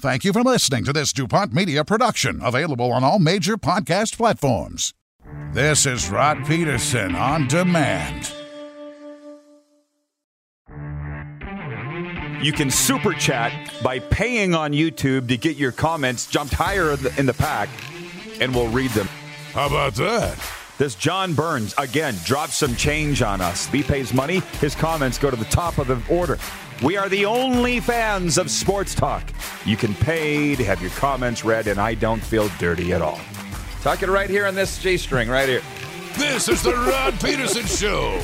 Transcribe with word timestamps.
Thank 0.00 0.24
you 0.24 0.32
for 0.32 0.44
listening 0.44 0.84
to 0.84 0.92
this 0.92 1.12
DuPont 1.12 1.52
Media 1.52 1.84
production, 1.84 2.38
available 2.40 2.92
on 2.92 3.02
all 3.02 3.18
major 3.18 3.56
podcast 3.56 4.16
platforms. 4.16 4.94
This 5.52 5.86
is 5.86 6.08
Rod 6.08 6.46
Peterson 6.46 7.16
on 7.16 7.48
demand. 7.48 8.32
You 12.40 12.52
can 12.52 12.70
super 12.70 13.12
chat 13.12 13.72
by 13.82 13.98
paying 13.98 14.54
on 14.54 14.72
YouTube 14.72 15.26
to 15.26 15.36
get 15.36 15.56
your 15.56 15.72
comments 15.72 16.28
jumped 16.28 16.54
higher 16.54 16.92
in 16.92 17.26
the, 17.26 17.34
pack, 17.36 17.68
and 18.40 18.54
we'll 18.54 18.68
read 18.68 18.92
them. 18.92 19.08
How 19.52 19.66
about 19.66 19.94
that? 19.94 20.38
This 20.78 20.94
John 20.94 21.34
Burns, 21.34 21.74
again, 21.76 22.14
drops 22.24 22.54
some 22.54 22.76
change 22.76 23.20
on 23.20 23.40
us. 23.40 23.66
He 23.66 23.82
pays 23.82 24.14
money, 24.14 24.42
his 24.60 24.76
comments 24.76 25.18
go 25.18 25.28
to 25.28 25.36
the 25.36 25.44
top 25.46 25.78
of 25.78 25.88
the 25.88 26.00
order. 26.08 26.38
We 26.82 26.96
are 26.96 27.08
the 27.08 27.24
only 27.26 27.80
fans 27.80 28.38
of 28.38 28.50
sports 28.50 28.94
talk. 28.94 29.24
You 29.66 29.76
can 29.76 29.94
pay 29.94 30.54
to 30.54 30.64
have 30.64 30.80
your 30.80 30.92
comments 30.92 31.44
read, 31.44 31.66
and 31.66 31.80
I 31.80 31.94
don't 31.94 32.22
feel 32.22 32.48
dirty 32.58 32.92
at 32.92 33.02
all. 33.02 33.18
Talking 33.82 34.10
right 34.10 34.30
here 34.30 34.46
on 34.46 34.54
this 34.54 34.78
G 34.78 34.96
string, 34.96 35.28
right 35.28 35.48
here. 35.48 35.62
This 36.16 36.48
is 36.48 36.62
the 36.62 36.72
Rod 36.74 37.18
Peterson 37.20 37.66
Show. 37.66 38.20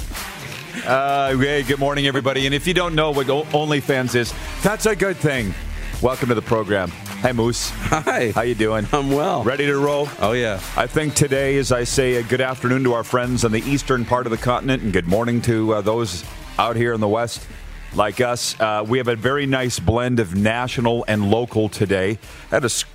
Uh, 0.86 1.36
hey, 1.36 1.62
good 1.64 1.80
morning, 1.80 2.06
everybody. 2.06 2.46
And 2.46 2.54
if 2.54 2.66
you 2.66 2.74
don't 2.74 2.94
know 2.94 3.10
what 3.10 3.28
o- 3.28 3.42
OnlyFans 3.44 4.14
is, 4.14 4.32
that's 4.62 4.86
a 4.86 4.94
good 4.94 5.16
thing. 5.16 5.52
Welcome 6.00 6.28
to 6.28 6.34
the 6.36 6.42
program. 6.42 6.90
Hi, 6.90 7.32
Moose. 7.32 7.70
Hi. 7.70 8.30
How 8.32 8.42
you 8.42 8.54
doing? 8.54 8.86
I'm 8.92 9.10
well. 9.10 9.42
Ready 9.42 9.66
to 9.66 9.78
roll? 9.78 10.08
Oh 10.20 10.32
yeah. 10.32 10.60
I 10.76 10.86
think 10.86 11.14
today, 11.14 11.56
as 11.56 11.72
I 11.72 11.84
say, 11.84 12.16
a 12.16 12.22
good 12.22 12.40
afternoon 12.40 12.84
to 12.84 12.92
our 12.92 13.04
friends 13.04 13.44
on 13.44 13.50
the 13.52 13.62
eastern 13.62 14.04
part 14.04 14.26
of 14.26 14.30
the 14.30 14.36
continent, 14.36 14.82
and 14.82 14.92
good 14.92 15.08
morning 15.08 15.40
to 15.42 15.74
uh, 15.74 15.80
those 15.80 16.24
out 16.58 16.76
here 16.76 16.92
in 16.92 17.00
the 17.00 17.08
west, 17.08 17.46
like 17.94 18.20
us. 18.20 18.58
Uh, 18.60 18.84
we 18.86 18.98
have 18.98 19.08
a 19.08 19.16
very 19.16 19.46
nice 19.46 19.78
blend 19.78 20.20
of 20.20 20.34
national 20.34 21.04
and 21.08 21.30
local 21.30 21.68
today. 21.68 22.18
I 22.50 22.54
had 22.54 22.62
to 22.62 22.68
sc- 22.68 22.88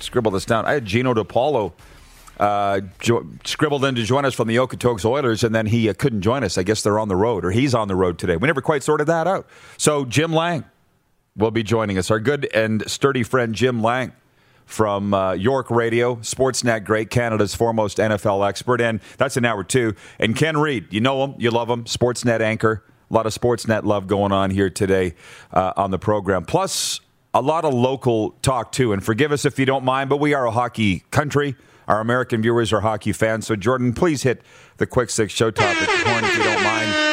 scribble 0.00 0.30
this 0.30 0.44
down. 0.44 0.66
I 0.66 0.72
had 0.72 0.84
Gino 0.84 1.14
DePaulo 1.14 1.72
uh, 2.38 2.80
jo- 2.98 3.26
scribbled 3.44 3.84
in 3.84 3.94
to 3.94 4.02
join 4.02 4.24
us 4.24 4.34
from 4.34 4.48
the 4.48 4.56
Okotoks 4.56 5.04
Oilers, 5.04 5.44
and 5.44 5.54
then 5.54 5.66
he 5.66 5.88
uh, 5.88 5.94
couldn't 5.94 6.22
join 6.22 6.42
us. 6.42 6.58
I 6.58 6.62
guess 6.62 6.82
they're 6.82 6.98
on 6.98 7.08
the 7.08 7.16
road, 7.16 7.44
or 7.44 7.50
he's 7.50 7.74
on 7.74 7.88
the 7.88 7.96
road 7.96 8.18
today. 8.18 8.36
We 8.36 8.46
never 8.46 8.62
quite 8.62 8.82
sorted 8.82 9.06
that 9.06 9.26
out. 9.26 9.46
So 9.76 10.04
Jim 10.04 10.32
Lang 10.32 10.64
will 11.36 11.50
be 11.50 11.62
joining 11.62 11.98
us. 11.98 12.10
Our 12.10 12.20
good 12.20 12.48
and 12.54 12.88
sturdy 12.90 13.22
friend 13.22 13.54
Jim 13.54 13.82
Lang 13.82 14.12
from 14.64 15.12
uh, 15.12 15.32
York 15.32 15.70
Radio, 15.70 16.16
Sportsnet 16.16 16.84
great, 16.84 17.10
Canada's 17.10 17.54
foremost 17.54 17.98
NFL 17.98 18.48
expert, 18.48 18.80
and 18.80 19.00
that's 19.18 19.36
an 19.36 19.44
hour 19.44 19.64
two. 19.64 19.94
And 20.18 20.36
Ken 20.36 20.56
Reid, 20.56 20.92
you 20.92 21.00
know 21.00 21.24
him, 21.24 21.34
you 21.38 21.50
love 21.50 21.68
him, 21.68 21.84
Sportsnet 21.84 22.40
anchor. 22.40 22.84
A 23.10 23.14
lot 23.14 23.26
of 23.26 23.34
Sportsnet 23.34 23.84
love 23.84 24.06
going 24.06 24.30
on 24.30 24.50
here 24.50 24.70
today 24.70 25.14
uh, 25.52 25.72
on 25.76 25.90
the 25.90 25.98
program. 25.98 26.44
Plus, 26.44 27.00
a 27.34 27.40
lot 27.40 27.64
of 27.64 27.74
local 27.74 28.30
talk 28.42 28.70
too. 28.70 28.92
And 28.92 29.04
forgive 29.04 29.32
us 29.32 29.44
if 29.44 29.58
you 29.58 29.66
don't 29.66 29.84
mind, 29.84 30.08
but 30.08 30.18
we 30.18 30.32
are 30.32 30.46
a 30.46 30.50
hockey 30.50 31.04
country. 31.10 31.56
Our 31.88 32.00
American 32.00 32.40
viewers 32.40 32.72
are 32.72 32.80
hockey 32.80 33.12
fans. 33.12 33.48
So, 33.48 33.56
Jordan, 33.56 33.94
please 33.94 34.22
hit 34.22 34.42
the 34.76 34.86
quick 34.86 35.10
six 35.10 35.32
show 35.32 35.50
topic 35.50 35.88
if 35.88 36.38
you 36.38 36.44
don't 36.44 36.62
mind. 36.62 37.10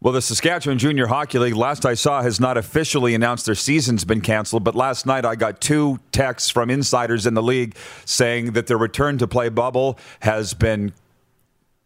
Well, 0.00 0.14
the 0.14 0.22
Saskatchewan 0.22 0.78
Junior 0.78 1.08
Hockey 1.08 1.40
League, 1.40 1.56
last 1.56 1.84
I 1.84 1.94
saw, 1.94 2.22
has 2.22 2.38
not 2.38 2.56
officially 2.56 3.16
announced 3.16 3.46
their 3.46 3.56
season's 3.56 4.04
been 4.04 4.20
canceled. 4.20 4.62
But 4.62 4.76
last 4.76 5.06
night 5.06 5.24
I 5.24 5.34
got 5.34 5.60
two 5.60 5.98
texts 6.12 6.50
from 6.50 6.70
insiders 6.70 7.26
in 7.26 7.34
the 7.34 7.42
league 7.42 7.76
saying 8.04 8.52
that 8.52 8.68
their 8.68 8.78
return 8.78 9.18
to 9.18 9.26
play 9.26 9.48
bubble 9.48 9.98
has 10.20 10.54
been 10.54 10.92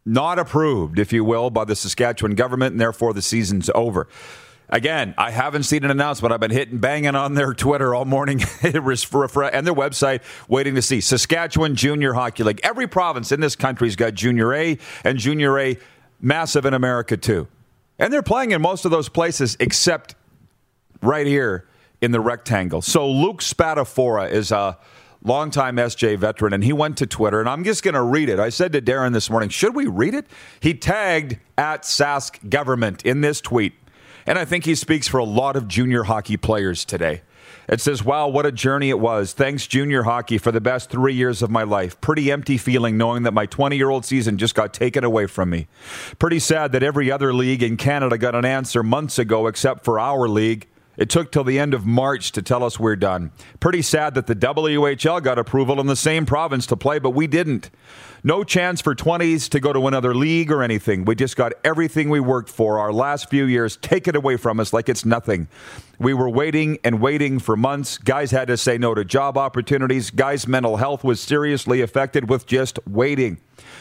not 0.04 0.38
approved, 0.38 0.98
if 0.98 1.12
you 1.12 1.24
will, 1.24 1.50
by 1.50 1.64
the 1.64 1.76
Saskatchewan 1.76 2.34
government, 2.34 2.72
and 2.72 2.80
therefore 2.80 3.12
the 3.14 3.22
season's 3.22 3.70
over. 3.74 4.08
Again, 4.68 5.14
I 5.18 5.30
haven't 5.30 5.64
seen 5.64 5.84
an 5.84 5.90
announcement. 5.90 6.32
I've 6.32 6.40
been 6.40 6.50
hitting 6.50 6.78
banging 6.78 7.14
on 7.14 7.34
their 7.34 7.52
Twitter 7.52 7.94
all 7.94 8.06
morning 8.06 8.40
and 8.62 8.72
their 8.72 8.80
website, 8.82 10.22
waiting 10.48 10.74
to 10.76 10.82
see 10.82 11.00
Saskatchewan 11.00 11.76
Junior 11.76 12.14
Hockey 12.14 12.42
League. 12.42 12.60
Every 12.62 12.86
province 12.86 13.32
in 13.32 13.40
this 13.40 13.54
country's 13.54 13.96
got 13.96 14.14
Junior 14.14 14.54
A 14.54 14.78
and 15.04 15.18
Junior 15.18 15.58
A, 15.58 15.78
massive 16.20 16.64
in 16.64 16.72
America 16.72 17.16
too, 17.16 17.48
and 17.98 18.12
they're 18.12 18.22
playing 18.22 18.52
in 18.52 18.62
most 18.62 18.84
of 18.86 18.90
those 18.90 19.10
places 19.10 19.56
except 19.60 20.14
right 21.02 21.26
here 21.26 21.66
in 22.00 22.12
the 22.12 22.20
rectangle. 22.20 22.80
So 22.80 23.10
Luke 23.10 23.40
Spatafora 23.40 24.30
is 24.30 24.52
a 24.52 24.78
longtime 25.24 25.76
SJ 25.76 26.18
veteran, 26.18 26.52
and 26.52 26.64
he 26.64 26.72
went 26.72 26.96
to 26.98 27.06
Twitter, 27.06 27.40
and 27.40 27.48
I'm 27.48 27.64
just 27.64 27.82
going 27.82 27.94
to 27.94 28.02
read 28.02 28.28
it. 28.28 28.38
I 28.38 28.48
said 28.48 28.72
to 28.72 28.80
Darren 28.80 29.12
this 29.12 29.30
morning, 29.30 29.48
should 29.48 29.74
we 29.74 29.86
read 29.86 30.14
it? 30.14 30.26
He 30.60 30.74
tagged 30.74 31.38
at 31.56 31.82
Sask 31.82 32.48
government 32.48 33.04
in 33.04 33.20
this 33.20 33.40
tweet, 33.40 33.74
and 34.26 34.38
I 34.38 34.44
think 34.44 34.64
he 34.64 34.74
speaks 34.74 35.08
for 35.08 35.18
a 35.18 35.24
lot 35.24 35.56
of 35.56 35.68
junior 35.68 36.04
hockey 36.04 36.36
players 36.36 36.84
today. 36.84 37.22
It 37.68 37.80
says, 37.80 38.04
Wow, 38.04 38.28
what 38.28 38.44
a 38.44 38.52
journey 38.52 38.90
it 38.90 38.98
was. 38.98 39.32
Thanks, 39.32 39.66
junior 39.66 40.02
hockey, 40.02 40.38
for 40.38 40.50
the 40.50 40.60
best 40.60 40.90
three 40.90 41.14
years 41.14 41.42
of 41.42 41.50
my 41.50 41.62
life. 41.62 42.00
Pretty 42.00 42.30
empty 42.30 42.58
feeling 42.58 42.98
knowing 42.98 43.22
that 43.22 43.32
my 43.32 43.46
20 43.46 43.76
year 43.76 43.88
old 43.88 44.04
season 44.04 44.36
just 44.36 44.54
got 44.54 44.74
taken 44.74 45.04
away 45.04 45.26
from 45.26 45.50
me. 45.50 45.68
Pretty 46.18 46.38
sad 46.38 46.72
that 46.72 46.82
every 46.82 47.10
other 47.10 47.32
league 47.32 47.62
in 47.62 47.76
Canada 47.76 48.18
got 48.18 48.34
an 48.34 48.44
answer 48.44 48.82
months 48.82 49.18
ago 49.18 49.46
except 49.46 49.84
for 49.84 50.00
our 50.00 50.28
league. 50.28 50.66
It 50.96 51.08
took 51.08 51.32
till 51.32 51.44
the 51.44 51.58
end 51.58 51.72
of 51.72 51.86
March 51.86 52.32
to 52.32 52.42
tell 52.42 52.62
us 52.62 52.78
we're 52.78 52.96
done. 52.96 53.32
Pretty 53.60 53.82
sad 53.82 54.14
that 54.14 54.26
the 54.26 54.36
WHL 54.36 55.22
got 55.22 55.38
approval 55.38 55.80
in 55.80 55.86
the 55.86 55.96
same 55.96 56.26
province 56.26 56.66
to 56.66 56.76
play, 56.76 56.98
but 56.98 57.10
we 57.10 57.26
didn't. 57.26 57.70
No 58.24 58.44
chance 58.44 58.80
for 58.80 58.94
20s 58.94 59.48
to 59.48 59.58
go 59.58 59.72
to 59.72 59.88
another 59.88 60.14
league 60.14 60.52
or 60.52 60.62
anything. 60.62 61.04
We 61.04 61.16
just 61.16 61.36
got 61.36 61.54
everything 61.64 62.08
we 62.08 62.20
worked 62.20 62.50
for 62.50 62.78
our 62.78 62.92
last 62.92 63.28
few 63.30 63.46
years 63.46 63.76
taken 63.78 64.14
away 64.14 64.36
from 64.36 64.60
us 64.60 64.72
like 64.72 64.88
it's 64.88 65.04
nothing. 65.04 65.48
We 65.98 66.14
were 66.14 66.28
waiting 66.28 66.78
and 66.84 67.00
waiting 67.00 67.38
for 67.38 67.56
months. 67.56 67.98
Guys 67.98 68.30
had 68.30 68.48
to 68.48 68.56
say 68.56 68.78
no 68.78 68.94
to 68.94 69.04
job 69.04 69.36
opportunities. 69.36 70.10
Guys' 70.10 70.46
mental 70.46 70.76
health 70.76 71.02
was 71.02 71.20
seriously 71.20 71.80
affected 71.80 72.28
with 72.28 72.46
just 72.46 72.78
waiting. 72.86 73.40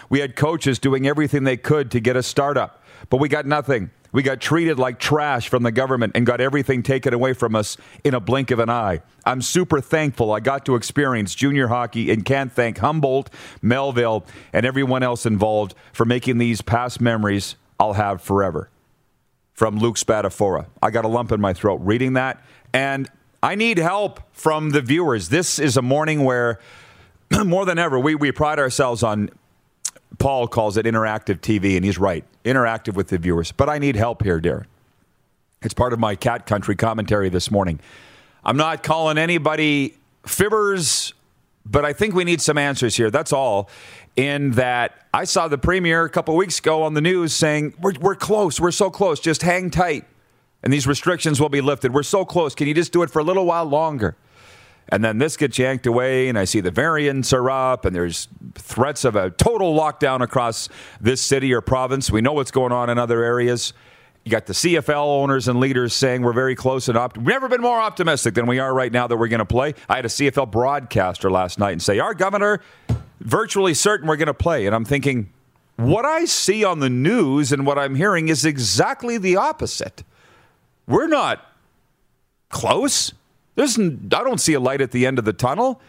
We 0.09 0.21
had 0.21 0.35
coaches 0.35 0.79
doing 0.79 1.07
everything 1.07 1.43
they 1.43 1.57
could 1.57 1.91
to 1.91 1.99
get 1.99 2.15
a 2.15 2.23
startup, 2.23 2.83
but 3.09 3.17
we 3.17 3.29
got 3.29 3.45
nothing. 3.45 3.91
We 4.11 4.23
got 4.23 4.41
treated 4.41 4.77
like 4.77 4.99
trash 4.99 5.47
from 5.47 5.63
the 5.63 5.71
government 5.71 6.13
and 6.15 6.25
got 6.25 6.41
everything 6.41 6.83
taken 6.83 7.13
away 7.13 7.33
from 7.33 7.55
us 7.55 7.77
in 8.03 8.13
a 8.13 8.19
blink 8.19 8.51
of 8.51 8.59
an 8.59 8.69
eye. 8.69 9.01
I'm 9.25 9.41
super 9.41 9.79
thankful 9.79 10.33
I 10.33 10.41
got 10.41 10.65
to 10.65 10.75
experience 10.75 11.33
junior 11.33 11.67
hockey 11.67 12.11
and 12.11 12.25
can't 12.25 12.51
thank 12.51 12.79
Humboldt, 12.79 13.29
Melville, 13.61 14.25
and 14.51 14.65
everyone 14.65 15.03
else 15.03 15.25
involved 15.25 15.75
for 15.93 16.05
making 16.05 16.39
these 16.39 16.61
past 16.61 16.99
memories 16.99 17.55
I'll 17.79 17.93
have 17.93 18.21
forever. 18.21 18.69
From 19.53 19.77
Luke 19.77 19.97
Spatafora. 19.97 20.65
I 20.81 20.91
got 20.91 21.05
a 21.05 21.07
lump 21.07 21.31
in 21.31 21.39
my 21.39 21.53
throat 21.53 21.81
reading 21.83 22.13
that, 22.13 22.43
and 22.73 23.09
I 23.43 23.55
need 23.55 23.77
help 23.77 24.21
from 24.31 24.71
the 24.71 24.81
viewers. 24.81 25.29
This 25.29 25.59
is 25.59 25.77
a 25.77 25.81
morning 25.81 26.23
where, 26.23 26.59
more 27.45 27.65
than 27.65 27.77
ever, 27.77 27.99
we, 27.99 28.15
we 28.15 28.31
pride 28.31 28.59
ourselves 28.59 29.03
on 29.03 29.29
Paul 30.19 30.47
calls 30.47 30.77
it 30.77 30.85
interactive 30.85 31.39
TV, 31.39 31.75
and 31.75 31.85
he's 31.85 31.97
right. 31.97 32.23
Interactive 32.45 32.93
with 32.93 33.07
the 33.07 33.17
viewers. 33.17 33.51
But 33.51 33.69
I 33.69 33.77
need 33.77 33.95
help 33.95 34.23
here, 34.23 34.39
Darren. 34.39 34.65
It's 35.61 35.73
part 35.73 35.93
of 35.93 35.99
my 35.99 36.15
cat 36.15 36.45
country 36.45 36.75
commentary 36.75 37.29
this 37.29 37.51
morning. 37.51 37.79
I'm 38.43 38.57
not 38.57 38.81
calling 38.81 39.17
anybody 39.17 39.95
fibbers, 40.23 41.13
but 41.65 41.85
I 41.85 41.93
think 41.93 42.15
we 42.15 42.23
need 42.23 42.41
some 42.41 42.57
answers 42.57 42.95
here. 42.95 43.11
That's 43.11 43.31
all. 43.31 43.69
In 44.15 44.51
that 44.51 45.05
I 45.13 45.23
saw 45.23 45.47
the 45.47 45.57
premier 45.57 46.03
a 46.03 46.09
couple 46.09 46.35
weeks 46.35 46.59
ago 46.59 46.83
on 46.83 46.95
the 46.95 47.01
news 47.01 47.33
saying, 47.33 47.75
we're, 47.79 47.93
we're 48.01 48.15
close. 48.15 48.59
We're 48.59 48.71
so 48.71 48.89
close. 48.89 49.19
Just 49.19 49.43
hang 49.43 49.69
tight. 49.69 50.05
And 50.63 50.73
these 50.73 50.85
restrictions 50.85 51.39
will 51.39 51.49
be 51.49 51.61
lifted. 51.61 51.93
We're 51.93 52.03
so 52.03 52.25
close. 52.25 52.55
Can 52.55 52.67
you 52.67 52.73
just 52.73 52.91
do 52.91 53.03
it 53.03 53.09
for 53.09 53.19
a 53.19 53.23
little 53.23 53.45
while 53.45 53.65
longer? 53.65 54.15
And 54.91 55.03
then 55.03 55.19
this 55.19 55.37
gets 55.37 55.57
yanked 55.57 55.85
away, 55.85 56.27
and 56.27 56.37
I 56.37 56.43
see 56.43 56.59
the 56.59 56.71
variants 56.71 57.31
are 57.31 57.49
up, 57.49 57.85
and 57.85 57.95
there's 57.95 58.27
threats 58.55 59.05
of 59.05 59.15
a 59.15 59.29
total 59.29 59.73
lockdown 59.73 60.21
across 60.21 60.67
this 60.99 61.21
city 61.21 61.53
or 61.53 61.61
province. 61.61 62.11
We 62.11 62.21
know 62.21 62.33
what's 62.33 62.51
going 62.51 62.73
on 62.73 62.89
in 62.89 62.97
other 62.97 63.23
areas. 63.23 63.71
You 64.25 64.31
got 64.31 64.45
the 64.45 64.53
CFL 64.53 65.03
owners 65.03 65.47
and 65.47 65.59
leaders 65.59 65.93
saying 65.93 66.21
we're 66.21 66.33
very 66.33 66.55
close 66.55 66.89
and 66.89 66.97
opt- 66.97 67.17
we've 67.17 67.27
never 67.27 67.47
been 67.47 67.61
more 67.61 67.79
optimistic 67.79 68.35
than 68.35 68.45
we 68.45 68.59
are 68.59 68.73
right 68.73 68.91
now 68.91 69.07
that 69.07 69.17
we're 69.17 69.29
going 69.29 69.39
to 69.39 69.45
play. 69.45 69.73
I 69.89 69.95
had 69.95 70.05
a 70.05 70.09
CFL 70.09 70.51
broadcaster 70.51 71.31
last 71.31 71.57
night 71.57 71.71
and 71.71 71.81
say, 71.81 71.97
Our 71.99 72.13
governor, 72.13 72.61
virtually 73.21 73.73
certain 73.73 74.07
we're 74.07 74.17
going 74.17 74.27
to 74.27 74.33
play. 74.33 74.65
And 74.67 74.75
I'm 74.75 74.85
thinking, 74.85 75.31
what 75.77 76.05
I 76.05 76.25
see 76.25 76.63
on 76.63 76.79
the 76.79 76.89
news 76.89 77.51
and 77.51 77.65
what 77.65 77.79
I'm 77.79 77.95
hearing 77.95 78.27
is 78.27 78.45
exactly 78.45 79.17
the 79.17 79.37
opposite. 79.37 80.03
We're 80.85 81.07
not 81.07 81.43
close. 82.49 83.13
I 83.61 84.23
don't 84.23 84.39
see 84.39 84.53
a 84.53 84.59
light 84.59 84.81
at 84.81 84.91
the 84.91 85.05
end 85.05 85.19
of 85.19 85.25
the 85.25 85.33
tunnel. 85.33 85.81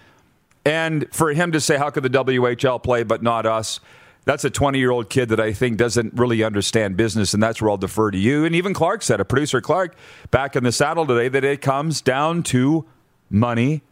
And 0.65 1.13
for 1.13 1.33
him 1.33 1.53
to 1.53 1.61
say, 1.61 1.77
how 1.77 1.91
could 1.91 2.05
the 2.05 2.11
WHL 2.11 2.83
play 2.83 3.03
but 3.03 3.23
not 3.23 3.47
us? 3.47 3.81
That's 4.25 4.45
a 4.45 4.51
20 4.51 4.79
year 4.79 4.91
old 4.91 5.11
kid 5.11 5.31
that 5.31 5.41
I 5.41 5.53
think 5.53 5.79
doesn't 5.79 6.15
really 6.15 6.45
understand 6.45 6.97
business, 6.97 7.35
and 7.35 7.43
that's 7.43 7.61
where 7.61 7.71
I'll 7.71 7.77
defer 7.77 8.11
to 8.13 8.19
you. 8.19 8.45
And 8.45 8.55
even 8.55 8.73
Clark 8.73 9.03
said, 9.03 9.21
a 9.21 9.25
producer 9.25 9.61
Clark, 9.61 9.97
back 10.31 10.55
in 10.55 10.63
the 10.63 10.71
saddle 10.71 11.07
today, 11.07 11.29
that 11.29 11.43
it 11.43 11.61
comes 11.61 12.01
down 12.01 12.45
to 12.45 12.87
money. 13.29 13.83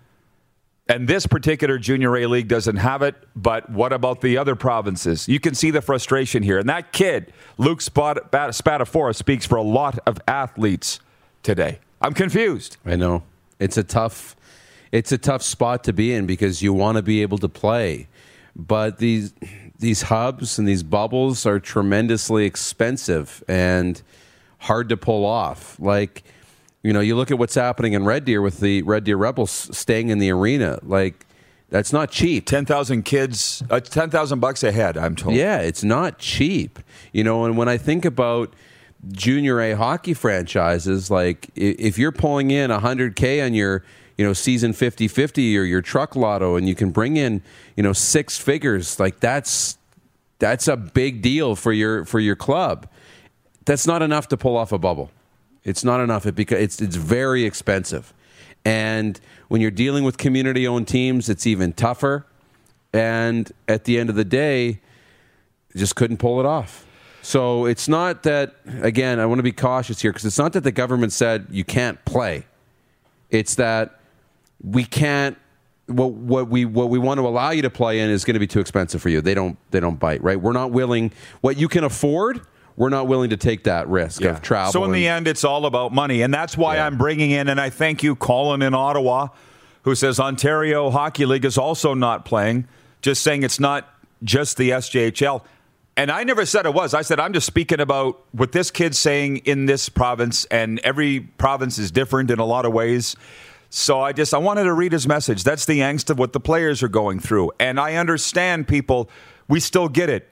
And 0.88 1.06
this 1.06 1.26
particular 1.26 1.78
junior 1.78 2.16
A 2.16 2.26
league 2.26 2.48
doesn't 2.48 2.76
have 2.76 3.02
it, 3.02 3.14
but 3.36 3.70
what 3.70 3.92
about 3.92 4.20
the 4.20 4.36
other 4.38 4.56
provinces? 4.56 5.28
You 5.28 5.38
can 5.38 5.54
see 5.54 5.70
the 5.70 5.80
frustration 5.80 6.42
here. 6.42 6.58
And 6.58 6.68
that 6.68 6.92
kid, 6.92 7.32
Luke 7.58 7.78
Spatafora, 7.80 9.14
speaks 9.14 9.46
for 9.46 9.56
a 9.56 9.62
lot 9.62 9.98
of 10.06 10.18
athletes 10.26 10.98
today. 11.42 11.78
I'm 12.00 12.14
confused. 12.14 12.76
I 12.84 12.96
know. 12.96 13.22
It's 13.60 13.76
a 13.76 13.84
tough 13.84 14.34
it's 14.92 15.12
a 15.12 15.18
tough 15.18 15.42
spot 15.42 15.84
to 15.84 15.92
be 15.92 16.12
in 16.12 16.26
because 16.26 16.62
you 16.62 16.72
want 16.72 16.96
to 16.96 17.02
be 17.02 17.22
able 17.22 17.38
to 17.38 17.48
play. 17.48 18.08
But 18.56 18.98
these 18.98 19.32
these 19.78 20.02
hubs 20.02 20.58
and 20.58 20.66
these 20.66 20.82
bubbles 20.82 21.46
are 21.46 21.60
tremendously 21.60 22.44
expensive 22.44 23.42
and 23.48 24.02
hard 24.58 24.88
to 24.90 24.96
pull 24.96 25.24
off. 25.24 25.78
Like, 25.80 26.22
you 26.82 26.92
know, 26.92 27.00
you 27.00 27.16
look 27.16 27.30
at 27.30 27.38
what's 27.38 27.54
happening 27.54 27.94
in 27.94 28.04
Red 28.04 28.24
Deer 28.24 28.42
with 28.42 28.60
the 28.60 28.82
Red 28.82 29.04
Deer 29.04 29.16
Rebels 29.16 29.50
staying 29.76 30.10
in 30.10 30.18
the 30.18 30.30
arena. 30.30 30.78
Like, 30.82 31.26
that's 31.70 31.92
not 31.92 32.10
cheap. 32.10 32.46
Ten 32.46 32.66
thousand 32.66 33.04
kids, 33.04 33.62
uh, 33.70 33.80
ten 33.80 34.10
thousand 34.10 34.40
bucks 34.40 34.64
a 34.64 34.72
head. 34.72 34.98
I'm 34.98 35.14
told. 35.14 35.36
Yeah, 35.36 35.60
it's 35.60 35.84
not 35.84 36.18
cheap. 36.18 36.80
You 37.12 37.22
know, 37.22 37.44
and 37.44 37.56
when 37.56 37.68
I 37.68 37.78
think 37.78 38.04
about 38.04 38.52
junior 39.12 39.60
A 39.60 39.72
hockey 39.72 40.14
franchises, 40.14 41.10
like 41.10 41.50
if 41.54 41.98
you're 41.98 42.12
pulling 42.12 42.50
in 42.50 42.70
hundred 42.70 43.16
k 43.16 43.40
on 43.40 43.54
your 43.54 43.84
you 44.16 44.24
know 44.26 44.32
season 44.34 44.72
50-50 44.72 45.56
or 45.58 45.62
your 45.62 45.80
truck 45.80 46.14
lotto 46.14 46.56
and 46.56 46.68
you 46.68 46.74
can 46.74 46.90
bring 46.90 47.16
in 47.16 47.42
you 47.74 47.82
know 47.82 47.94
six 47.94 48.36
figures 48.36 49.00
like 49.00 49.18
that's 49.20 49.78
that's 50.38 50.68
a 50.68 50.76
big 50.76 51.22
deal 51.22 51.56
for 51.56 51.72
your 51.72 52.04
for 52.04 52.20
your 52.20 52.36
club. 52.36 52.88
That's 53.64 53.86
not 53.86 54.02
enough 54.02 54.28
to 54.28 54.36
pull 54.36 54.56
off 54.56 54.72
a 54.72 54.78
bubble. 54.78 55.10
It's 55.64 55.84
not 55.84 56.00
enough. 56.00 56.26
It 56.26 56.34
because 56.34 56.58
it's 56.58 56.82
it's 56.82 56.96
very 56.96 57.44
expensive. 57.44 58.12
And 58.64 59.18
when 59.48 59.60
you're 59.60 59.70
dealing 59.70 60.04
with 60.04 60.18
community 60.18 60.66
owned 60.66 60.88
teams 60.88 61.28
it's 61.28 61.46
even 61.46 61.72
tougher. 61.72 62.26
And 62.92 63.50
at 63.68 63.84
the 63.84 63.98
end 63.98 64.10
of 64.10 64.16
the 64.16 64.24
day 64.24 64.80
just 65.76 65.94
couldn't 65.94 66.16
pull 66.16 66.40
it 66.40 66.46
off 66.46 66.84
so 67.22 67.66
it's 67.66 67.88
not 67.88 68.22
that 68.22 68.56
again 68.82 69.20
i 69.20 69.26
want 69.26 69.38
to 69.38 69.42
be 69.42 69.52
cautious 69.52 70.00
here 70.00 70.10
because 70.10 70.24
it's 70.24 70.38
not 70.38 70.52
that 70.52 70.62
the 70.62 70.72
government 70.72 71.12
said 71.12 71.46
you 71.50 71.64
can't 71.64 72.04
play 72.04 72.44
it's 73.30 73.54
that 73.54 74.00
we 74.62 74.84
can't 74.84 75.36
what 75.90 76.12
what 76.12 76.48
we 76.48 76.64
what 76.64 76.88
we 76.88 76.98
want 76.98 77.18
to 77.18 77.26
allow 77.26 77.50
you 77.50 77.62
to 77.62 77.70
play 77.70 78.00
in 78.00 78.10
is 78.10 78.24
going 78.24 78.34
to 78.34 78.40
be 78.40 78.46
too 78.46 78.60
expensive 78.60 79.02
for 79.02 79.08
you. 79.08 79.20
They 79.20 79.34
don't 79.34 79.58
they 79.70 79.80
don't 79.80 79.98
bite, 79.98 80.22
right? 80.22 80.40
We're 80.40 80.52
not 80.52 80.70
willing 80.70 81.12
what 81.40 81.56
you 81.56 81.68
can 81.68 81.84
afford. 81.84 82.40
We're 82.76 82.88
not 82.88 83.08
willing 83.08 83.30
to 83.30 83.36
take 83.36 83.64
that 83.64 83.88
risk 83.88 84.22
yeah. 84.22 84.30
of 84.30 84.42
travel. 84.42 84.72
So 84.72 84.84
in 84.84 84.92
the 84.92 85.06
end, 85.06 85.28
it's 85.28 85.44
all 85.44 85.66
about 85.66 85.92
money, 85.92 86.22
and 86.22 86.32
that's 86.32 86.56
why 86.56 86.76
yeah. 86.76 86.86
I'm 86.86 86.96
bringing 86.96 87.30
in. 87.30 87.48
And 87.48 87.60
I 87.60 87.68
thank 87.68 88.02
you, 88.02 88.16
Colin 88.16 88.62
in 88.62 88.74
Ottawa, 88.74 89.28
who 89.82 89.94
says 89.94 90.18
Ontario 90.18 90.88
Hockey 90.90 91.26
League 91.26 91.44
is 91.44 91.58
also 91.58 91.92
not 91.92 92.24
playing. 92.24 92.66
Just 93.02 93.22
saying 93.22 93.42
it's 93.42 93.60
not 93.60 93.88
just 94.22 94.56
the 94.56 94.70
SJHL. 94.70 95.42
And 95.96 96.10
I 96.10 96.24
never 96.24 96.46
said 96.46 96.66
it 96.66 96.72
was. 96.72 96.94
I 96.94 97.02
said 97.02 97.20
I'm 97.20 97.32
just 97.32 97.46
speaking 97.46 97.80
about 97.80 98.22
what 98.32 98.52
this 98.52 98.70
kid's 98.70 98.98
saying 98.98 99.38
in 99.38 99.66
this 99.66 99.88
province, 99.88 100.44
and 100.46 100.78
every 100.80 101.20
province 101.20 101.78
is 101.78 101.90
different 101.90 102.30
in 102.30 102.38
a 102.38 102.44
lot 102.44 102.64
of 102.64 102.72
ways. 102.72 103.16
So 103.70 104.00
I 104.00 104.12
just 104.12 104.34
I 104.34 104.38
wanted 104.38 104.64
to 104.64 104.72
read 104.72 104.92
his 104.92 105.06
message. 105.06 105.44
That's 105.44 105.64
the 105.64 105.80
angst 105.80 106.10
of 106.10 106.18
what 106.18 106.32
the 106.32 106.40
players 106.40 106.82
are 106.82 106.88
going 106.88 107.20
through. 107.20 107.52
And 107.60 107.78
I 107.78 107.94
understand 107.94 108.66
people, 108.66 109.08
we 109.48 109.60
still 109.60 109.88
get 109.88 110.10
it. 110.10 110.28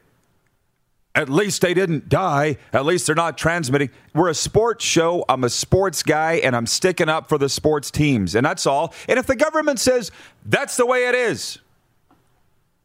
At 1.14 1.28
least 1.28 1.62
they 1.62 1.74
didn't 1.74 2.08
die. 2.08 2.58
At 2.72 2.84
least 2.84 3.06
they're 3.06 3.16
not 3.16 3.38
transmitting. 3.38 3.90
We're 4.14 4.28
a 4.28 4.34
sports 4.34 4.84
show. 4.84 5.24
I'm 5.28 5.42
a 5.42 5.50
sports 5.50 6.02
guy 6.02 6.34
and 6.34 6.54
I'm 6.54 6.66
sticking 6.66 7.08
up 7.08 7.28
for 7.28 7.38
the 7.38 7.48
sports 7.48 7.90
teams. 7.90 8.34
And 8.34 8.44
that's 8.44 8.66
all. 8.66 8.94
And 9.08 9.18
if 9.18 9.26
the 9.26 9.34
government 9.34 9.80
says 9.80 10.10
that's 10.44 10.76
the 10.76 10.86
way 10.86 11.08
it 11.08 11.14
is, 11.14 11.58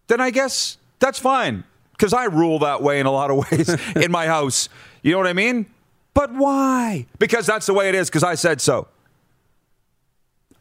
then 0.07 0.19
I 0.19 0.31
guess 0.31 0.77
that's 0.99 1.19
fine. 1.19 1.63
Because 2.03 2.11
I 2.11 2.25
rule 2.25 2.59
that 2.59 2.83
way 2.83 3.00
in 3.00 3.05
a 3.05 3.11
lot 3.11 3.31
of 3.31 3.38
ways 3.51 3.69
in 3.95 4.11
my 4.11 4.27
house. 4.27 4.67
You 5.03 5.13
know 5.13 5.19
what 5.19 5.27
I 5.27 5.31
mean? 5.31 5.67
But 6.13 6.33
why? 6.33 7.05
Because 7.17 7.45
that's 7.45 7.65
the 7.65 7.73
way 7.73 7.88
it 7.88 7.95
is, 7.95 8.09
because 8.09 8.25
I 8.25 8.35
said 8.35 8.59
so. 8.59 8.89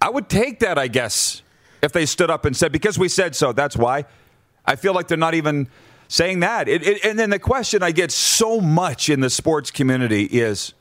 I 0.00 0.08
would 0.08 0.28
take 0.28 0.60
that, 0.60 0.78
I 0.78 0.86
guess, 0.86 1.42
if 1.82 1.90
they 1.90 2.06
stood 2.06 2.30
up 2.30 2.44
and 2.44 2.56
said, 2.56 2.70
because 2.70 2.96
we 2.96 3.08
said 3.08 3.34
so, 3.34 3.50
that's 3.50 3.76
why. 3.76 4.04
I 4.64 4.76
feel 4.76 4.94
like 4.94 5.08
they're 5.08 5.18
not 5.18 5.34
even 5.34 5.66
saying 6.06 6.38
that. 6.40 6.68
It, 6.68 6.86
it, 6.86 7.04
and 7.04 7.18
then 7.18 7.30
the 7.30 7.40
question 7.40 7.82
I 7.82 7.90
get 7.90 8.12
so 8.12 8.60
much 8.60 9.08
in 9.08 9.18
the 9.18 9.28
sports 9.28 9.72
community 9.72 10.26
is 10.26 10.74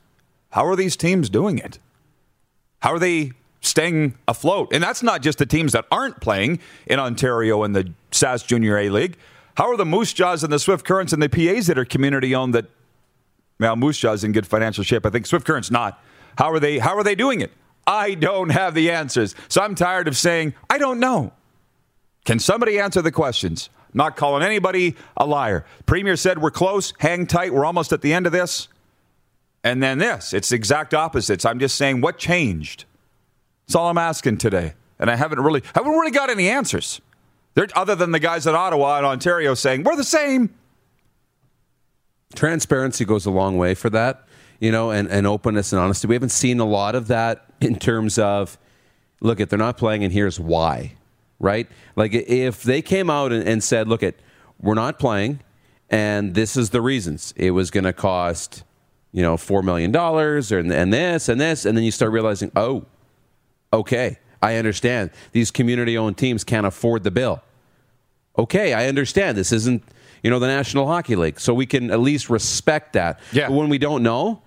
how 0.50 0.64
are 0.64 0.76
these 0.76 0.94
teams 0.94 1.28
doing 1.28 1.58
it? 1.58 1.80
How 2.78 2.92
are 2.92 3.00
they 3.00 3.32
staying 3.62 4.14
afloat? 4.28 4.68
And 4.72 4.80
that's 4.80 5.02
not 5.02 5.22
just 5.22 5.38
the 5.38 5.46
teams 5.46 5.72
that 5.72 5.86
aren't 5.90 6.20
playing 6.20 6.60
in 6.86 7.00
Ontario 7.00 7.64
and 7.64 7.74
the 7.74 7.92
Sask 8.12 8.46
Junior 8.46 8.78
A 8.78 8.90
League. 8.90 9.16
How 9.56 9.70
are 9.70 9.76
the 9.76 9.86
Moose 9.86 10.12
Jaws 10.12 10.42
and 10.44 10.52
the 10.52 10.58
Swift 10.58 10.84
Currents 10.84 11.12
and 11.12 11.22
the 11.22 11.28
PAs 11.28 11.66
that 11.66 11.78
are 11.78 11.84
community 11.84 12.34
owned 12.34 12.54
that, 12.54 12.66
well, 13.60 13.76
Moose 13.76 13.98
Jaws 13.98 14.24
in 14.24 14.32
good 14.32 14.46
financial 14.46 14.84
shape. 14.84 15.04
I 15.04 15.10
think 15.10 15.26
Swift 15.26 15.46
Currents 15.46 15.70
not. 15.70 16.02
How 16.38 16.50
are 16.50 16.60
they, 16.60 16.78
how 16.78 16.96
are 16.96 17.04
they 17.04 17.14
doing 17.14 17.40
it? 17.40 17.52
I 17.86 18.14
don't 18.14 18.50
have 18.50 18.74
the 18.74 18.90
answers. 18.90 19.34
So 19.48 19.60
I'm 19.62 19.74
tired 19.74 20.08
of 20.08 20.16
saying, 20.16 20.54
I 20.70 20.78
don't 20.78 21.00
know. 21.00 21.32
Can 22.24 22.38
somebody 22.38 22.78
answer 22.78 23.02
the 23.02 23.12
questions? 23.12 23.68
not 23.94 24.16
calling 24.16 24.42
anybody 24.42 24.96
a 25.16 25.26
liar. 25.26 25.64
Premier 25.86 26.16
said 26.16 26.40
we're 26.40 26.50
close, 26.50 26.92
hang 26.98 27.26
tight, 27.26 27.52
we're 27.52 27.64
almost 27.64 27.92
at 27.92 28.00
the 28.02 28.12
end 28.12 28.26
of 28.26 28.32
this. 28.32 28.68
And 29.64 29.82
then 29.82 29.98
this, 29.98 30.32
it's 30.32 30.48
the 30.48 30.56
exact 30.56 30.92
opposites. 30.92 31.44
I'm 31.44 31.58
just 31.58 31.76
saying 31.76 32.00
what 32.00 32.18
changed. 32.18 32.84
That's 33.66 33.76
all 33.76 33.88
I'm 33.88 33.98
asking 33.98 34.38
today. 34.38 34.74
And 34.98 35.10
I 35.10 35.16
haven't 35.16 35.40
really 35.40 35.62
haven't 35.74 35.92
really 35.92 36.10
got 36.10 36.30
any 36.30 36.48
answers. 36.48 37.00
They're, 37.54 37.68
other 37.74 37.94
than 37.94 38.12
the 38.12 38.18
guys 38.18 38.46
in 38.46 38.54
Ottawa 38.54 38.96
and 38.96 39.06
Ontario 39.06 39.54
saying, 39.54 39.84
we're 39.84 39.96
the 39.96 40.04
same. 40.04 40.54
Transparency 42.34 43.04
goes 43.04 43.26
a 43.26 43.30
long 43.30 43.58
way 43.58 43.74
for 43.74 43.90
that 43.90 44.26
you 44.62 44.70
know, 44.70 44.92
and, 44.92 45.08
and 45.10 45.26
openness 45.26 45.72
and 45.72 45.80
honesty. 45.82 46.06
We 46.06 46.14
haven't 46.14 46.28
seen 46.28 46.60
a 46.60 46.64
lot 46.64 46.94
of 46.94 47.08
that 47.08 47.46
in 47.60 47.80
terms 47.80 48.16
of, 48.16 48.56
look, 49.20 49.40
at 49.40 49.50
they're 49.50 49.58
not 49.58 49.76
playing, 49.76 50.04
and 50.04 50.12
here's 50.12 50.38
why, 50.38 50.92
right? 51.40 51.68
Like 51.96 52.14
if 52.14 52.62
they 52.62 52.80
came 52.80 53.10
out 53.10 53.32
and, 53.32 53.46
and 53.46 53.62
said, 53.62 53.88
look, 53.88 54.04
at 54.04 54.14
we're 54.60 54.74
not 54.74 55.00
playing, 55.00 55.40
and 55.90 56.36
this 56.36 56.56
is 56.56 56.70
the 56.70 56.80
reasons. 56.80 57.34
It 57.36 57.50
was 57.50 57.72
going 57.72 57.82
to 57.82 57.92
cost, 57.92 58.62
you 59.10 59.20
know, 59.20 59.36
four 59.36 59.64
million 59.64 59.90
dollars, 59.90 60.52
and 60.52 60.72
and 60.72 60.92
this 60.92 61.28
and 61.28 61.40
this, 61.40 61.64
and 61.66 61.76
then 61.76 61.82
you 61.82 61.90
start 61.90 62.12
realizing, 62.12 62.52
oh, 62.54 62.86
okay, 63.72 64.18
I 64.42 64.56
understand. 64.56 65.10
These 65.32 65.50
community-owned 65.50 66.18
teams 66.18 66.44
can't 66.44 66.66
afford 66.66 67.04
the 67.04 67.10
bill. 67.10 67.42
Okay, 68.36 68.74
I 68.74 68.88
understand. 68.88 69.38
This 69.38 69.52
isn't 69.52 69.82
you 70.22 70.30
know 70.30 70.38
the 70.38 70.46
National 70.46 70.86
Hockey 70.86 71.16
League, 71.16 71.40
so 71.40 71.52
we 71.52 71.66
can 71.66 71.90
at 71.90 72.00
least 72.00 72.30
respect 72.30 72.92
that. 72.94 73.20
Yeah. 73.32 73.48
But 73.48 73.56
when 73.56 73.68
we 73.68 73.78
don't 73.78 74.02
know, 74.02 74.42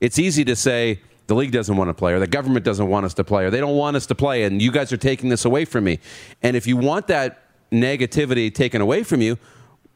it's 0.00 0.18
easy 0.18 0.44
to 0.44 0.56
say 0.56 1.00
the 1.26 1.34
league 1.34 1.50
doesn't 1.50 1.76
want 1.76 1.88
to 1.88 1.94
play 1.94 2.12
or 2.12 2.20
the 2.20 2.26
government 2.26 2.64
doesn't 2.64 2.88
want 2.88 3.06
us 3.06 3.14
to 3.14 3.24
play 3.24 3.44
or 3.44 3.50
they 3.50 3.60
don't 3.60 3.76
want 3.76 3.96
us 3.96 4.06
to 4.06 4.14
play 4.14 4.44
and 4.44 4.62
you 4.62 4.70
guys 4.70 4.92
are 4.92 4.96
taking 4.96 5.28
this 5.28 5.44
away 5.44 5.64
from 5.64 5.84
me. 5.84 5.98
And 6.42 6.56
if 6.56 6.66
you 6.66 6.76
want 6.76 7.08
that 7.08 7.42
negativity 7.72 8.54
taken 8.54 8.80
away 8.80 9.02
from 9.02 9.20
you, 9.20 9.38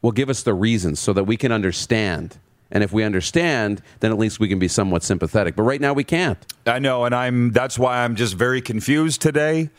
well, 0.01 0.11
give 0.11 0.29
us 0.29 0.43
the 0.43 0.53
reasons 0.53 0.99
so 0.99 1.13
that 1.13 1.23
we 1.23 1.37
can 1.37 1.51
understand. 1.51 2.37
And 2.71 2.83
if 2.83 2.93
we 2.93 3.03
understand, 3.03 3.81
then 3.99 4.11
at 4.11 4.17
least 4.17 4.39
we 4.39 4.47
can 4.47 4.59
be 4.59 4.67
somewhat 4.67 5.03
sympathetic. 5.03 5.55
But 5.55 5.63
right 5.63 5.81
now 5.81 5.93
we 5.93 6.03
can't. 6.03 6.37
I 6.65 6.79
know, 6.79 7.05
and 7.05 7.13
I'm 7.13 7.51
that's 7.51 7.77
why 7.77 8.03
I'm 8.03 8.15
just 8.15 8.35
very 8.35 8.61
confused 8.61 9.21
today. 9.21 9.69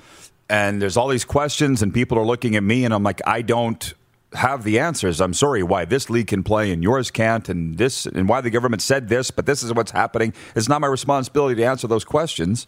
And 0.49 0.83
there's 0.83 0.97
all 0.97 1.09
these 1.09 1.25
questions 1.25 1.83
and 1.83 1.95
people 1.95 2.19
are 2.19 2.27
looking 2.27 2.57
at 2.57 2.63
me 2.63 2.85
and 2.85 2.93
I'm 2.93 3.03
like, 3.03 3.23
I 3.27 3.41
don't 3.41 3.95
have 4.35 4.65
the 4.65 4.79
answers. 4.79 5.21
I'm 5.21 5.35
sorry 5.35 5.63
why 5.63 5.85
this 5.85 6.11
league 6.11 6.27
can 6.27 6.43
play 6.43 6.73
and 6.73 6.83
yours 6.83 7.11
can't, 7.11 7.49
and 7.49 7.79
this 7.79 8.07
and 8.07 8.29
why 8.29 8.41
the 8.41 8.51
government 8.51 8.83
said 8.83 9.09
this, 9.09 9.31
but 9.31 9.47
this 9.47 9.63
is 9.63 9.73
what's 9.73 9.93
happening. 9.93 10.35
It's 10.55 10.69
not 10.69 10.81
my 10.81 10.87
responsibility 10.87 11.57
to 11.57 11.65
answer 11.65 11.87
those 11.87 12.05
questions. 12.05 12.67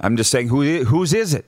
I'm 0.00 0.16
just 0.16 0.30
saying 0.30 0.48
who 0.48 0.84
whose 0.84 1.12
is 1.12 1.34
it? 1.34 1.46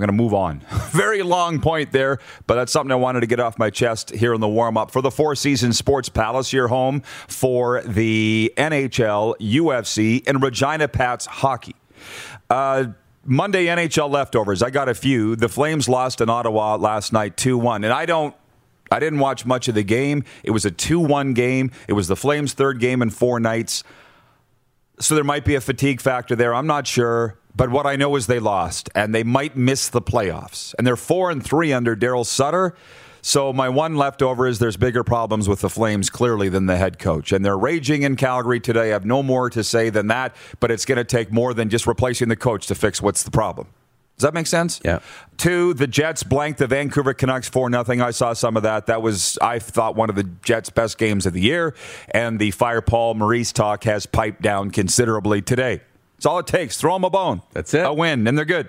I'm 0.00 0.06
going 0.06 0.16
to 0.16 0.22
move 0.22 0.32
on. 0.32 0.60
Very 0.92 1.22
long 1.22 1.60
point 1.60 1.92
there, 1.92 2.18
but 2.46 2.54
that's 2.54 2.72
something 2.72 2.90
I 2.90 2.96
wanted 2.96 3.20
to 3.20 3.26
get 3.26 3.38
off 3.38 3.58
my 3.58 3.68
chest 3.68 4.10
here 4.10 4.32
in 4.32 4.40
the 4.40 4.48
warm 4.48 4.78
up 4.78 4.90
for 4.90 5.02
the 5.02 5.10
Four 5.10 5.34
Seasons 5.34 5.76
Sports 5.76 6.08
Palace, 6.08 6.54
your 6.54 6.68
home 6.68 7.02
for 7.28 7.82
the 7.82 8.50
NHL, 8.56 9.36
UFC, 9.38 10.26
and 10.26 10.42
Regina 10.42 10.88
Pats 10.88 11.26
hockey. 11.26 11.74
Uh, 12.48 12.86
Monday 13.26 13.66
NHL 13.66 14.10
leftovers. 14.10 14.62
I 14.62 14.70
got 14.70 14.88
a 14.88 14.94
few. 14.94 15.36
The 15.36 15.50
Flames 15.50 15.86
lost 15.86 16.22
in 16.22 16.30
Ottawa 16.30 16.76
last 16.76 17.12
night 17.12 17.36
2 17.36 17.58
1. 17.58 17.84
And 17.84 17.92
I 17.92 18.06
don't. 18.06 18.34
I 18.90 19.00
didn't 19.00 19.18
watch 19.18 19.44
much 19.44 19.68
of 19.68 19.74
the 19.74 19.84
game. 19.84 20.24
It 20.42 20.52
was 20.52 20.64
a 20.64 20.70
2 20.70 20.98
1 20.98 21.34
game. 21.34 21.72
It 21.88 21.92
was 21.92 22.08
the 22.08 22.16
Flames' 22.16 22.54
third 22.54 22.80
game 22.80 23.02
in 23.02 23.10
four 23.10 23.38
nights. 23.38 23.84
So 24.98 25.14
there 25.14 25.24
might 25.24 25.44
be 25.44 25.56
a 25.56 25.60
fatigue 25.60 26.00
factor 26.00 26.34
there. 26.34 26.54
I'm 26.54 26.66
not 26.66 26.86
sure. 26.86 27.38
But 27.54 27.70
what 27.70 27.86
I 27.86 27.96
know 27.96 28.16
is 28.16 28.26
they 28.26 28.38
lost, 28.38 28.88
and 28.94 29.14
they 29.14 29.24
might 29.24 29.56
miss 29.56 29.88
the 29.88 30.00
playoffs. 30.00 30.74
And 30.78 30.86
they're 30.86 30.96
four 30.96 31.30
and 31.30 31.44
three 31.44 31.72
under 31.72 31.96
Daryl 31.96 32.24
Sutter. 32.24 32.74
So 33.22 33.52
my 33.52 33.68
one 33.68 33.96
leftover 33.96 34.46
is 34.46 34.58
there's 34.58 34.76
bigger 34.76 35.04
problems 35.04 35.48
with 35.48 35.60
the 35.60 35.68
Flames 35.68 36.08
clearly 36.08 36.48
than 36.48 36.66
the 36.66 36.76
head 36.76 36.98
coach, 36.98 37.32
and 37.32 37.44
they're 37.44 37.58
raging 37.58 38.02
in 38.02 38.16
Calgary 38.16 38.60
today. 38.60 38.90
I 38.90 38.92
have 38.92 39.04
no 39.04 39.22
more 39.22 39.50
to 39.50 39.62
say 39.62 39.90
than 39.90 40.06
that, 40.06 40.34
but 40.58 40.70
it's 40.70 40.86
going 40.86 40.96
to 40.96 41.04
take 41.04 41.30
more 41.30 41.52
than 41.52 41.68
just 41.68 41.86
replacing 41.86 42.28
the 42.28 42.36
coach 42.36 42.66
to 42.68 42.74
fix 42.74 43.02
what's 43.02 43.22
the 43.22 43.30
problem. 43.30 43.66
Does 44.16 44.22
that 44.24 44.34
make 44.34 44.46
sense? 44.46 44.80
Yeah. 44.84 44.98
Two, 45.38 45.72
the 45.72 45.86
Jets 45.86 46.22
blanked 46.22 46.58
the 46.58 46.66
Vancouver 46.66 47.14
Canucks 47.14 47.48
for 47.48 47.70
nothing. 47.70 48.02
I 48.02 48.10
saw 48.10 48.34
some 48.34 48.54
of 48.54 48.64
that. 48.64 48.84
That 48.86 49.00
was, 49.00 49.38
I 49.40 49.58
thought, 49.58 49.96
one 49.96 50.10
of 50.10 50.16
the 50.16 50.24
Jets' 50.42 50.68
best 50.68 50.98
games 50.98 51.24
of 51.24 51.32
the 51.32 51.40
year. 51.40 51.74
And 52.10 52.38
the 52.38 52.50
Fire 52.50 52.82
Paul 52.82 53.14
Maurice 53.14 53.50
talk 53.50 53.84
has 53.84 54.04
piped 54.04 54.42
down 54.42 54.72
considerably 54.72 55.40
today. 55.40 55.80
It's 56.20 56.26
all 56.26 56.38
it 56.38 56.46
takes. 56.46 56.76
Throw 56.76 56.92
them 56.92 57.04
a 57.04 57.08
bone. 57.08 57.40
That's 57.54 57.72
it. 57.72 57.86
A 57.86 57.94
win, 57.94 58.26
and 58.26 58.36
they're 58.36 58.44
good. 58.44 58.68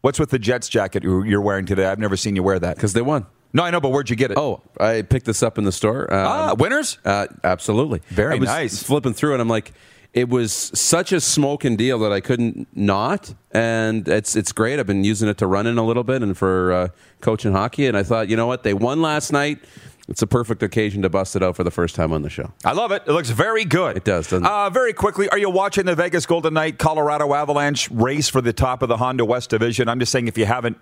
What's 0.00 0.18
with 0.18 0.30
the 0.30 0.38
Jets 0.38 0.70
jacket 0.70 1.02
you're 1.02 1.42
wearing 1.42 1.66
today? 1.66 1.84
I've 1.84 1.98
never 1.98 2.16
seen 2.16 2.34
you 2.34 2.42
wear 2.42 2.58
that. 2.58 2.76
because 2.76 2.94
they 2.94 3.02
won. 3.02 3.26
No, 3.52 3.62
I 3.62 3.70
know, 3.70 3.78
but 3.78 3.90
where'd 3.90 4.08
you 4.08 4.16
get 4.16 4.30
it? 4.30 4.38
Oh, 4.38 4.62
I 4.80 5.02
picked 5.02 5.26
this 5.26 5.42
up 5.42 5.58
in 5.58 5.64
the 5.64 5.70
store. 5.70 6.10
Um, 6.10 6.26
ah, 6.26 6.54
winners? 6.58 6.96
Uh, 7.04 7.26
absolutely. 7.44 8.00
Very 8.08 8.36
I 8.36 8.38
was 8.38 8.48
nice. 8.48 8.82
Flipping 8.82 9.12
through, 9.12 9.34
and 9.34 9.42
I'm 9.42 9.50
like, 9.50 9.74
it 10.14 10.30
was 10.30 10.50
such 10.50 11.12
a 11.12 11.20
smoking 11.20 11.76
deal 11.76 11.98
that 11.98 12.10
I 12.10 12.22
couldn't 12.22 12.68
not, 12.74 13.34
and 13.50 14.08
it's 14.08 14.34
it's 14.34 14.52
great. 14.52 14.80
I've 14.80 14.86
been 14.86 15.04
using 15.04 15.28
it 15.28 15.36
to 15.38 15.46
run 15.46 15.66
in 15.66 15.76
a 15.76 15.84
little 15.84 16.04
bit 16.04 16.22
and 16.22 16.38
for 16.38 16.72
uh, 16.72 16.88
coaching 17.20 17.52
hockey, 17.52 17.86
and 17.86 17.98
I 17.98 18.02
thought, 18.02 18.30
you 18.30 18.36
know 18.38 18.46
what, 18.46 18.62
they 18.62 18.72
won 18.72 19.02
last 19.02 19.30
night. 19.30 19.58
It's 20.06 20.20
a 20.20 20.26
perfect 20.26 20.62
occasion 20.62 21.00
to 21.02 21.08
bust 21.08 21.34
it 21.34 21.42
out 21.42 21.56
for 21.56 21.64
the 21.64 21.70
first 21.70 21.94
time 21.94 22.12
on 22.12 22.20
the 22.22 22.28
show. 22.28 22.52
I 22.62 22.72
love 22.72 22.92
it. 22.92 23.04
It 23.06 23.12
looks 23.12 23.30
very 23.30 23.64
good. 23.64 23.96
It 23.96 24.04
does, 24.04 24.26
doesn't 24.28 24.44
it? 24.44 24.50
Uh, 24.50 24.68
very 24.68 24.92
quickly, 24.92 25.30
are 25.30 25.38
you 25.38 25.48
watching 25.48 25.86
the 25.86 25.94
Vegas 25.94 26.26
Golden 26.26 26.52
Knight 26.54 26.78
Colorado 26.78 27.32
Avalanche 27.32 27.90
race 27.90 28.28
for 28.28 28.42
the 28.42 28.52
top 28.52 28.82
of 28.82 28.88
the 28.90 28.98
Honda 28.98 29.24
West 29.24 29.48
Division? 29.48 29.88
I'm 29.88 29.98
just 29.98 30.12
saying, 30.12 30.28
if 30.28 30.36
you 30.36 30.44
haven't, 30.44 30.76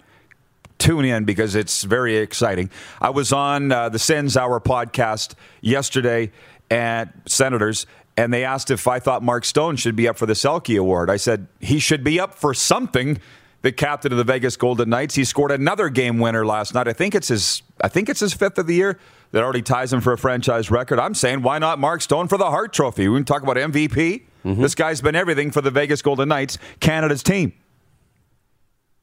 tune 0.79 1.05
in 1.05 1.25
because 1.25 1.55
it's 1.55 1.85
very 1.85 2.17
exciting. 2.17 2.69
I 3.01 3.11
was 3.11 3.33
on 3.33 3.71
uh, 3.71 3.89
the 3.89 4.01
Sens 4.01 4.37
Hour 4.37 4.59
podcast 4.59 5.35
yesterday 5.61 6.33
at 6.69 7.13
Senators, 7.29 7.87
and 8.17 8.33
they 8.33 8.45
asked 8.45 8.73
if 8.73 8.89
I 8.89 8.99
thought 8.99 9.23
Mark 9.23 9.45
Stone 9.45 9.77
should 9.77 9.95
be 9.95 10.09
up 10.09 10.19
for 10.19 10.27
the 10.27 10.33
Selke 10.33 10.77
Award. 10.77 11.11
I 11.11 11.17
said 11.17 11.47
he 11.61 11.79
should 11.79 12.03
be 12.03 12.19
up 12.19 12.35
for 12.35 12.55
something. 12.55 13.21
The 13.63 13.73
captain 13.73 14.13
of 14.13 14.19
the 14.19 14.25
Vegas 14.25 14.57
Golden 14.57 14.91
Knights, 14.91 15.15
he 15.15 15.25
scored 15.25 15.53
another 15.53 15.89
game 15.89 16.19
winner 16.19 16.45
last 16.45 16.75
night. 16.75 16.89
I 16.89 16.93
think 16.93 17.15
it's 17.15 17.29
his. 17.29 17.63
I 17.81 17.89
think 17.89 18.09
it's 18.09 18.21
his 18.21 18.35
fifth 18.35 18.59
of 18.59 18.67
the 18.67 18.75
year. 18.75 18.99
That 19.31 19.43
already 19.43 19.63
ties 19.63 19.91
him 19.91 20.03
for 20.03 20.13
a 20.13 20.19
franchise 20.19 20.71
record. 20.71 20.99
I'm 20.99 21.15
saying, 21.15 21.41
why 21.41 21.59
not 21.59 21.79
Mark 21.79 22.03
Stone 22.03 22.29
for 22.29 22.37
the 22.37 22.51
Hart 22.51 22.75
Trophy? 22.75 23.09
We 23.09 23.17
can 23.17 23.25
talk 23.25 23.43
about 23.43 23.57
MVP. 23.57 24.25
Mm-hmm. 24.45 24.61
This 24.61 24.75
guy's 24.75 25.01
been 25.01 25.15
everything 25.15 25.51
for 25.51 25.63
the 25.63 25.71
Vegas 25.71 26.03
Golden 26.03 26.29
Knights, 26.29 26.59
Canada's 26.81 27.23
team. 27.23 27.55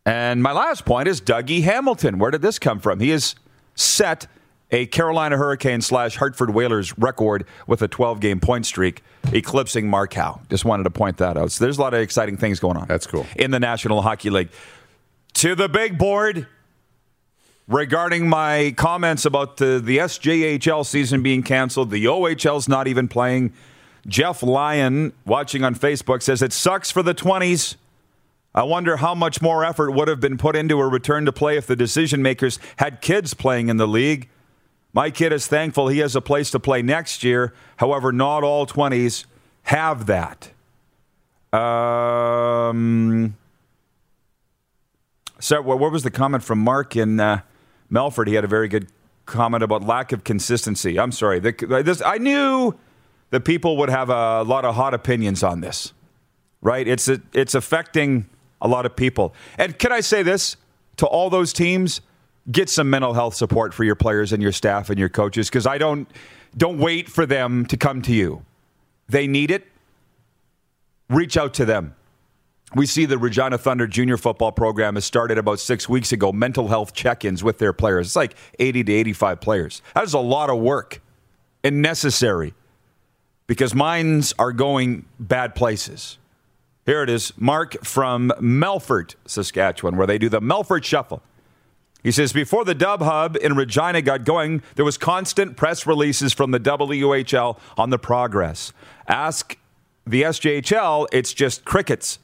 And 0.06 0.44
my 0.44 0.52
last 0.52 0.86
point 0.86 1.08
is 1.08 1.20
Dougie 1.20 1.64
Hamilton. 1.64 2.20
Where 2.20 2.30
did 2.30 2.44
this 2.44 2.60
come 2.60 2.80
from? 2.80 3.00
He 3.00 3.10
is 3.10 3.36
set 3.74 4.28
a 4.72 4.86
Carolina 4.88 5.38
Hurricane 5.38 5.82
slash 5.82 6.16
Hartford 6.16 6.52
Whalers 6.52 6.98
record 6.98 7.46
with 7.68 7.82
a 7.82 7.88
12 7.88 8.20
game 8.20 8.40
point 8.40 8.66
streak, 8.66 9.02
eclipsing 9.32 9.90
Mark 9.90 10.14
Howe. 10.14 10.42
Just 10.50 10.66
wanted 10.66 10.84
to 10.84 10.92
point 10.92 11.18
that 11.18 11.38
out. 11.38 11.52
So 11.52 11.64
there's 11.64 11.78
a 11.78 11.82
lot 11.82 11.94
of 11.94 12.02
exciting 12.02 12.38
things 12.38 12.60
going 12.60 12.78
on. 12.78 12.88
That's 12.88 13.08
cool. 13.08 13.26
In 13.36 13.52
the 13.52 13.60
National 13.60 14.02
Hockey 14.02 14.30
League. 14.30 14.50
To 15.36 15.56
the 15.56 15.70
big 15.70 15.98
board 15.98 16.48
regarding 17.68 18.28
my 18.28 18.74
comments 18.78 19.26
about 19.26 19.58
the, 19.58 19.80
the 19.84 20.00
SJHL 20.00 20.86
season 20.86 21.24
being 21.24 21.44
canceled, 21.44 21.92
the 21.92 22.06
OHL's 22.06 22.68
not 22.68 22.88
even 22.88 23.08
playing. 23.08 23.54
Jeff 24.08 24.42
Lyon, 24.42 25.14
watching 25.26 25.64
on 25.64 25.76
Facebook, 25.76 26.22
says 26.22 26.42
it 26.42 26.54
sucks 26.54 26.90
for 26.90 27.04
the 27.04 27.14
20s. 27.14 27.76
I 28.56 28.64
wonder 28.64 28.98
how 28.98 29.14
much 29.14 29.42
more 29.42 29.64
effort 29.64 29.92
would 29.92 30.08
have 30.08 30.20
been 30.20 30.38
put 30.38 30.56
into 30.56 30.80
a 30.80 30.88
return 30.88 31.26
to 31.26 31.32
play 31.32 31.58
if 31.58 31.68
the 31.68 31.76
decision 31.76 32.24
makers 32.24 32.60
had 32.78 33.02
kids 33.02 33.34
playing 33.36 33.70
in 33.70 33.78
the 33.78 33.88
league. 33.88 34.28
My 34.94 35.12
kid 35.12 35.32
is 35.32 35.48
thankful 35.48 35.88
he 35.88 36.00
has 36.00 36.16
a 36.16 36.22
place 36.22 36.50
to 36.52 36.60
play 36.60 36.82
next 36.82 37.24
year. 37.24 37.54
However, 37.78 38.12
not 38.12 38.44
all 38.44 38.66
20s 38.66 39.26
have 39.64 40.08
that. 40.08 40.52
Um, 41.54 43.36
so, 45.40 45.62
what 45.62 45.80
was 45.80 46.04
the 46.04 46.12
comment 46.12 46.44
from 46.44 46.60
Mark 46.60 46.96
in 46.96 47.20
uh, 47.20 47.42
Melfort? 47.92 48.28
He 48.28 48.34
had 48.34 48.44
a 48.44 48.48
very 48.48 48.68
good 48.68 48.88
comment 49.26 49.64
about 49.64 49.84
lack 49.84 50.12
of 50.12 50.24
consistency. 50.24 51.00
I'm 51.00 51.12
sorry. 51.12 51.40
The, 51.40 51.82
this, 51.84 52.02
I 52.04 52.18
knew 52.18 52.78
that 53.30 53.42
people 53.42 53.78
would 53.78 53.90
have 53.90 54.10
a 54.10 54.44
lot 54.44 54.66
of 54.66 54.76
hot 54.76 54.94
opinions 54.94 55.44
on 55.44 55.62
this, 55.62 55.94
right? 56.62 56.88
It's, 56.88 57.08
a, 57.08 57.22
it's 57.34 57.56
affecting 57.56 58.28
a 58.62 58.68
lot 58.68 58.86
of 58.86 58.96
people. 58.96 59.34
And 59.58 59.78
can 59.78 59.92
I 59.92 60.02
say 60.02 60.24
this 60.24 60.58
to 60.98 61.06
all 61.06 61.30
those 61.30 61.54
teams? 61.54 62.02
Get 62.52 62.70
some 62.70 62.90
mental 62.90 63.14
health 63.14 63.36
support 63.36 63.74
for 63.74 63.84
your 63.84 63.96
players 63.96 64.34
and 64.34 64.42
your 64.42 64.52
staff 64.52 64.90
and 64.90 64.98
your 64.98 65.10
coaches 65.10 65.50
because 65.50 65.68
I 65.68 65.78
don't 65.78 66.08
don't 66.58 66.80
wait 66.80 67.10
for 67.10 67.26
them 67.26 67.66
to 67.68 67.78
come 67.78 68.02
to 68.04 68.14
you. 68.14 68.44
They 69.08 69.28
need 69.28 69.52
it. 69.52 69.68
Reach 71.10 71.38
out 71.38 71.54
to 71.56 71.66
them. 71.66 71.96
We 72.76 72.86
see 72.86 73.06
the 73.06 73.18
Regina 73.18 73.58
Thunder 73.58 73.88
junior 73.88 74.18
football 74.18 74.52
program 74.52 74.96
has 74.96 75.06
started 75.06 75.40
about 75.40 75.60
six 75.60 75.90
weeks 75.90 76.12
ago. 76.12 76.32
Mental 76.32 76.68
health 76.68 76.94
check-ins 76.94 77.44
with 77.44 77.58
their 77.58 77.74
players. 77.74 78.08
It's 78.08 78.16
like 78.16 78.36
80 78.60 78.84
to 78.86 78.94
85 78.94 79.42
players. 79.42 79.82
That 79.96 80.04
is 80.04 80.14
a 80.14 80.20
lot 80.20 80.52
of 80.52 80.60
work 80.60 81.02
and 81.64 81.82
necessary 81.82 82.54
because 83.48 83.74
minds 83.74 84.36
are 84.38 84.52
going 84.52 85.06
bad 85.20 85.56
places. 85.56 86.20
Here 86.86 87.02
it 87.02 87.10
is, 87.10 87.34
Mark 87.38 87.84
from 87.84 88.32
Melfort, 88.40 89.16
Saskatchewan, 89.26 89.98
where 89.98 90.08
they 90.08 90.20
do 90.20 90.30
the 90.30 90.42
Melfort 90.42 90.84
Shuffle. 90.84 91.24
He 92.04 92.12
says, 92.12 92.32
before 92.32 92.64
the 92.64 92.76
Dub 92.76 93.02
Hub 93.02 93.36
in 93.36 93.56
Regina 93.56 94.02
got 94.02 94.24
going, 94.24 94.64
there 94.76 94.86
was 94.86 94.98
constant 94.98 95.58
press 95.58 95.86
releases 95.86 96.32
from 96.32 96.52
the 96.52 96.60
WHL 96.60 97.60
on 97.78 97.90
the 97.90 98.00
progress. 98.00 98.72
Ask 99.08 99.58
the 100.08 100.24
SJHL, 100.24 101.08
it's 101.12 101.34
just 101.34 101.66
crickets. 101.66 102.20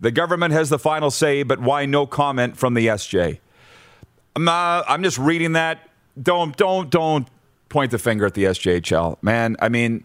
The 0.00 0.10
government 0.10 0.52
has 0.54 0.70
the 0.70 0.78
final 0.78 1.10
say, 1.10 1.42
but 1.42 1.60
why 1.60 1.84
no 1.84 2.06
comment 2.06 2.56
from 2.56 2.72
the 2.74 2.86
SJ? 2.86 3.38
I'm, 4.36 4.48
uh, 4.48 4.82
I'm 4.88 5.02
just 5.02 5.18
reading 5.18 5.52
that. 5.52 5.90
Don't, 6.20 6.56
don't, 6.56 6.90
don't 6.90 7.28
point 7.68 7.90
the 7.90 7.98
finger 7.98 8.24
at 8.24 8.32
the 8.34 8.44
SJHL. 8.44 9.22
Man, 9.22 9.56
I 9.60 9.68
mean, 9.68 10.04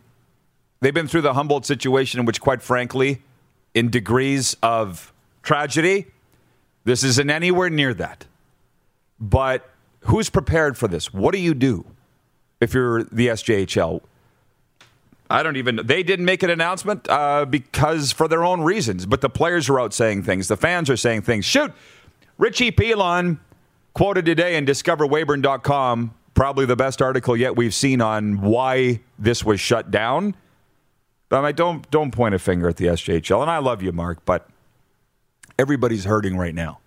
they've 0.82 0.94
been 0.94 1.08
through 1.08 1.22
the 1.22 1.34
Humboldt 1.34 1.66
situation, 1.66 2.26
which, 2.26 2.42
quite 2.42 2.62
frankly, 2.62 3.22
in 3.74 3.90
degrees 3.90 4.58
of 4.62 5.14
tragedy, 5.42 6.08
this 6.84 7.04
isn't 7.04 7.30
anywhere 7.30 7.70
near 7.70 7.94
that. 7.94 8.26
But 9.20 9.70
who's 10.02 10.30
prepared 10.30 10.78
for 10.78 10.88
this? 10.88 11.14
What 11.14 11.34
do 11.34 11.40
you 11.40 11.54
do 11.54 11.86
if 12.62 12.74
you're 12.74 13.04
the 13.04 13.28
SJHL? 13.28 14.02
I 15.30 15.42
don't 15.42 15.56
even. 15.56 15.80
They 15.84 16.04
didn't 16.04 16.26
make 16.26 16.44
an 16.44 16.50
announcement 16.50 17.10
uh, 17.10 17.46
because 17.46 18.12
for 18.12 18.28
their 18.28 18.44
own 18.44 18.62
reasons. 18.62 19.06
But 19.06 19.22
the 19.22 19.30
players 19.30 19.70
are 19.70 19.80
out 19.80 19.94
saying 19.94 20.24
things. 20.24 20.48
The 20.48 20.58
fans 20.58 20.90
are 20.90 20.98
saying 20.98 21.24
things. 21.24 21.46
Shoot, 21.46 21.74
Richie 22.38 22.72
Pilon 22.72 23.40
quoted 23.94 24.26
today 24.26 24.56
in 24.56 24.66
DiscoverWeyburn.com, 24.66 26.14
probably 26.36 26.66
the 26.66 26.76
best 26.76 27.02
article 27.02 27.36
yet 27.36 27.56
we've 27.56 27.74
seen 27.74 28.02
on 28.02 28.42
why 28.42 29.00
this 29.18 29.44
was 29.44 29.60
shut 29.60 29.90
down. 29.90 30.36
I 31.32 31.52
don't 31.52 31.90
don't 31.90 32.12
point 32.12 32.36
a 32.36 32.40
finger 32.40 32.70
at 32.70 32.78
the 32.78 32.86
SJHL. 32.86 33.42
And 33.42 33.50
I 33.50 33.58
love 33.58 33.82
you, 33.82 33.92
Mark, 33.92 34.24
but 34.26 34.48
everybody's 35.58 36.06
hurting 36.06 36.38
right 36.38 36.54
now. 36.54 36.80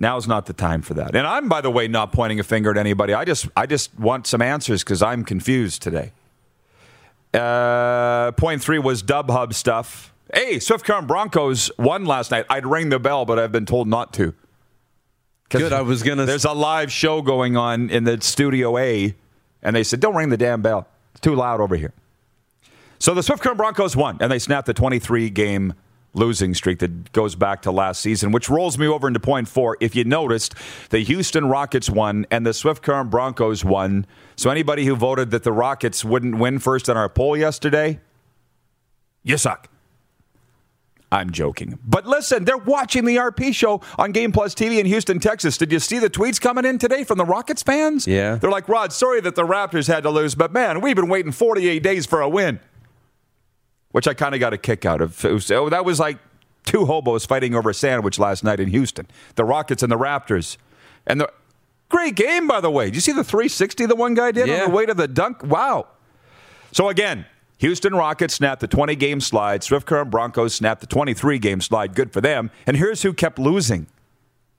Now's 0.00 0.28
not 0.28 0.46
the 0.46 0.52
time 0.52 0.80
for 0.82 0.94
that. 0.94 1.16
And 1.16 1.26
I'm, 1.26 1.48
by 1.48 1.60
the 1.60 1.70
way, 1.70 1.88
not 1.88 2.12
pointing 2.12 2.38
a 2.38 2.44
finger 2.44 2.70
at 2.70 2.76
anybody. 2.76 3.14
I 3.14 3.24
just 3.24 3.48
I 3.56 3.66
just 3.66 3.98
want 3.98 4.26
some 4.28 4.40
answers 4.40 4.84
because 4.84 5.02
I'm 5.02 5.24
confused 5.24 5.82
today. 5.82 6.12
Uh, 7.34 8.32
point 8.32 8.62
three 8.62 8.78
was 8.78 9.02
Dub 9.02 9.28
Hub 9.30 9.52
stuff. 9.54 10.12
Hey, 10.32 10.58
Swift 10.60 10.84
Current 10.84 11.06
Broncos 11.08 11.70
won 11.78 12.04
last 12.04 12.30
night. 12.30 12.46
I'd 12.48 12.64
ring 12.66 12.90
the 12.90 12.98
bell, 12.98 13.24
but 13.24 13.38
I've 13.38 13.52
been 13.52 13.66
told 13.66 13.88
not 13.88 14.12
to. 14.14 14.34
Good, 15.50 15.72
I 15.72 15.80
was 15.80 16.02
gonna- 16.02 16.26
There's 16.26 16.44
a 16.44 16.52
live 16.52 16.92
show 16.92 17.22
going 17.22 17.56
on 17.56 17.88
in 17.90 18.04
the 18.04 18.20
Studio 18.20 18.76
A, 18.78 19.14
and 19.62 19.74
they 19.74 19.82
said, 19.82 19.98
"Don't 20.00 20.14
ring 20.14 20.28
the 20.28 20.36
damn 20.36 20.60
bell. 20.62 20.86
It's 21.12 21.20
too 21.20 21.34
loud 21.34 21.60
over 21.60 21.74
here." 21.76 21.92
So 22.98 23.14
the 23.14 23.22
Swift 23.22 23.42
Current 23.42 23.56
Broncos 23.56 23.96
won, 23.96 24.18
and 24.20 24.30
they 24.30 24.38
snapped 24.38 24.66
the 24.66 24.74
23 24.74 25.30
game 25.30 25.72
losing 26.14 26.54
streak 26.54 26.78
that 26.80 27.12
goes 27.12 27.34
back 27.34 27.62
to 27.62 27.70
last 27.70 28.00
season, 28.00 28.32
which 28.32 28.48
rolls 28.48 28.78
me 28.78 28.86
over 28.86 29.06
into 29.06 29.20
point 29.20 29.48
four. 29.48 29.76
If 29.80 29.94
you 29.94 30.04
noticed, 30.04 30.54
the 30.90 31.00
Houston 31.00 31.48
Rockets 31.48 31.88
won 31.88 32.26
and 32.30 32.46
the 32.46 32.52
Swift 32.52 32.82
Current 32.82 33.10
Broncos 33.10 33.64
won. 33.64 34.06
So 34.36 34.50
anybody 34.50 34.84
who 34.84 34.96
voted 34.96 35.30
that 35.30 35.42
the 35.44 35.52
Rockets 35.52 36.04
wouldn't 36.04 36.38
win 36.38 36.58
first 36.58 36.88
on 36.88 36.96
our 36.96 37.08
poll 37.08 37.36
yesterday, 37.36 38.00
you 39.22 39.36
suck. 39.36 39.68
I'm 41.10 41.30
joking. 41.30 41.78
But 41.84 42.06
listen, 42.06 42.44
they're 42.44 42.58
watching 42.58 43.06
the 43.06 43.16
RP 43.16 43.54
show 43.54 43.80
on 43.96 44.12
Game 44.12 44.30
Plus 44.30 44.54
TV 44.54 44.78
in 44.78 44.84
Houston, 44.84 45.18
Texas. 45.20 45.56
Did 45.56 45.72
you 45.72 45.78
see 45.78 45.98
the 45.98 46.10
tweets 46.10 46.38
coming 46.38 46.66
in 46.66 46.78
today 46.78 47.02
from 47.02 47.16
the 47.16 47.24
Rockets 47.24 47.62
fans? 47.62 48.06
Yeah. 48.06 48.34
They're 48.34 48.50
like, 48.50 48.68
Rod, 48.68 48.92
sorry 48.92 49.22
that 49.22 49.34
the 49.34 49.46
Raptors 49.46 49.86
had 49.88 50.02
to 50.02 50.10
lose, 50.10 50.34
but 50.34 50.52
man, 50.52 50.82
we've 50.82 50.96
been 50.96 51.08
waiting 51.08 51.32
48 51.32 51.82
days 51.82 52.04
for 52.04 52.20
a 52.20 52.28
win 52.28 52.60
which 53.92 54.06
I 54.08 54.14
kind 54.14 54.34
of 54.34 54.40
got 54.40 54.52
a 54.52 54.58
kick 54.58 54.84
out 54.84 55.00
of. 55.00 55.22
Was, 55.24 55.50
oh, 55.50 55.68
that 55.68 55.84
was 55.84 55.98
like 56.00 56.18
two 56.64 56.84
hobos 56.86 57.24
fighting 57.26 57.54
over 57.54 57.70
a 57.70 57.74
sandwich 57.74 58.18
last 58.18 58.44
night 58.44 58.60
in 58.60 58.68
Houston. 58.68 59.06
The 59.36 59.44
Rockets 59.44 59.82
and 59.82 59.90
the 59.90 59.96
Raptors. 59.98 60.56
And 61.06 61.20
the 61.20 61.32
great 61.88 62.14
game, 62.14 62.46
by 62.46 62.60
the 62.60 62.70
way. 62.70 62.86
Did 62.86 62.96
you 62.96 63.00
see 63.00 63.12
the 63.12 63.24
360 63.24 63.86
the 63.86 63.96
one 63.96 64.14
guy 64.14 64.30
did 64.32 64.48
Yeah. 64.48 64.64
on 64.64 64.70
the 64.70 64.76
way 64.76 64.84
to 64.86 64.94
the 64.94 65.08
dunk? 65.08 65.42
Wow. 65.42 65.86
So 66.72 66.88
again, 66.90 67.24
Houston 67.58 67.94
Rockets 67.94 68.34
snapped 68.34 68.60
the 68.60 68.68
20 68.68 68.94
game 68.96 69.20
slide. 69.20 69.64
Swift 69.64 69.86
Current 69.86 70.10
Broncos 70.10 70.54
snapped 70.54 70.80
the 70.82 70.86
23 70.86 71.38
game 71.38 71.60
slide. 71.60 71.94
Good 71.94 72.12
for 72.12 72.20
them. 72.20 72.50
And 72.66 72.76
here's 72.76 73.02
who 73.02 73.12
kept 73.14 73.38
losing 73.38 73.86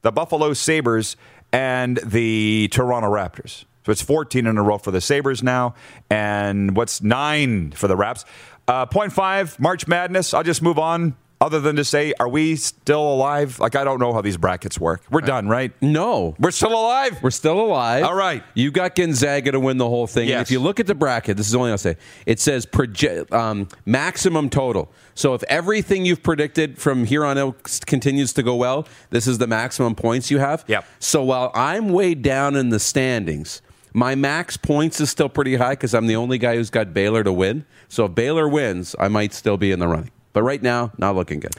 the 0.01 0.11
Buffalo 0.11 0.53
Sabres 0.53 1.15
and 1.53 1.97
the 2.03 2.67
Toronto 2.71 3.09
Raptors. 3.11 3.65
So 3.89 3.91
it's 3.91 4.01
14 4.03 4.45
in 4.45 4.55
a 4.55 4.61
row 4.61 4.77
for 4.77 4.91
the 4.91 5.01
Sabres 5.01 5.41
now, 5.41 5.73
and 6.11 6.77
what's 6.77 7.01
nine 7.01 7.71
for 7.71 7.87
the 7.87 7.95
Raps? 7.95 8.23
Uh, 8.67 8.85
point 8.85 9.11
five, 9.11 9.59
March 9.59 9.87
Madness. 9.87 10.31
I'll 10.31 10.43
just 10.43 10.61
move 10.61 10.77
on. 10.77 11.15
Other 11.41 11.59
than 11.61 11.77
to 11.77 11.85
say, 11.85 12.13
are 12.19 12.27
we 12.27 12.57
still 12.57 13.01
alive? 13.01 13.59
Like 13.59 13.75
I 13.75 13.83
don't 13.85 13.99
know 13.99 14.13
how 14.13 14.21
these 14.21 14.35
brackets 14.37 14.77
work. 14.77 15.01
We're 15.09 15.21
done, 15.21 15.47
right? 15.47 15.71
No. 15.81 16.35
We're 16.37 16.51
still 16.51 16.73
alive. 16.73 17.17
We're 17.23 17.31
still 17.31 17.61
alive. 17.61 18.03
All 18.03 18.13
right. 18.13 18.43
You 18.53 18.71
got 18.71 18.93
Gonzaga 18.93 19.53
to 19.53 19.59
win 19.59 19.77
the 19.77 19.87
whole 19.87 20.05
thing. 20.05 20.29
And 20.29 20.41
if 20.41 20.51
you 20.51 20.59
look 20.59 20.81
at 20.81 20.85
the 20.85 20.95
bracket, 20.95 21.37
this 21.37 21.47
is 21.47 21.55
only 21.55 21.71
I'll 21.71 21.77
say. 21.77 21.95
It 22.25 22.39
says 22.41 22.65
proje- 22.65 23.31
um, 23.31 23.69
maximum 23.85 24.49
total. 24.49 24.91
So 25.15 25.33
if 25.33 25.41
everything 25.43 26.05
you've 26.05 26.21
predicted 26.21 26.77
from 26.77 27.05
here 27.05 27.23
on 27.23 27.37
out 27.37 27.79
continues 27.87 28.33
to 28.33 28.43
go 28.43 28.55
well, 28.55 28.85
this 29.09 29.25
is 29.25 29.37
the 29.37 29.47
maximum 29.47 29.95
points 29.95 30.29
you 30.29 30.39
have. 30.39 30.65
Yep. 30.67 30.85
So 30.99 31.23
while 31.23 31.51
I'm 31.55 31.89
way 31.89 32.15
down 32.15 32.57
in 32.57 32.67
the 32.67 32.79
standings, 32.79 33.61
my 33.93 34.15
max 34.15 34.57
points 34.57 35.01
is 35.01 35.09
still 35.09 35.29
pretty 35.29 35.55
high 35.55 35.71
because 35.71 35.93
I'm 35.93 36.07
the 36.07 36.15
only 36.15 36.37
guy 36.37 36.55
who's 36.55 36.69
got 36.69 36.93
Baylor 36.93 37.23
to 37.23 37.33
win. 37.33 37.65
So 37.87 38.05
if 38.05 38.15
Baylor 38.15 38.47
wins, 38.47 38.95
I 38.99 39.07
might 39.07 39.33
still 39.33 39.57
be 39.57 39.71
in 39.71 39.79
the 39.79 39.87
running. 39.87 40.11
But 40.33 40.43
right 40.43 40.61
now, 40.61 40.91
not 40.97 41.15
looking 41.15 41.39
good. 41.39 41.55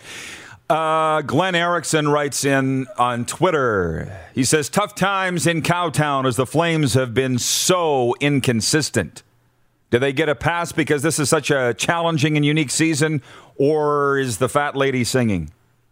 Uh, 0.68 1.22
Glenn 1.22 1.56
Erickson 1.56 2.08
writes 2.08 2.44
in 2.44 2.87
on 2.96 3.25
Twitter. 3.25 4.16
He 4.34 4.44
says, 4.44 4.68
Tough 4.68 4.94
times 4.94 5.44
in 5.46 5.62
Cowtown 5.62 6.26
as 6.26 6.37
the 6.37 6.46
Flames 6.46 6.94
have 6.94 7.12
been 7.12 7.38
so 7.38 8.14
inconsistent. 8.20 9.25
Do 9.90 9.99
they 9.99 10.12
get 10.12 10.28
a 10.28 10.37
pass 10.37 10.70
because 10.70 11.02
this 11.02 11.18
is 11.18 11.28
such 11.28 11.50
a 11.50 11.75
challenging 11.75 12.37
and 12.37 12.46
unique 12.46 12.70
season, 12.70 13.20
or 13.56 14.18
is 14.18 14.38
the 14.38 14.49
fat 14.49 14.76
lady 14.76 15.02
singing? 15.02 15.50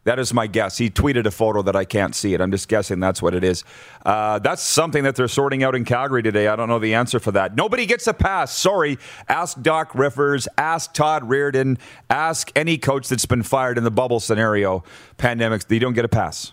That 0.08 0.18
is 0.18 0.32
my 0.32 0.46
guess. 0.46 0.78
He 0.78 0.88
tweeted 0.88 1.26
a 1.26 1.30
photo 1.30 1.60
that 1.60 1.76
I 1.76 1.84
can't 1.84 2.14
see 2.14 2.32
it. 2.32 2.40
I'm 2.40 2.50
just 2.50 2.66
guessing 2.66 2.98
that's 2.98 3.20
what 3.20 3.34
it 3.34 3.44
is. 3.44 3.62
Uh, 4.06 4.38
that's 4.38 4.62
something 4.62 5.04
that 5.04 5.16
they're 5.16 5.28
sorting 5.28 5.62
out 5.62 5.74
in 5.74 5.84
Calgary 5.84 6.22
today. 6.22 6.48
I 6.48 6.56
don't 6.56 6.70
know 6.70 6.78
the 6.78 6.94
answer 6.94 7.20
for 7.20 7.30
that. 7.32 7.54
Nobody 7.54 7.84
gets 7.84 8.06
a 8.06 8.14
pass. 8.14 8.50
Sorry. 8.56 8.96
Ask 9.28 9.60
Doc 9.60 9.94
Rivers. 9.94 10.48
Ask 10.56 10.94
Todd 10.94 11.24
Reirden. 11.24 11.78
Ask 12.08 12.50
any 12.56 12.78
coach 12.78 13.06
that's 13.08 13.26
been 13.26 13.42
fired 13.42 13.76
in 13.76 13.84
the 13.84 13.90
bubble 13.90 14.18
scenario, 14.18 14.82
pandemics. 15.18 15.70
You 15.70 15.78
don't 15.78 15.92
get 15.92 16.06
a 16.06 16.08
pass. 16.08 16.52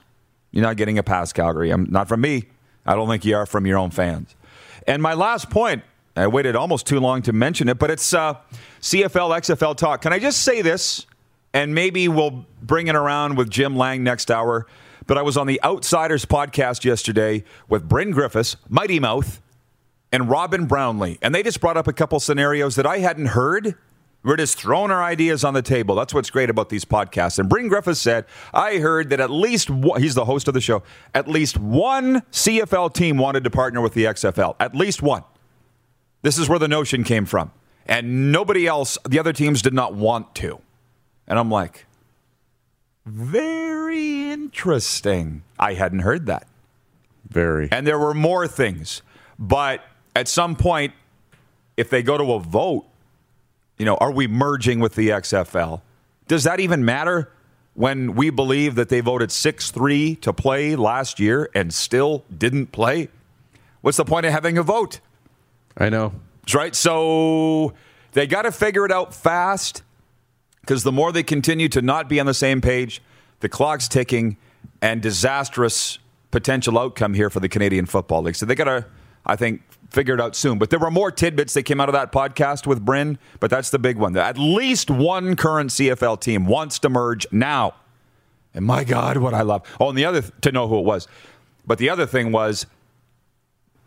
You're 0.51 0.63
not 0.63 0.75
getting 0.75 0.97
a 0.97 1.03
pass, 1.03 1.31
Calgary. 1.31 1.71
I'm 1.71 1.87
not 1.89 2.09
from 2.09 2.19
me. 2.19 2.49
I 2.85 2.93
don't 2.93 3.07
think 3.07 3.23
you 3.23 3.37
are 3.37 3.45
from 3.45 3.65
your 3.65 3.77
own 3.77 3.89
fans. 3.89 4.35
And 4.85 5.01
my 5.01 5.13
last 5.13 5.49
point, 5.49 5.81
I 6.17 6.27
waited 6.27 6.57
almost 6.57 6.87
too 6.87 6.99
long 6.99 7.21
to 7.21 7.31
mention 7.31 7.69
it, 7.69 7.79
but 7.79 7.89
it's 7.89 8.13
uh, 8.13 8.33
CFL, 8.81 9.39
XFL 9.39 9.77
talk. 9.77 10.01
Can 10.01 10.11
I 10.11 10.19
just 10.19 10.41
say 10.41 10.61
this? 10.61 11.05
And 11.55 11.73
maybe 11.73 12.09
we'll 12.09 12.45
bring 12.61 12.87
it 12.87 12.95
around 12.97 13.37
with 13.37 13.49
Jim 13.49 13.77
Lang 13.77 14.03
next 14.03 14.29
hour. 14.29 14.67
But 15.07 15.17
I 15.17 15.21
was 15.21 15.37
on 15.37 15.47
the 15.47 15.63
Outsiders 15.63 16.25
podcast 16.25 16.83
yesterday 16.83 17.45
with 17.69 17.87
Bryn 17.87 18.11
Griffiths, 18.11 18.57
Mighty 18.67 18.99
Mouth, 18.99 19.41
and 20.11 20.29
Robin 20.29 20.65
Brownlee. 20.65 21.17
And 21.21 21.33
they 21.33 21.43
just 21.43 21.61
brought 21.61 21.77
up 21.77 21.87
a 21.87 21.93
couple 21.93 22.19
scenarios 22.19 22.75
that 22.75 22.85
I 22.85 22.97
hadn't 22.97 23.27
heard. 23.27 23.75
We're 24.21 24.35
just 24.35 24.59
throwing 24.59 24.91
our 24.91 25.01
ideas 25.01 25.45
on 25.45 25.53
the 25.53 25.61
table. 25.61 25.95
That's 25.95 26.13
what's 26.13 26.29
great 26.29 26.49
about 26.49 26.67
these 26.67 26.83
podcasts. 26.83 27.39
And 27.39 27.47
Bryn 27.47 27.69
Griffiths 27.69 28.01
said, 28.01 28.25
I 28.53 28.79
heard 28.79 29.09
that 29.11 29.21
at 29.21 29.29
least 29.29 29.69
one, 29.69 30.01
he's 30.01 30.15
the 30.15 30.25
host 30.25 30.49
of 30.49 30.53
the 30.53 30.61
show, 30.61 30.83
at 31.13 31.29
least 31.29 31.57
one 31.57 32.19
CFL 32.31 32.93
team 32.93 33.17
wanted 33.17 33.45
to 33.45 33.49
partner 33.49 33.79
with 33.79 33.93
the 33.93 34.03
XFL. 34.03 34.57
At 34.59 34.75
least 34.75 35.01
one. 35.01 35.23
This 36.21 36.37
is 36.37 36.49
where 36.49 36.59
the 36.59 36.67
notion 36.67 37.05
came 37.05 37.25
from. 37.25 37.53
And 37.85 38.33
nobody 38.33 38.67
else, 38.67 38.97
the 39.07 39.19
other 39.19 39.31
teams 39.31 39.61
did 39.61 39.73
not 39.73 39.93
want 39.93 40.35
to. 40.35 40.59
And 41.27 41.39
I'm 41.39 41.49
like, 41.49 41.85
very 43.05 44.31
interesting. 44.31 45.43
I 45.59 45.73
hadn't 45.73 45.99
heard 45.99 46.25
that. 46.27 46.47
Very. 47.29 47.69
And 47.71 47.85
there 47.85 47.99
were 47.99 48.13
more 48.13 48.47
things. 48.47 49.01
But 49.37 49.81
at 50.15 50.27
some 50.27 50.55
point, 50.55 50.93
if 51.77 51.89
they 51.89 52.01
go 52.03 52.17
to 52.17 52.33
a 52.33 52.39
vote, 52.39 52.85
you 53.77 53.85
know, 53.85 53.95
are 53.97 54.11
we 54.11 54.27
merging 54.27 54.79
with 54.79 54.95
the 54.95 55.09
XFL? 55.09 55.81
Does 56.27 56.43
that 56.45 56.59
even 56.59 56.85
matter 56.85 57.31
when 57.73 58.15
we 58.15 58.29
believe 58.29 58.75
that 58.75 58.89
they 58.89 59.01
voted 59.01 59.31
6 59.31 59.71
3 59.71 60.15
to 60.17 60.33
play 60.33 60.75
last 60.75 61.19
year 61.19 61.49
and 61.53 61.73
still 61.73 62.23
didn't 62.35 62.71
play? 62.71 63.09
What's 63.81 63.97
the 63.97 64.05
point 64.05 64.25
of 64.25 64.31
having 64.31 64.57
a 64.57 64.63
vote? 64.63 64.99
I 65.77 65.89
know. 65.89 66.13
Right? 66.53 66.73
So 66.73 67.73
they 68.13 68.27
got 68.27 68.43
to 68.43 68.51
figure 68.51 68.85
it 68.85 68.91
out 68.91 69.13
fast 69.13 69.83
because 70.65 70.83
the 70.83 70.91
more 70.91 71.11
they 71.11 71.21
continue 71.21 71.69
to 71.69 71.81
not 71.81 72.09
be 72.09 72.19
on 72.19 72.25
the 72.25 72.33
same 72.33 72.59
page, 72.59 72.99
the 73.41 73.49
clock's 73.49 73.87
ticking 73.87 74.35
and 74.81 74.99
disastrous 74.99 75.99
potential 76.31 76.79
outcome 76.79 77.13
here 77.13 77.29
for 77.29 77.39
the 77.39 77.47
Canadian 77.47 77.85
Football 77.85 78.23
League. 78.23 78.35
So 78.35 78.47
they 78.47 78.55
got 78.55 78.63
to, 78.63 78.87
I 79.27 79.35
think, 79.35 79.61
figure 79.91 80.15
it 80.15 80.21
out 80.21 80.35
soon. 80.35 80.57
But 80.57 80.71
there 80.71 80.79
were 80.79 80.89
more 80.89 81.11
tidbits 81.11 81.53
that 81.53 81.63
came 81.63 81.79
out 81.79 81.87
of 81.87 81.93
that 81.93 82.11
podcast 82.11 82.65
with 82.65 82.83
Bryn, 82.83 83.19
but 83.39 83.51
that's 83.51 83.69
the 83.69 83.77
big 83.77 83.97
one. 83.97 84.17
At 84.17 84.39
least 84.39 84.89
one 84.89 85.35
current 85.35 85.69
CFL 85.69 86.19
team 86.19 86.47
wants 86.47 86.79
to 86.79 86.89
merge 86.89 87.27
now. 87.31 87.75
And 88.55 88.65
my 88.65 88.83
God, 88.83 89.17
what 89.17 89.35
I 89.35 89.43
love. 89.43 89.61
Oh, 89.79 89.89
and 89.89 89.97
the 89.97 90.05
other, 90.05 90.23
to 90.23 90.51
know 90.51 90.67
who 90.67 90.79
it 90.79 90.85
was. 90.85 91.07
But 91.67 91.77
the 91.77 91.89
other 91.91 92.07
thing 92.07 92.31
was, 92.31 92.65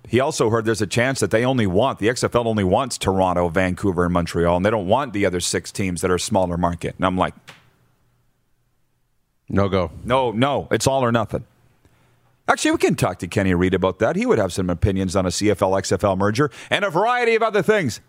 he 0.09 0.21
also 0.21 0.51
heard 0.51 0.65
there's 0.65 0.83
a 0.83 0.87
chance 0.87 1.21
that 1.21 1.31
they 1.31 1.45
only 1.45 1.67
want, 1.67 1.99
the 1.99 2.09
XFL 2.09 2.47
only 2.47 2.65
wants 2.65 2.99
Toronto, 2.99 3.49
Vancouver, 3.49 4.05
and 4.05 4.13
Montreal, 4.13 4.57
and 4.57 4.65
they 4.67 4.71
don't 4.71 4.87
want 4.89 5.13
the 5.13 5.27
other 5.27 5.41
six 5.41 5.71
teams 5.71 6.01
that 6.01 6.11
are 6.11 6.19
smaller 6.19 6.57
market. 6.57 6.95
And 6.97 7.05
I'm 7.05 7.17
like, 7.17 7.35
No 9.49 9.69
go. 9.69 9.91
no, 10.05 10.31
no, 10.33 10.69
it's 10.71 10.87
all 10.87 11.05
or 11.05 11.13
nothing. 11.13 11.45
Actually, 12.47 12.71
we 12.73 12.79
can 12.79 12.95
talk 12.95 13.19
to 13.19 13.27
Kenny 13.29 13.53
Reid 13.55 13.75
about 13.75 13.99
that. 13.99 14.17
He 14.17 14.25
would 14.25 14.39
have 14.39 14.53
some 14.55 14.71
opinions 14.71 15.15
on 15.15 15.27
a 15.27 15.29
CFL 15.29 15.81
XFL 15.83 16.17
merger 16.17 16.51
and 16.71 16.83
a 16.85 16.91
variety 16.91 17.35
of 17.35 17.43
other 17.43 17.63
things. 17.63 18.01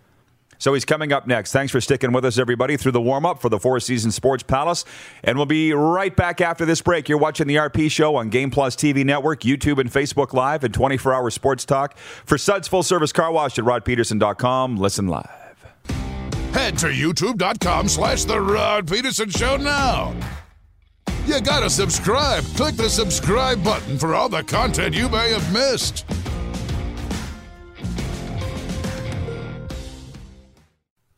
So 0.59 0.73
he's 0.73 0.85
coming 0.85 1.11
up 1.11 1.25
next. 1.25 1.51
Thanks 1.51 1.71
for 1.71 1.81
sticking 1.81 2.11
with 2.11 2.25
us, 2.25 2.37
everybody, 2.37 2.77
through 2.77 2.91
the 2.91 3.01
warm 3.01 3.25
up 3.25 3.41
for 3.41 3.49
the 3.49 3.59
Four 3.59 3.79
Seasons 3.79 4.13
Sports 4.13 4.43
Palace. 4.43 4.85
And 5.23 5.37
we'll 5.37 5.45
be 5.47 5.73
right 5.73 6.15
back 6.15 6.41
after 6.41 6.65
this 6.65 6.81
break. 6.81 7.09
You're 7.09 7.17
watching 7.17 7.47
the 7.47 7.55
RP 7.55 7.89
Show 7.89 8.15
on 8.17 8.29
Game 8.29 8.51
Plus 8.51 8.75
TV 8.75 9.03
Network, 9.03 9.41
YouTube, 9.41 9.79
and 9.79 9.91
Facebook 9.91 10.33
Live, 10.33 10.63
and 10.63 10.73
24 10.73 11.13
hour 11.13 11.29
sports 11.31 11.65
talk. 11.65 11.97
For 11.97 12.37
Suds 12.37 12.67
Full 12.67 12.83
Service 12.83 13.11
Car 13.11 13.31
Wash 13.31 13.57
at 13.57 13.65
rodpeterson.com. 13.65 14.77
Listen 14.77 15.07
live. 15.07 15.29
Head 16.53 16.77
to 16.79 16.87
youtube.com 16.87 17.87
slash 17.87 18.25
The 18.25 18.39
Rod 18.41 18.87
Peterson 18.89 19.29
Show 19.29 19.57
now. 19.57 20.13
You 21.25 21.39
gotta 21.41 21.69
subscribe. 21.69 22.43
Click 22.55 22.75
the 22.75 22.89
subscribe 22.89 23.63
button 23.63 23.99
for 23.99 24.15
all 24.15 24.29
the 24.29 24.43
content 24.43 24.95
you 24.95 25.07
may 25.09 25.31
have 25.31 25.53
missed. 25.53 26.05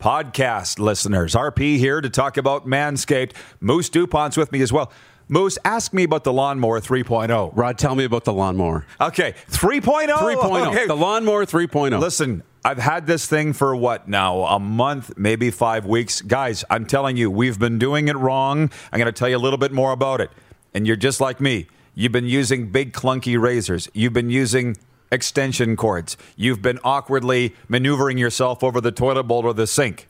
Podcast 0.02 0.80
listeners. 0.80 1.36
RP 1.36 1.78
here 1.78 2.02
to 2.02 2.10
talk 2.10 2.36
about 2.36 2.66
Manscaped. 2.66 3.34
Moose 3.60 3.90
DuPont's 3.90 4.36
with 4.36 4.52
me 4.52 4.62
as 4.62 4.74
well. 4.74 4.92
Moose, 5.30 5.58
ask 5.64 5.94
me 5.94 6.04
about 6.04 6.24
the 6.26 6.34
lawnmower 6.34 6.82
3.0. 6.82 7.52
Rod, 7.56 7.78
tell 7.78 7.96
me 7.96 8.04
about 8.04 8.26
the 8.26 8.34
lawnmower. 8.34 8.86
Okay, 9.00 9.34
3.0. 9.50 10.08
3.0. 10.10 10.68
Okay. 10.68 10.88
The 10.88 10.96
lawnmower 10.96 11.46
3.0. 11.46 12.00
Listen, 12.00 12.44
I've 12.66 12.80
had 12.80 13.06
this 13.06 13.28
thing 13.28 13.54
for 13.54 13.76
what 13.76 14.10
now? 14.10 14.42
A 14.42 14.60
month, 14.60 15.18
maybe 15.18 15.52
five 15.52 15.86
weeks. 15.86 16.22
Guys, 16.22 16.66
I'm 16.70 16.86
telling 16.86 17.16
you, 17.16 17.32
we've 17.32 17.60
been 17.60 17.80
doing 17.80 18.08
it 18.08 18.18
wrong. 18.18 18.72
I'm 18.92 19.00
going 19.00 19.06
to 19.06 19.12
tell 19.12 19.30
you 19.30 19.38
a 19.38 19.40
little 19.40 19.60
bit 19.60 19.72
more 19.72 19.92
about 19.92 20.20
it. 20.20 20.32
And 20.74 20.86
you're 20.86 20.98
just 20.98 21.22
like 21.22 21.40
me. 21.40 21.68
You've 21.94 22.12
been 22.12 22.26
using 22.26 22.72
big, 22.72 22.92
clunky 22.92 23.40
razors. 23.40 23.88
You've 23.94 24.14
been 24.14 24.30
using 24.30 24.78
extension 25.12 25.76
cords. 25.76 26.18
You've 26.36 26.62
been 26.62 26.80
awkwardly 26.84 27.56
maneuvering 27.68 28.18
yourself 28.18 28.64
over 28.64 28.80
the 28.82 28.92
toilet 28.92 29.24
bowl 29.24 29.46
or 29.46 29.54
the 29.54 29.68
sink. 29.68 30.08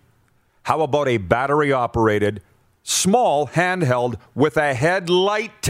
How 0.64 0.82
about 0.82 1.08
a 1.08 1.18
battery 1.18 1.72
operated, 1.72 2.42
small 2.84 3.48
handheld 3.48 4.16
with 4.36 4.58
a 4.58 4.74
headlight? 4.74 5.70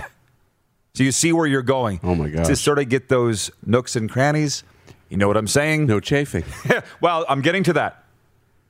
So 0.93 1.03
you 1.03 1.11
see 1.11 1.31
where 1.31 1.47
you're 1.47 1.61
going. 1.61 2.01
Oh, 2.03 2.15
my 2.15 2.29
god! 2.29 2.45
To 2.45 2.55
sort 2.55 2.77
of 2.77 2.89
get 2.89 3.07
those 3.07 3.49
nooks 3.65 3.95
and 3.95 4.09
crannies. 4.09 4.63
You 5.07 5.17
know 5.17 5.27
what 5.27 5.37
I'm 5.37 5.47
saying? 5.47 5.87
no 5.87 5.99
chafing. 5.99 6.43
well, 7.01 7.25
I'm 7.27 7.41
getting 7.41 7.63
to 7.63 7.73
that. 7.73 8.03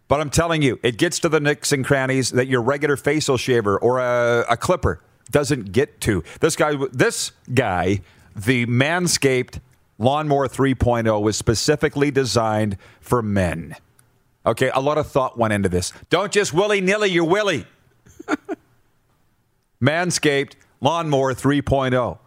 But 0.07 0.19
I'm 0.19 0.29
telling 0.29 0.61
you, 0.61 0.79
it 0.83 0.97
gets 0.97 1.19
to 1.19 1.29
the 1.29 1.39
nicks 1.39 1.71
and 1.71 1.85
crannies 1.85 2.31
that 2.31 2.47
your 2.47 2.61
regular 2.61 2.97
facial 2.97 3.37
shaver 3.37 3.77
or 3.79 3.99
a, 3.99 4.45
a 4.49 4.57
clipper 4.57 4.99
doesn't 5.29 5.71
get 5.71 6.01
to. 6.01 6.23
This 6.41 6.55
guy, 6.55 6.75
this 6.91 7.31
guy, 7.53 8.01
the 8.35 8.65
Manscaped 8.65 9.59
Lawnmower 10.01 10.47
3.0 10.47 11.21
was 11.21 11.37
specifically 11.37 12.11
designed 12.11 12.77
for 12.99 13.21
men. 13.21 13.75
Okay, 14.45 14.71
a 14.73 14.79
lot 14.79 14.97
of 14.97 15.07
thought 15.07 15.37
went 15.37 15.53
into 15.53 15.69
this. 15.69 15.93
Don't 16.09 16.31
just 16.31 16.53
willy 16.53 16.81
nilly 16.81 17.09
your 17.09 17.25
willy. 17.25 17.65
Manscaped 19.81 20.53
Lawnmower 20.79 21.33
3.0. 21.33 22.17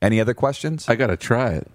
Any 0.00 0.20
other 0.20 0.34
questions? 0.34 0.88
I 0.88 0.94
got 0.94 1.08
to 1.08 1.16
try 1.16 1.50
it. 1.50 1.68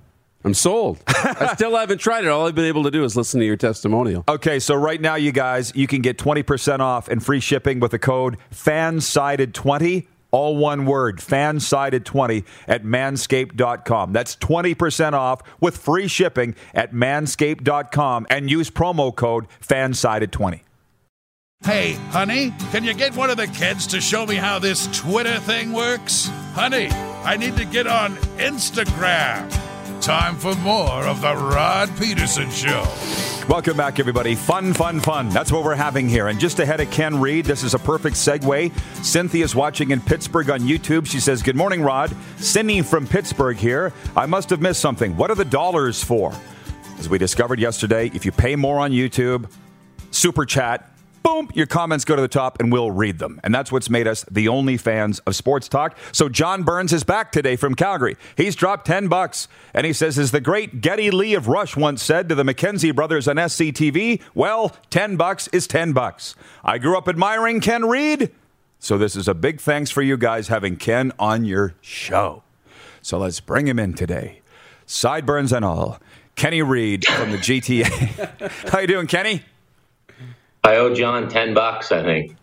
I'm 0.44 0.54
sold. 0.54 1.00
I 1.08 1.54
still 1.56 1.76
haven't 1.76 2.00
tried 2.00 2.24
it. 2.24 2.30
All 2.30 2.48
I've 2.48 2.56
been 2.56 2.66
able 2.66 2.84
to 2.84 2.92
do 2.92 3.04
is 3.04 3.16
listen 3.16 3.40
to 3.42 3.46
your 3.46 3.58
testimonial. 3.58 4.24
Okay, 4.28 4.60
so 4.60 4.74
right 4.74 5.00
now, 5.00 5.16
you 5.16 5.32
guys, 5.32 5.72
you 5.76 5.86
can 5.86 6.02
get 6.02 6.18
20% 6.18 6.80
off 6.80 7.10
and 7.10 7.24
free 7.24 7.40
shipping 7.40 7.80
with 7.80 7.92
the 7.92 8.00
code 8.00 8.38
FANSIDED20, 8.52 10.08
all 10.32 10.58
one 10.58 10.86
word, 10.86 11.20
FANSIDED20 11.20 12.46
at 12.68 12.84
manscaped.com. 12.84 14.14
That's 14.14 14.36
20% 14.38 15.14
off 15.14 15.42
with 15.60 15.78
free 15.78 16.08
shipping 16.08 16.56
at 16.74 16.94
manscaped.com 16.94 18.28
and 18.30 18.50
use 18.50 18.70
promo 18.70 19.16
code 19.16 19.48
FANSIDED20. 19.62 20.62
Hey, 21.64 21.94
honey, 22.10 22.52
can 22.72 22.84
you 22.84 22.96
get 22.96 23.16
one 23.16 23.30
of 23.30 23.38
the 23.38 23.46
kids 23.46 23.86
to 23.88 24.02
show 24.02 24.26
me 24.26 24.34
how 24.34 24.58
this 24.58 24.88
Twitter 24.98 25.38
thing 25.42 25.74
works? 25.74 26.28
Honey, 26.54 26.90
I 27.24 27.38
need 27.38 27.56
to 27.58 27.66
get 27.66 27.86
on 27.86 28.16
Instagram. 28.40 29.71
Time 30.02 30.36
for 30.36 30.56
more 30.56 31.04
of 31.06 31.22
the 31.22 31.36
Rod 31.36 31.96
Peterson 32.00 32.50
Show. 32.50 32.84
Welcome 33.48 33.78
back, 33.78 34.00
everybody. 34.00 34.34
Fun, 34.34 34.74
fun, 34.74 35.00
fun. 35.00 35.30
That's 35.30 35.52
what 35.52 35.64
we're 35.64 35.76
having 35.76 36.10
here. 36.10 36.28
And 36.28 36.40
just 36.40 36.60
ahead 36.60 36.80
of 36.80 36.90
Ken 36.90 37.22
Reid, 37.22 37.46
this 37.46 37.62
is 37.62 37.76
a 37.76 37.80
perfect 37.80 38.16
segue. 38.16 38.76
Cynthia's 39.06 39.54
watching 39.54 39.92
in 39.92 40.02
Pittsburgh 40.02 40.50
on 40.50 40.62
YouTube. 40.62 41.06
She 41.06 41.20
says, 41.20 41.44
Good 41.44 41.56
morning, 41.56 41.84
Rod. 41.84 42.16
Cindy 42.38 42.82
from 42.82 43.06
Pittsburgh 43.06 43.58
here. 43.58 43.94
I 44.16 44.26
must 44.26 44.50
have 44.50 44.60
missed 44.60 44.80
something. 44.80 45.16
What 45.18 45.30
are 45.30 45.36
the 45.36 45.46
dollars 45.46 46.04
for? 46.04 46.34
As 46.98 47.08
we 47.08 47.20
discovered 47.20 47.60
yesterday, 47.60 48.10
if 48.12 48.26
you 48.26 48.32
pay 48.32 48.56
more 48.56 48.80
on 48.80 48.90
YouTube, 48.90 49.52
super 50.10 50.48
chat, 50.48 50.91
boom, 51.24 51.50
your 51.54 51.66
comments 51.66 52.06
go 52.06 52.16
to 52.16 52.22
the 52.22 52.28
top 52.28 52.60
and 52.60 52.72
we'll 52.72 52.92
read 52.92 53.20
them. 53.20 53.40
And 53.44 53.54
that's 53.54 53.72
what's 53.72 53.90
made 53.90 54.08
us 54.08 54.26
the 54.30 54.48
only 54.48 54.78
fans 54.78 55.20
of 55.20 55.36
sports 55.36 55.68
talk. 55.68 55.98
So 56.12 56.30
John 56.30 56.64
Burns 56.64 56.94
is 56.94 57.04
back 57.04 57.32
today 57.32 57.56
from 57.56 57.76
Calgary. 57.76 58.18
He's 58.36 58.56
dropped 58.56 58.86
10 58.88 59.08
bucks 59.08 59.48
and 59.74 59.86
he 59.86 59.94
says, 59.94 60.18
as 60.18 60.32
the 60.32 60.42
great 60.42 60.82
Geddy 60.82 61.12
Lee 61.12 61.34
of 61.34 61.48
Rush 61.48 61.76
once 61.76 62.04
said 62.04 62.30
to 62.30 62.36
the 62.36 62.44
McKenzie 62.44 62.96
brothers 62.96 63.28
on 63.28 63.38
SCTV, 63.38 64.22
well, 64.34 64.76
10 64.90 65.18
bucks 65.18 65.48
is 65.50 65.68
10 65.68 65.94
bucks. 65.94 66.36
I 66.64 66.78
grew 66.78 66.98
up 66.98 67.08
admiring 67.08 67.62
Ken 67.62 67.86
Reid. 67.88 68.32
So 68.80 68.98
this 68.98 69.16
is 69.16 69.28
a 69.28 69.34
big 69.34 69.62
thanks 69.62 69.92
for 69.92 70.02
you 70.02 70.18
guys 70.18 70.48
having 70.48 70.76
Ken 70.76 71.12
on 71.20 71.46
your 71.46 71.76
show. 71.82 72.44
So 73.02 73.18
let's 73.18 73.40
bring 73.40 73.68
him 73.68 73.80
in 73.80 73.94
today. 73.94 74.42
Sideburns 74.86 75.54
and 75.54 75.64
all. 75.64 76.00
Kenny 76.36 76.62
Reid 76.62 77.06
from 77.06 77.32
the 77.32 77.38
GTA. 77.38 78.70
How 78.72 78.80
you 78.80 78.88
doing, 78.88 79.08
Kenny? 79.08 79.44
I 80.64 80.76
owe 80.78 80.94
John 80.94 81.28
ten 81.30 81.54
bucks, 81.54 81.92
I 81.92 82.04
think. 82.04 82.36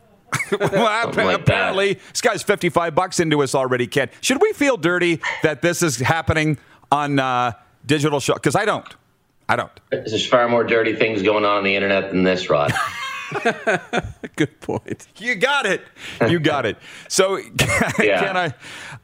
well, 0.60 1.06
like 1.14 1.40
apparently, 1.40 1.94
that. 1.94 2.02
this 2.12 2.20
guy's 2.20 2.42
55 2.42 2.94
bucks 2.94 3.18
into 3.18 3.42
us 3.42 3.54
already, 3.54 3.86
Ken. 3.86 4.10
Should 4.20 4.42
we 4.42 4.52
feel 4.52 4.76
dirty 4.76 5.20
that 5.42 5.62
this 5.62 5.82
is 5.82 5.96
happening 5.98 6.58
on 6.92 7.18
uh, 7.18 7.52
digital 7.86 8.20
show? 8.20 8.34
Because 8.34 8.54
I 8.54 8.66
don't. 8.66 8.86
I 9.48 9.56
don't. 9.56 9.70
There's 9.90 10.26
far 10.26 10.46
more 10.50 10.64
dirty 10.64 10.94
things 10.94 11.22
going 11.22 11.46
on 11.46 11.58
on 11.58 11.64
the 11.64 11.74
internet 11.74 12.10
than 12.10 12.24
this, 12.24 12.50
Rod. 12.50 12.74
Good 14.36 14.60
point. 14.60 15.06
You 15.16 15.34
got 15.34 15.64
it. 15.66 15.82
You 16.28 16.38
got 16.40 16.66
it. 16.66 16.76
So, 17.08 17.38
Yeah. 17.98 18.20
can 18.20 18.36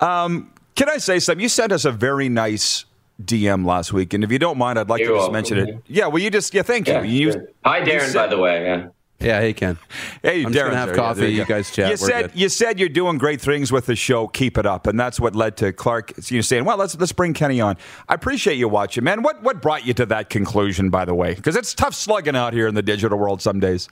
I? 0.00 0.24
Um, 0.24 0.52
can 0.74 0.90
I 0.90 0.98
say 0.98 1.18
something? 1.20 1.40
You 1.42 1.48
sent 1.48 1.72
us 1.72 1.84
a 1.86 1.92
very 1.92 2.28
nice 2.28 2.84
DM 3.22 3.64
last 3.64 3.92
week, 3.94 4.12
and 4.12 4.22
if 4.24 4.30
you 4.30 4.38
don't 4.38 4.58
mind, 4.58 4.78
I'd 4.78 4.88
like 4.90 5.00
You're 5.00 5.08
to 5.10 5.14
just 5.14 5.30
welcome. 5.32 5.32
mention 5.32 5.58
it. 5.68 5.82
Yeah. 5.86 6.08
Well, 6.08 6.22
you 6.22 6.30
just 6.30 6.52
yeah. 6.52 6.62
Thank 6.62 6.88
you. 6.88 6.94
Yeah, 6.94 7.02
you 7.02 7.32
sure. 7.32 7.48
Hi, 7.64 7.78
you 7.78 7.84
Darren, 7.86 8.14
by 8.14 8.26
the 8.26 8.36
way. 8.38 8.62
Yeah. 8.64 8.88
Yeah, 9.20 9.40
hey, 9.40 9.52
Ken. 9.52 9.78
Hey, 10.22 10.44
I'm 10.44 10.52
just 10.52 10.64
gonna 10.64 10.76
have 10.76 10.88
there. 10.88 10.96
Coffee. 10.96 11.20
there 11.20 11.30
you 11.30 11.38
go. 11.38 11.44
guys 11.44 11.70
chat. 11.70 11.90
You 11.90 11.96
said 11.96 12.32
you 12.34 12.48
said 12.48 12.78
you're 12.78 12.88
doing 12.88 13.16
great 13.16 13.40
things 13.40 13.72
with 13.72 13.86
the 13.86 13.96
show. 13.96 14.26
Keep 14.28 14.58
it 14.58 14.66
up, 14.66 14.86
and 14.86 14.98
that's 14.98 15.18
what 15.18 15.34
led 15.34 15.56
to 15.58 15.72
Clark. 15.72 16.12
You 16.30 16.42
saying, 16.42 16.64
"Well, 16.64 16.76
let's 16.76 16.98
let's 16.98 17.12
bring 17.12 17.32
Kenny 17.32 17.60
on." 17.60 17.76
I 18.08 18.14
appreciate 18.14 18.56
you 18.56 18.68
watching, 18.68 19.04
man. 19.04 19.22
What 19.22 19.42
what 19.42 19.62
brought 19.62 19.86
you 19.86 19.94
to 19.94 20.06
that 20.06 20.30
conclusion, 20.30 20.90
by 20.90 21.04
the 21.04 21.14
way? 21.14 21.34
Because 21.34 21.56
it's 21.56 21.74
tough 21.74 21.94
slugging 21.94 22.36
out 22.36 22.52
here 22.52 22.66
in 22.66 22.74
the 22.74 22.82
digital 22.82 23.18
world 23.18 23.40
some 23.40 23.60
days. 23.60 23.88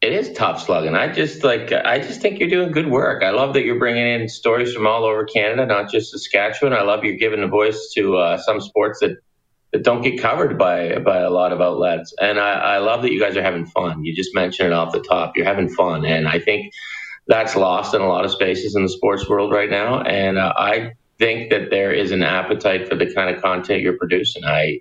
It 0.00 0.12
is 0.12 0.32
tough 0.32 0.64
slugging. 0.64 0.94
I 0.94 1.12
just 1.12 1.44
like. 1.44 1.72
I 1.72 1.98
just 1.98 2.20
think 2.20 2.40
you're 2.40 2.48
doing 2.48 2.72
good 2.72 2.88
work. 2.88 3.22
I 3.22 3.30
love 3.30 3.54
that 3.54 3.64
you're 3.64 3.78
bringing 3.78 4.06
in 4.06 4.28
stories 4.28 4.72
from 4.72 4.86
all 4.86 5.04
over 5.04 5.24
Canada, 5.24 5.66
not 5.66 5.90
just 5.90 6.12
Saskatchewan. 6.12 6.72
I 6.72 6.82
love 6.82 7.04
you're 7.04 7.16
giving 7.16 7.42
a 7.42 7.48
voice 7.48 7.92
to 7.94 8.16
uh, 8.16 8.38
some 8.38 8.60
sports 8.60 9.00
that 9.00 9.18
that 9.72 9.82
don't 9.82 10.02
get 10.02 10.20
covered 10.20 10.58
by 10.58 10.98
by 10.98 11.18
a 11.18 11.30
lot 11.30 11.52
of 11.52 11.60
outlets. 11.60 12.14
And 12.20 12.38
I, 12.38 12.52
I 12.52 12.78
love 12.78 13.02
that 13.02 13.12
you 13.12 13.20
guys 13.20 13.36
are 13.36 13.42
having 13.42 13.66
fun. 13.66 14.04
You 14.04 14.14
just 14.14 14.34
mentioned 14.34 14.68
it 14.68 14.72
off 14.72 14.92
the 14.92 15.00
top. 15.00 15.36
You're 15.36 15.46
having 15.46 15.68
fun, 15.68 16.04
and 16.04 16.26
I 16.28 16.38
think 16.38 16.72
that's 17.26 17.54
lost 17.54 17.94
in 17.94 18.00
a 18.00 18.08
lot 18.08 18.24
of 18.24 18.30
spaces 18.30 18.74
in 18.74 18.82
the 18.82 18.88
sports 18.88 19.28
world 19.28 19.52
right 19.52 19.70
now. 19.70 20.00
And 20.00 20.38
uh, 20.38 20.54
I 20.56 20.92
think 21.18 21.50
that 21.50 21.70
there 21.70 21.92
is 21.92 22.10
an 22.10 22.22
appetite 22.22 22.88
for 22.88 22.94
the 22.94 23.12
kind 23.12 23.34
of 23.34 23.42
content 23.42 23.82
you're 23.82 23.98
producing. 23.98 24.44
I 24.44 24.80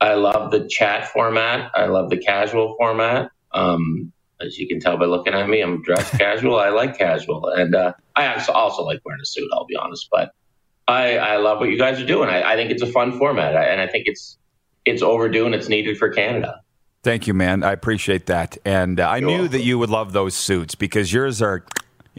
I 0.00 0.14
love 0.14 0.50
the 0.50 0.66
chat 0.68 1.08
format. 1.08 1.70
I 1.74 1.86
love 1.86 2.10
the 2.10 2.18
casual 2.18 2.74
format. 2.78 3.30
Um, 3.52 4.12
as 4.40 4.58
you 4.58 4.68
can 4.68 4.80
tell 4.80 4.98
by 4.98 5.06
looking 5.06 5.32
at 5.32 5.48
me, 5.48 5.62
I'm 5.62 5.82
dressed 5.82 6.12
casual. 6.18 6.58
I 6.58 6.70
like 6.70 6.98
casual, 6.98 7.48
and 7.48 7.74
uh, 7.74 7.92
I 8.16 8.34
also 8.34 8.52
also 8.52 8.82
like 8.82 9.00
wearing 9.04 9.20
a 9.22 9.26
suit. 9.26 9.48
I'll 9.52 9.66
be 9.66 9.76
honest, 9.76 10.08
but 10.10 10.32
I, 10.88 11.16
I 11.18 11.36
love 11.38 11.58
what 11.58 11.68
you 11.68 11.78
guys 11.78 12.00
are 12.00 12.06
doing. 12.06 12.28
I, 12.28 12.52
I 12.52 12.56
think 12.56 12.70
it's 12.70 12.82
a 12.82 12.86
fun 12.86 13.18
format, 13.18 13.56
I, 13.56 13.64
and 13.64 13.80
I 13.80 13.86
think 13.86 14.04
it's 14.06 14.38
it's 14.84 15.02
overdue 15.02 15.46
and 15.46 15.54
it's 15.54 15.68
needed 15.68 15.98
for 15.98 16.08
Canada. 16.10 16.60
Thank 17.02 17.26
you, 17.26 17.34
man. 17.34 17.62
I 17.64 17.72
appreciate 17.72 18.26
that, 18.26 18.56
and 18.64 19.00
uh, 19.00 19.08
I 19.08 19.16
You're 19.16 19.26
knew 19.28 19.34
welcome. 19.38 19.52
that 19.52 19.62
you 19.62 19.78
would 19.78 19.90
love 19.90 20.12
those 20.12 20.34
suits 20.34 20.74
because 20.74 21.12
yours 21.12 21.42
are 21.42 21.64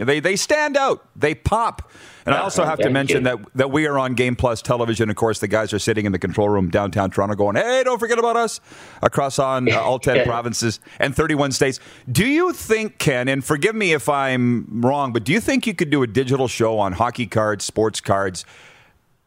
they 0.06 0.20
they 0.20 0.36
stand 0.36 0.78
out. 0.78 1.06
They 1.16 1.34
pop. 1.36 1.90
And 2.26 2.36
I 2.36 2.40
also 2.40 2.66
have 2.66 2.78
to 2.80 2.90
mention 2.90 3.24
that 3.24 3.38
that 3.56 3.72
we 3.72 3.88
are 3.88 3.98
on 3.98 4.14
Game 4.14 4.36
Plus 4.36 4.62
television. 4.62 5.10
Of 5.10 5.16
course, 5.16 5.40
the 5.40 5.48
guys 5.48 5.72
are 5.74 5.80
sitting 5.80 6.06
in 6.06 6.12
the 6.12 6.20
control 6.20 6.50
room 6.50 6.70
downtown 6.70 7.10
Toronto, 7.10 7.36
going, 7.36 7.56
"Hey, 7.56 7.84
don't 7.86 8.00
forget 8.00 8.20
about 8.20 8.36
us!" 8.36 8.60
Across 9.02 9.40
on 9.40 9.72
uh, 9.72 9.80
all 9.80 9.98
ten 9.98 10.24
provinces 10.28 10.82
and 11.00 11.16
thirty-one 11.16 11.54
states. 11.54 11.80
Do 12.12 12.26
you 12.26 12.52
think, 12.52 12.98
Ken? 12.98 13.30
And 13.30 13.46
forgive 13.46 13.76
me 13.76 13.94
if 13.94 14.10
I'm 14.10 14.82
wrong, 14.82 15.14
but 15.14 15.24
do 15.24 15.32
you 15.32 15.40
think 15.40 15.66
you 15.66 15.74
could 15.74 15.90
do 15.90 16.04
a 16.04 16.08
digital 16.08 16.50
show 16.50 16.80
on 16.80 16.92
hockey 16.94 17.28
cards, 17.28 17.64
sports 17.64 18.02
cards? 18.02 18.44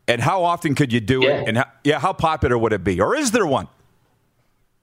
And 0.07 0.21
how 0.21 0.43
often 0.45 0.75
could 0.75 0.93
you 0.93 1.01
do 1.01 1.23
Yeah. 1.23 1.31
it? 1.43 1.49
And 1.49 1.57
how, 1.59 1.65
yeah, 1.85 1.99
how 2.01 2.13
popular 2.13 2.59
would 2.59 2.73
it 2.73 2.83
be? 2.85 3.01
Or 3.01 3.15
is 3.15 3.31
there 3.31 3.47
one? 3.47 3.69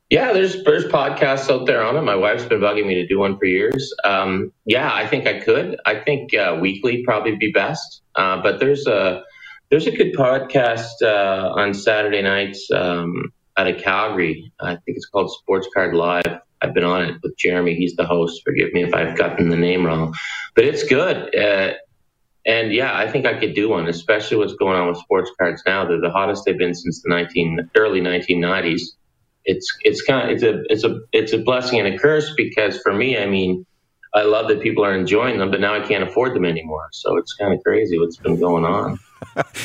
Yeah, 0.09 0.31
there's 0.31 0.63
there's 0.63 0.85
podcasts 0.85 1.53
out 1.53 1.65
there 1.65 1.83
on 1.83 1.97
it. 1.97 2.01
My 2.01 2.15
wife's 2.15 2.45
been 2.45 2.61
bugging 2.61 2.87
me 2.87 2.95
to 2.95 3.07
do 3.07 3.19
one 3.19 3.37
for 3.37 3.45
years. 3.45 3.93
Um, 4.05 4.53
yeah, 4.65 4.93
I 4.93 5.05
think 5.05 5.27
I 5.27 5.39
could. 5.39 5.77
I 5.85 5.95
think 5.95 6.33
uh, 6.33 6.57
weekly 6.61 7.03
probably 7.03 7.35
be 7.35 7.51
best. 7.51 8.01
Uh, 8.15 8.41
but 8.41 8.59
there's 8.61 8.87
a 8.87 9.23
there's 9.69 9.85
a 9.85 9.91
good 9.91 10.13
podcast 10.13 11.01
uh, 11.01 11.51
on 11.53 11.73
Saturday 11.73 12.21
nights 12.21 12.71
um, 12.71 13.33
out 13.57 13.67
of 13.67 13.81
Calgary. 13.81 14.49
I 14.61 14.75
think 14.75 14.95
it's 14.97 15.07
called 15.07 15.29
Sports 15.29 15.67
Card 15.73 15.93
Live. 15.93 16.39
I've 16.61 16.73
been 16.73 16.85
on 16.85 17.03
it 17.03 17.15
with 17.21 17.37
Jeremy. 17.37 17.75
He's 17.75 17.95
the 17.97 18.05
host. 18.05 18.41
Forgive 18.45 18.71
me 18.71 18.83
if 18.83 18.93
I've 18.93 19.17
gotten 19.17 19.49
the 19.49 19.57
name 19.57 19.85
wrong, 19.85 20.13
but 20.55 20.63
it's 20.63 20.83
good. 20.83 21.35
Uh, 21.35 21.73
and 22.45 22.71
yeah, 22.71 22.97
I 22.97 23.11
think 23.11 23.25
I 23.25 23.37
could 23.37 23.53
do 23.53 23.67
one, 23.67 23.89
especially 23.89 24.37
what's 24.37 24.53
going 24.53 24.77
on 24.77 24.87
with 24.87 24.99
sports 24.99 25.29
cards 25.37 25.61
now. 25.65 25.85
They're 25.85 25.99
the 25.99 26.09
hottest 26.09 26.45
they've 26.45 26.57
been 26.57 26.73
since 26.73 27.01
the 27.01 27.09
19 27.09 27.71
early 27.75 27.99
1990s 27.99 28.79
it's 29.47 29.75
it's 29.81 30.01
kind 30.03 30.29
of 30.29 30.35
it's 30.35 30.43
a 30.43 30.61
it's 30.69 30.83
a 30.83 30.99
it's 31.11 31.33
a 31.33 31.39
blessing 31.39 31.79
and 31.79 31.95
a 31.95 31.97
curse 31.97 32.31
because 32.35 32.79
for 32.79 32.93
me, 32.93 33.17
I 33.17 33.25
mean, 33.25 33.65
I 34.13 34.23
love 34.23 34.49
that 34.49 34.61
people 34.61 34.85
are 34.85 34.93
enjoying 34.93 35.39
them, 35.39 35.49
but 35.49 35.61
now 35.61 35.73
I 35.73 35.87
can't 35.87 36.03
afford 36.03 36.35
them 36.35 36.45
anymore. 36.45 36.89
So 36.91 37.17
it's 37.17 37.33
kind 37.33 37.53
of 37.53 37.63
crazy 37.63 37.97
what's 37.97 38.17
been 38.17 38.39
going 38.39 38.65
on. 38.65 38.99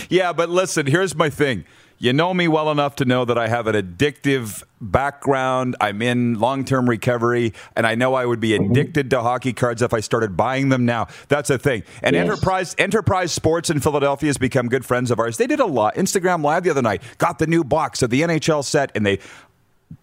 Yeah, 0.08 0.32
but 0.32 0.48
listen, 0.48 0.86
here's 0.86 1.14
my 1.14 1.28
thing. 1.30 1.64
You 1.98 2.12
know 2.12 2.34
me 2.34 2.48
well 2.48 2.70
enough 2.70 2.96
to 2.96 3.04
know 3.04 3.24
that 3.24 3.38
I 3.38 3.46
have 3.48 3.66
an 3.68 3.76
addictive 3.76 4.64
background. 4.80 5.76
I'm 5.80 6.02
in 6.02 6.34
long 6.38 6.64
term 6.64 6.88
recovery, 6.88 7.52
and 7.76 7.86
I 7.86 7.94
know 7.94 8.14
I 8.14 8.26
would 8.26 8.40
be 8.40 8.50
mm-hmm. 8.50 8.72
addicted 8.72 9.10
to 9.10 9.22
hockey 9.22 9.52
cards 9.52 9.82
if 9.82 9.94
I 9.94 10.00
started 10.00 10.36
buying 10.36 10.68
them 10.68 10.84
now. 10.84 11.06
That's 11.28 11.48
a 11.48 11.58
thing. 11.58 11.84
And 12.02 12.16
Yes. 12.16 12.24
Enterprise 12.24 12.74
Enterprise 12.76 13.30
Sports 13.30 13.70
in 13.70 13.78
Philadelphia 13.78 14.28
has 14.28 14.38
become 14.38 14.68
good 14.68 14.84
friends 14.84 15.10
of 15.10 15.20
ours. 15.20 15.36
They 15.36 15.46
did 15.46 15.60
a 15.60 15.66
lot. 15.66 15.94
Instagram 15.94 16.42
Live 16.42 16.64
the 16.64 16.70
other 16.70 16.82
night 16.82 17.02
got 17.18 17.38
the 17.38 17.46
new 17.46 17.62
box 17.62 18.02
of 18.02 18.10
the 18.10 18.22
NHL 18.22 18.64
set, 18.64 18.90
and 18.96 19.06
they 19.06 19.20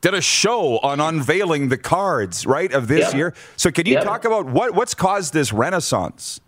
did 0.01 0.13
a 0.13 0.21
show 0.21 0.77
on 0.79 0.99
unveiling 0.99 1.69
the 1.69 1.77
cards, 1.77 2.45
right, 2.45 2.71
of 2.71 2.87
this 2.87 3.07
Yep. 3.07 3.13
year. 3.15 3.33
So, 3.57 3.71
can 3.71 3.85
you 3.85 3.93
Yep. 3.93 4.03
talk 4.03 4.25
about 4.25 4.45
what 4.45 4.73
what's 4.75 4.93
caused 4.93 5.33
this 5.33 5.51
renaissance? 5.53 6.39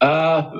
Uh, 0.00 0.50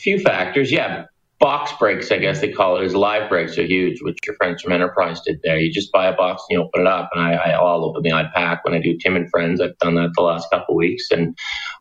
few 0.00 0.18
factors, 0.18 0.72
yeah. 0.72 1.04
Box 1.38 1.72
breaks, 1.78 2.12
I 2.12 2.18
guess 2.18 2.40
they 2.40 2.52
call 2.52 2.76
it, 2.76 2.84
is 2.84 2.94
live 2.94 3.28
breaks 3.28 3.58
are 3.58 3.64
huge, 3.64 4.00
which 4.02 4.16
your 4.24 4.36
friends 4.36 4.62
from 4.62 4.72
Enterprise 4.72 5.20
did 5.22 5.40
there. 5.42 5.58
You 5.58 5.72
just 5.72 5.90
buy 5.90 6.06
a 6.06 6.16
box 6.16 6.42
and 6.48 6.56
you 6.58 6.64
open 6.64 6.82
it 6.82 6.86
up, 6.86 7.10
and 7.12 7.20
I, 7.24 7.32
I, 7.34 7.50
I'll 7.50 7.84
open 7.84 8.02
the 8.02 8.10
iPack 8.10 8.60
when 8.62 8.74
I 8.74 8.80
do 8.80 8.96
Tim 8.96 9.16
and 9.16 9.28
Friends. 9.28 9.60
I've 9.60 9.76
done 9.78 9.96
that 9.96 10.10
the 10.14 10.22
last 10.22 10.48
couple 10.50 10.74
of 10.74 10.76
weeks, 10.76 11.10
and 11.10 11.36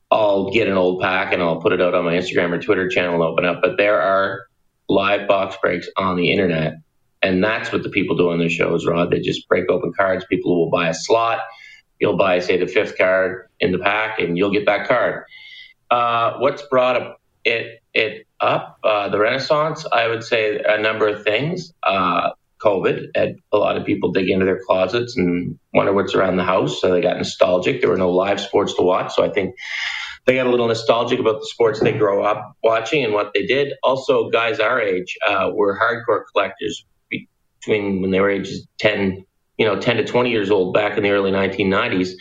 I'll 0.10 0.50
get 0.50 0.68
an 0.68 0.78
old 0.78 1.00
pack 1.00 1.32
and 1.32 1.42
I'll 1.44 1.62
put 1.62 1.74
it 1.74 1.82
out 1.82 1.94
on 1.94 2.06
my 2.06 2.14
Instagram 2.14 2.52
or 2.52 2.60
Twitter 2.60 2.90
channel 2.90 3.14
and 3.14 3.24
open 3.24 3.46
up. 3.46 3.62
But 3.62 3.78
there 3.78 4.02
are 4.02 4.42
live 4.90 5.28
box 5.28 5.56
breaks 5.62 5.88
on 5.96 6.18
the 6.18 6.32
internet, 6.32 6.74
and 7.22 7.44
that's 7.44 7.72
what 7.72 7.84
the 7.84 7.90
people 7.90 8.16
do 8.16 8.30
on 8.32 8.40
their 8.40 8.50
shows, 8.50 8.86
Rod. 8.86 9.12
They 9.12 9.20
just 9.20 9.48
break 9.48 9.70
open 9.70 9.94
cards. 9.96 10.26
People 10.30 10.58
will 10.58 10.72
buy 10.72 10.90
a 10.90 10.94
slot. 10.94 11.40
You'll 12.00 12.18
buy, 12.18 12.40
say, 12.40 12.58
the 12.58 12.68
fifth 12.68 12.98
card 12.98 13.48
in 13.60 13.72
the 13.72 13.78
pack, 13.78 14.20
and 14.20 14.38
you'll 14.38 14.52
get 14.52 14.66
that 14.66 14.88
card. 14.88 15.26
Uh, 15.90 16.38
what's 16.40 16.64
brought 16.64 17.18
it 17.44 17.82
it 17.94 18.26
up 18.40 18.80
uh, 18.84 19.10
the 19.10 19.20
Renaissance? 19.20 19.86
I 19.92 20.08
would 20.08 20.24
say 20.24 20.60
a 20.66 20.82
number 20.82 21.08
of 21.08 21.24
things. 21.24 21.74
Uh, 21.84 22.32
COVID 22.62 23.10
had 23.16 23.36
a 23.52 23.58
lot 23.58 23.78
of 23.78 23.86
people 23.86 24.12
dig 24.12 24.30
into 24.30 24.46
their 24.46 24.62
closets 24.66 25.18
and 25.18 25.60
wonder 25.74 25.94
what's 25.94 26.14
around 26.14 26.38
the 26.38 26.44
house. 26.44 26.80
So 26.80 26.92
they 26.92 27.02
got 27.02 27.18
nostalgic. 27.18 27.82
There 27.82 27.90
were 27.90 27.98
no 27.98 28.12
live 28.12 28.40
sports 28.40 28.76
to 28.76 28.84
watch. 28.84 29.16
So 29.16 29.24
I 29.24 29.30
think 29.30 29.56
they 30.26 30.36
got 30.36 30.46
a 30.46 30.52
little 30.52 30.68
nostalgic 30.68 31.20
about 31.20 31.40
the 31.40 31.48
sports 31.48 31.80
they 31.80 31.94
grow 31.94 32.24
up 32.24 32.56
watching 32.64 33.04
and 33.04 33.14
what 33.14 33.32
they 33.34 33.46
did. 33.46 33.74
Also, 33.84 34.30
guys 34.30 34.60
our 34.60 34.80
age 34.80 35.18
uh, 35.28 35.50
were 35.54 35.78
hardcore 35.78 36.22
collectors 36.32 36.86
between 37.62 38.02
when 38.02 38.12
they 38.12 38.20
were 38.20 38.30
ages 38.30 38.68
10, 38.80 39.26
you 39.58 39.66
know, 39.66 39.80
10 39.80 39.98
to 39.98 40.04
20 40.04 40.30
years 40.30 40.50
old 40.50 40.74
back 40.74 40.98
in 40.98 41.04
the 41.04 41.12
early 41.12 41.32
1990s. 41.32 42.12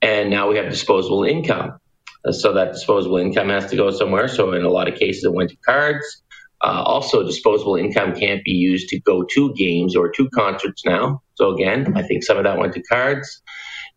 And 0.00 0.30
now 0.30 0.48
we 0.48 0.56
have 0.56 0.70
disposable 0.70 1.24
income. 1.24 1.78
Uh, 2.24 2.32
so 2.32 2.52
that 2.52 2.72
disposable 2.72 3.16
income 3.16 3.48
has 3.48 3.70
to 3.70 3.76
go 3.76 3.90
somewhere. 3.90 4.28
So 4.28 4.52
in 4.52 4.64
a 4.64 4.70
lot 4.70 4.88
of 4.88 4.98
cases, 4.98 5.24
it 5.24 5.32
went 5.32 5.50
to 5.50 5.56
cards. 5.56 6.22
Uh, 6.60 6.82
also, 6.82 7.22
disposable 7.22 7.76
income 7.76 8.14
can't 8.14 8.42
be 8.42 8.50
used 8.50 8.88
to 8.88 9.00
go 9.00 9.24
to 9.34 9.54
games 9.54 9.94
or 9.94 10.10
to 10.10 10.28
concerts 10.30 10.84
now. 10.84 11.22
So 11.34 11.50
again, 11.50 11.96
I 11.96 12.02
think 12.02 12.24
some 12.24 12.36
of 12.36 12.44
that 12.44 12.58
went 12.58 12.74
to 12.74 12.82
cards. 12.82 13.42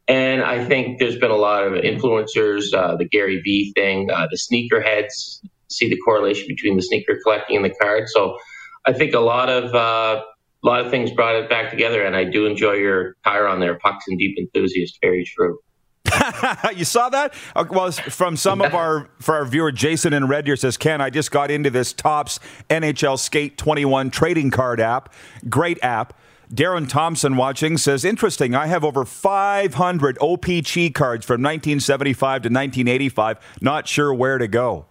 And 0.08 0.44
I 0.44 0.64
think 0.66 1.00
there's 1.00 1.18
been 1.18 1.32
a 1.32 1.38
lot 1.38 1.64
of 1.64 1.74
influencers, 1.74 2.74
uh, 2.74 2.98
the 2.98 3.06
Gary 3.06 3.42
Vee 3.42 3.72
thing, 3.76 4.12
uh, 4.12 4.28
the 4.30 4.38
sneakerheads, 4.38 5.42
see 5.70 5.90
the 5.90 5.98
correlation 5.98 6.46
between 6.48 6.76
the 6.76 6.84
sneaker 6.84 7.18
collecting 7.24 7.56
and 7.56 7.66
the 7.66 7.74
cards. 7.82 8.12
So 8.14 8.38
I 8.86 8.94
think 8.94 9.14
a 9.14 9.20
lot 9.20 9.50
of 9.50 9.74
uh, 9.74 10.22
a 10.64 10.68
lot 10.68 10.84
of 10.84 10.92
things 10.92 11.12
brought 11.12 11.36
it 11.36 11.50
back 11.50 11.70
together. 11.70 12.04
And 12.04 12.16
I 12.16 12.24
do 12.24 12.46
enjoy 12.46 12.74
your 12.74 13.16
tire 13.24 13.48
on 13.48 13.60
there, 13.60 13.78
pucks 13.80 14.06
and 14.08 14.18
deep 14.18 14.38
enthusiast. 14.38 14.98
Very 15.02 15.26
true. 15.26 15.60
you 16.76 16.86
saw 16.86 17.10
that? 17.10 17.34
Uh, 17.56 17.66
well, 17.70 17.92
from 17.92 18.36
some 18.36 18.62
of 18.62 18.74
our 18.74 19.10
for 19.20 19.36
our 19.36 19.46
viewer 19.46 19.72
Jason 19.72 20.14
in 20.14 20.28
Red 20.28 20.46
Deer 20.46 20.56
says, 20.56 20.78
"Ken, 20.78 21.00
I 21.00 21.10
just 21.10 21.32
got 21.32 21.52
into 21.52 21.70
this 21.70 21.94
Topps 21.94 22.40
NHL 22.70 23.18
Skate 23.18 23.58
21 23.58 24.10
trading 24.10 24.52
card 24.52 24.80
app. 24.80 25.14
Great 25.50 25.80
app." 25.84 26.14
Darren 26.54 26.90
Thompson 26.90 27.38
watching 27.38 27.78
says, 27.78 28.04
"Interesting. 28.04 28.54
I 28.54 28.68
have 28.68 28.84
over 28.84 29.06
500 29.06 30.18
OPC 30.20 30.94
cards 30.94 31.26
from 31.26 31.42
1975 31.42 32.42
to 32.42 32.50
1985. 32.50 33.38
Not 33.62 33.88
sure 33.88 34.14
where 34.14 34.38
to 34.38 34.48
go." 34.48 34.88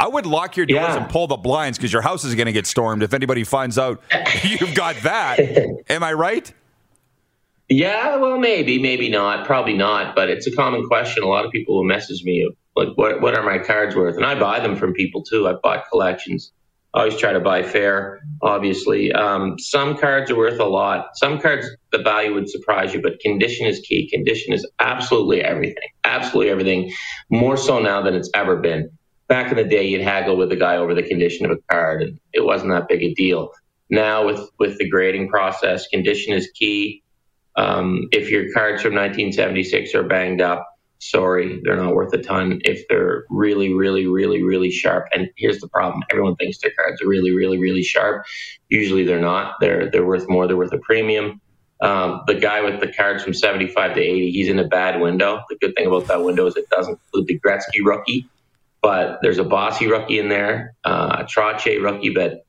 I 0.00 0.08
would 0.08 0.24
lock 0.24 0.56
your 0.56 0.64
doors 0.64 0.80
yeah. 0.80 0.96
and 0.96 1.10
pull 1.10 1.26
the 1.26 1.36
blinds 1.36 1.76
because 1.76 1.92
your 1.92 2.00
house 2.00 2.24
is 2.24 2.34
going 2.34 2.46
to 2.46 2.52
get 2.52 2.66
stormed 2.66 3.02
if 3.02 3.12
anybody 3.12 3.44
finds 3.44 3.78
out 3.78 4.02
you've 4.42 4.74
got 4.74 4.96
that. 5.02 5.38
Am 5.90 6.02
I 6.02 6.14
right? 6.14 6.50
Yeah, 7.68 8.16
well, 8.16 8.38
maybe, 8.38 8.80
maybe 8.80 9.10
not, 9.10 9.46
probably 9.46 9.74
not. 9.74 10.16
But 10.16 10.30
it's 10.30 10.46
a 10.46 10.52
common 10.52 10.86
question. 10.86 11.22
A 11.22 11.28
lot 11.28 11.44
of 11.44 11.52
people 11.52 11.76
will 11.76 11.84
message 11.84 12.24
me 12.24 12.50
like, 12.74 12.88
"What 12.96 13.20
what 13.20 13.36
are 13.36 13.44
my 13.44 13.58
cards 13.58 13.94
worth?" 13.94 14.16
And 14.16 14.24
I 14.24 14.40
buy 14.40 14.58
them 14.58 14.74
from 14.74 14.94
people 14.94 15.22
too. 15.22 15.46
I 15.46 15.52
bought 15.62 15.84
collections. 15.90 16.50
I 16.94 17.00
always 17.00 17.16
try 17.16 17.32
to 17.32 17.38
buy 17.38 17.62
fair, 17.62 18.20
obviously. 18.42 19.12
Um, 19.12 19.58
some 19.60 19.96
cards 19.96 20.30
are 20.30 20.36
worth 20.36 20.58
a 20.58 20.64
lot. 20.64 21.10
Some 21.14 21.40
cards, 21.40 21.68
the 21.92 21.98
value 21.98 22.34
would 22.34 22.50
surprise 22.50 22.92
you, 22.92 23.00
but 23.00 23.20
condition 23.20 23.66
is 23.66 23.78
key. 23.80 24.10
Condition 24.10 24.52
is 24.52 24.68
absolutely 24.80 25.40
everything. 25.40 25.88
Absolutely 26.02 26.50
everything. 26.50 26.92
More 27.30 27.56
so 27.56 27.78
now 27.78 28.02
than 28.02 28.14
it's 28.14 28.30
ever 28.34 28.56
been. 28.56 28.90
Back 29.30 29.50
in 29.50 29.56
the 29.56 29.64
day, 29.64 29.86
you'd 29.86 30.02
haggle 30.02 30.36
with 30.36 30.50
the 30.50 30.56
guy 30.56 30.76
over 30.76 30.94
the 30.94 31.02
condition 31.02 31.46
of 31.46 31.52
a 31.52 31.56
card, 31.70 32.02
and 32.02 32.20
it 32.34 32.44
wasn't 32.44 32.72
that 32.72 32.88
big 32.88 33.02
a 33.02 33.14
deal. 33.14 33.52
Now, 33.88 34.26
with 34.26 34.50
with 34.58 34.76
the 34.76 34.90
grading 34.90 35.30
process, 35.30 35.88
condition 35.88 36.34
is 36.34 36.50
key 36.54 37.02
um, 37.56 38.08
if 38.12 38.30
your 38.30 38.52
cards 38.52 38.82
from 38.82 38.94
1976 38.94 39.94
are 39.94 40.02
banged 40.02 40.40
up, 40.40 40.66
sorry, 40.98 41.60
they're 41.64 41.76
not 41.76 41.94
worth 41.94 42.12
a 42.12 42.18
ton. 42.18 42.60
If 42.64 42.86
they're 42.88 43.24
really, 43.28 43.72
really, 43.74 44.06
really, 44.06 44.42
really 44.42 44.70
sharp, 44.70 45.06
and 45.12 45.28
here's 45.36 45.60
the 45.60 45.68
problem: 45.68 46.02
everyone 46.10 46.36
thinks 46.36 46.58
their 46.58 46.72
cards 46.78 47.02
are 47.02 47.08
really, 47.08 47.34
really, 47.34 47.58
really 47.58 47.82
sharp. 47.82 48.24
Usually, 48.68 49.04
they're 49.04 49.20
not. 49.20 49.54
They're 49.60 49.90
they're 49.90 50.06
worth 50.06 50.28
more. 50.28 50.46
They're 50.46 50.56
worth 50.56 50.72
a 50.72 50.78
premium. 50.78 51.40
Um, 51.82 52.22
the 52.26 52.34
guy 52.34 52.60
with 52.60 52.80
the 52.80 52.92
cards 52.92 53.24
from 53.24 53.32
75 53.32 53.94
to 53.94 54.00
80, 54.00 54.32
he's 54.32 54.48
in 54.50 54.58
a 54.58 54.68
bad 54.68 55.00
window. 55.00 55.40
The 55.48 55.56
good 55.56 55.74
thing 55.74 55.86
about 55.86 56.08
that 56.08 56.22
window 56.22 56.46
is 56.46 56.54
it 56.54 56.68
doesn't 56.68 57.00
include 57.06 57.26
the 57.26 57.40
Gretzky 57.40 57.82
rookie, 57.82 58.28
but 58.82 59.18
there's 59.22 59.38
a 59.38 59.44
Bossy 59.44 59.86
rookie 59.86 60.18
in 60.18 60.28
there, 60.28 60.74
uh, 60.84 61.18
a 61.20 61.24
Trottier 61.24 61.82
rookie, 61.82 62.10
but 62.10 62.46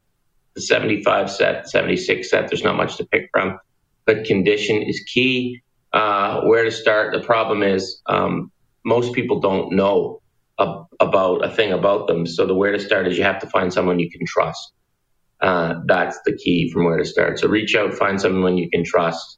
the 0.56 0.62
75 0.62 1.30
set, 1.32 1.70
76 1.70 2.30
set, 2.30 2.50
there's 2.50 2.64
not 2.64 2.76
much 2.76 2.98
to 2.98 3.06
pick 3.06 3.30
from 3.32 3.60
but 4.06 4.26
condition 4.26 4.82
is 4.82 5.00
key. 5.02 5.62
Uh, 5.94 6.42
where 6.42 6.64
to 6.64 6.72
start? 6.72 7.14
The 7.14 7.22
problem 7.22 7.64
is 7.64 8.02
um, 8.06 8.52
most 8.86 9.14
people 9.14 9.40
don't 9.40 9.74
know 9.74 10.22
a, 10.58 10.84
about 11.00 11.46
a 11.46 11.50
thing 11.50 11.72
about 11.72 12.08
them. 12.08 12.26
So 12.26 12.46
the 12.46 12.56
where 12.56 12.72
to 12.72 12.80
start 12.80 13.08
is 13.08 13.18
you 13.18 13.24
have 13.24 13.40
to 13.40 13.48
find 13.48 13.74
someone 13.74 14.00
you 14.00 14.10
can 14.10 14.26
trust. 14.26 14.74
Uh, 15.42 15.76
that's 15.86 16.20
the 16.26 16.38
key 16.38 16.72
from 16.72 16.86
where 16.86 16.98
to 16.98 17.06
start. 17.06 17.40
So 17.40 17.48
reach 17.48 17.76
out, 17.76 17.94
find 17.94 18.22
someone 18.22 18.58
you 18.58 18.70
can 18.70 18.84
trust. 18.84 19.38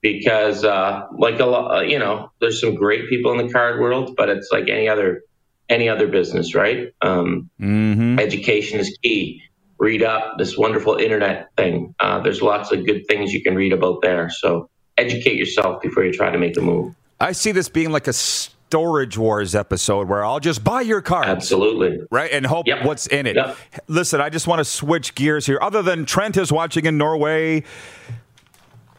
Because, 0.00 0.64
uh, 0.64 1.02
like 1.16 1.38
a 1.38 1.46
lot, 1.46 1.88
you 1.88 1.98
know, 1.98 2.30
there's 2.40 2.60
some 2.60 2.74
great 2.74 3.08
people 3.08 3.38
in 3.38 3.46
the 3.46 3.52
card 3.52 3.80
world, 3.80 4.14
but 4.16 4.28
it's 4.28 4.48
like 4.50 4.68
any 4.68 4.88
other 4.88 5.22
any 5.68 5.88
other 5.88 6.06
business, 6.06 6.54
right? 6.54 6.92
Um, 7.00 7.50
mm-hmm. 7.60 8.18
Education 8.18 8.80
is 8.80 8.98
key 9.02 9.42
read 9.82 10.02
up 10.04 10.38
this 10.38 10.56
wonderful 10.56 10.94
internet 10.94 11.48
thing. 11.56 11.92
Uh, 11.98 12.20
there's 12.20 12.40
lots 12.40 12.70
of 12.70 12.86
good 12.86 13.04
things 13.08 13.32
you 13.32 13.42
can 13.42 13.56
read 13.56 13.72
about 13.72 14.00
there. 14.00 14.30
So 14.30 14.70
educate 14.96 15.36
yourself 15.36 15.82
before 15.82 16.04
you 16.04 16.12
try 16.12 16.30
to 16.30 16.38
make 16.38 16.56
a 16.56 16.60
move. 16.60 16.94
I 17.18 17.32
see 17.32 17.50
this 17.50 17.68
being 17.68 17.90
like 17.90 18.06
a 18.06 18.12
Storage 18.12 19.18
Wars 19.18 19.56
episode 19.56 20.08
where 20.08 20.24
I'll 20.24 20.38
just 20.38 20.62
buy 20.62 20.82
your 20.82 21.02
car. 21.02 21.24
Absolutely. 21.24 21.98
Right? 22.12 22.30
And 22.30 22.46
hope 22.46 22.68
yep. 22.68 22.84
what's 22.84 23.08
in 23.08 23.26
it. 23.26 23.34
Yep. 23.34 23.56
Listen, 23.88 24.20
I 24.20 24.28
just 24.28 24.46
want 24.46 24.60
to 24.60 24.64
switch 24.64 25.16
gears 25.16 25.46
here. 25.46 25.58
Other 25.60 25.82
than 25.82 26.04
Trent 26.04 26.36
is 26.36 26.52
watching 26.52 26.86
in 26.86 26.96
Norway. 26.96 27.64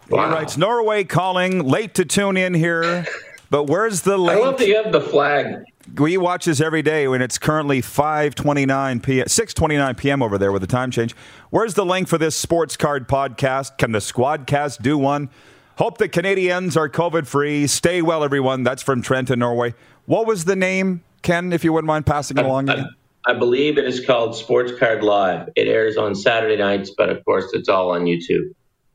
Wow. 0.10 0.28
He 0.28 0.34
writes, 0.34 0.58
Norway 0.58 1.06
calling, 1.06 1.64
late 1.64 1.94
to 1.94 2.04
tune 2.04 2.36
in 2.36 2.54
here. 2.54 3.06
But 3.50 3.66
where's 3.66 4.02
the 4.02 4.18
link? 4.18 4.42
I 4.42 4.44
love 4.44 4.58
that 4.58 4.68
you 4.68 4.76
have 4.84 4.92
the 4.92 5.00
flag 5.00 5.64
we 5.98 6.18
watch 6.18 6.46
this 6.46 6.62
every 6.62 6.82
day 6.82 7.08
when 7.08 7.22
it's 7.22 7.38
currently 7.38 7.82
5:29 7.82 9.04
p.m. 9.04 9.26
6:29 9.26 9.98
p.m. 9.98 10.24
over 10.24 10.38
there 10.38 10.52
with 10.52 10.62
the 10.62 10.68
time 10.68 10.92
change. 10.92 11.16
Where's 11.50 11.74
the 11.74 11.86
link 11.86 12.08
for 12.08 12.18
this 12.18 12.36
sports 12.36 12.78
card 12.78 13.08
podcast? 13.08 13.78
Can 13.78 13.92
the 13.92 14.00
Squadcast 14.00 14.82
do 14.82 14.98
one? 14.98 15.30
Hope 15.78 15.98
the 15.98 16.08
Canadians 16.08 16.78
are 16.78 16.88
COVID 16.88 17.26
free. 17.26 17.68
Stay 17.68 18.02
well, 18.02 18.24
everyone. 18.24 18.64
That's 18.64 18.84
from 18.84 19.02
Trenton, 19.02 19.40
Norway. 19.40 19.74
What 20.06 20.28
was 20.28 20.46
the 20.46 20.56
name, 20.56 21.04
Ken? 21.22 21.52
If 21.52 21.64
you 21.64 21.74
wouldn't 21.74 21.88
mind 21.88 22.06
passing 22.06 22.38
it 22.38 22.46
along. 22.46 22.70
I, 22.70 22.86
I 23.26 23.34
believe 23.34 23.78
it 23.78 23.86
is 23.86 24.06
called 24.06 24.36
Sports 24.36 24.72
Card 24.78 25.04
Live. 25.04 25.50
It 25.56 25.68
airs 25.68 25.98
on 25.98 26.14
Saturday 26.14 26.58
nights, 26.58 26.92
but 26.96 27.10
of 27.10 27.24
course, 27.26 27.54
it's 27.54 27.70
all 27.70 27.92
on 27.92 28.06
YouTube. 28.06 28.54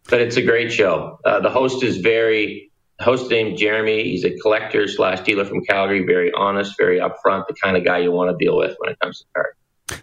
But 0.09 0.21
it's 0.21 0.37
a 0.37 0.43
great 0.43 0.73
show. 0.73 1.19
Uh, 1.25 1.41
the 1.41 1.51
host 1.51 1.83
is 1.83 1.99
very 1.99 2.68
host 3.01 3.31
named 3.31 3.59
Jeremy. 3.59 4.05
He's 4.05 4.25
a 4.25 4.37
collector 4.39 4.89
slash 4.89 5.21
dealer 5.21 5.45
from 5.45 5.65
Calgary. 5.65 6.05
Very 6.05 6.33
honest, 6.33 6.77
very 6.77 6.99
upfront, 6.99 7.47
the 7.47 7.55
kind 7.55 7.77
of 7.77 7.85
guy 7.85 7.99
you 7.99 8.13
want 8.13 8.37
to 8.37 8.45
deal 8.45 8.57
with 8.57 8.75
when 8.79 8.91
it 8.91 8.99
comes 9.01 9.21
to 9.21 9.25
cards. 9.35 9.55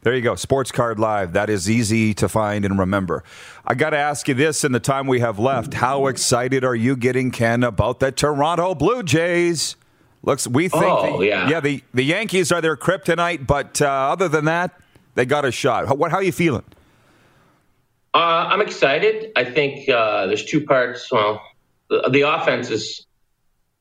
There 0.02 0.16
you 0.16 0.22
go. 0.22 0.34
Sports 0.36 0.72
Card 0.72 0.98
Live. 0.98 1.34
That 1.34 1.50
is 1.50 1.70
easy 1.70 2.16
to 2.16 2.28
find 2.28 2.66
and 2.66 2.80
remember. 2.80 3.24
I 3.68 3.76
got 3.76 3.92
to 3.92 3.98
ask 3.98 4.28
you 4.28 4.34
this 4.34 4.64
in 4.64 4.72
the 4.72 4.80
time 4.80 5.06
we 5.06 5.20
have 5.20 5.38
left. 5.38 5.76
How 5.76 6.08
excited 6.08 6.64
are 6.64 6.76
you 6.76 6.96
getting, 6.96 7.30
Ken, 7.30 7.64
about 7.64 8.00
the 8.00 8.12
Toronto 8.12 8.74
Blue 8.74 9.04
Jays? 9.04 9.76
Looks, 10.24 10.48
we 10.48 10.70
think, 10.70 10.84
oh, 10.84 11.20
the, 11.20 11.28
yeah. 11.28 11.50
yeah, 11.50 11.60
the, 11.60 11.84
the 11.94 12.04
Yankees 12.04 12.52
are 12.52 12.62
their 12.62 12.76
kryptonite, 12.76 13.46
but 13.46 13.80
uh, 13.80 13.86
other 13.86 14.28
than 14.28 14.46
that, 14.46 14.80
they 15.14 15.24
got 15.24 15.46
a 15.46 15.52
shot. 15.52 15.88
How, 15.88 15.94
what, 15.94 16.10
how 16.10 16.18
are 16.18 16.24
you 16.24 16.32
feeling? 16.32 16.64
Uh, 18.16 18.48
I'm 18.50 18.62
excited. 18.62 19.32
I 19.36 19.44
think 19.44 19.88
uh, 19.88 20.26
there's 20.26 20.46
two 20.46 20.66
parts. 20.66 21.12
Well, 21.12 21.44
the, 21.90 22.34
offense 22.34 22.70
is 22.70 23.06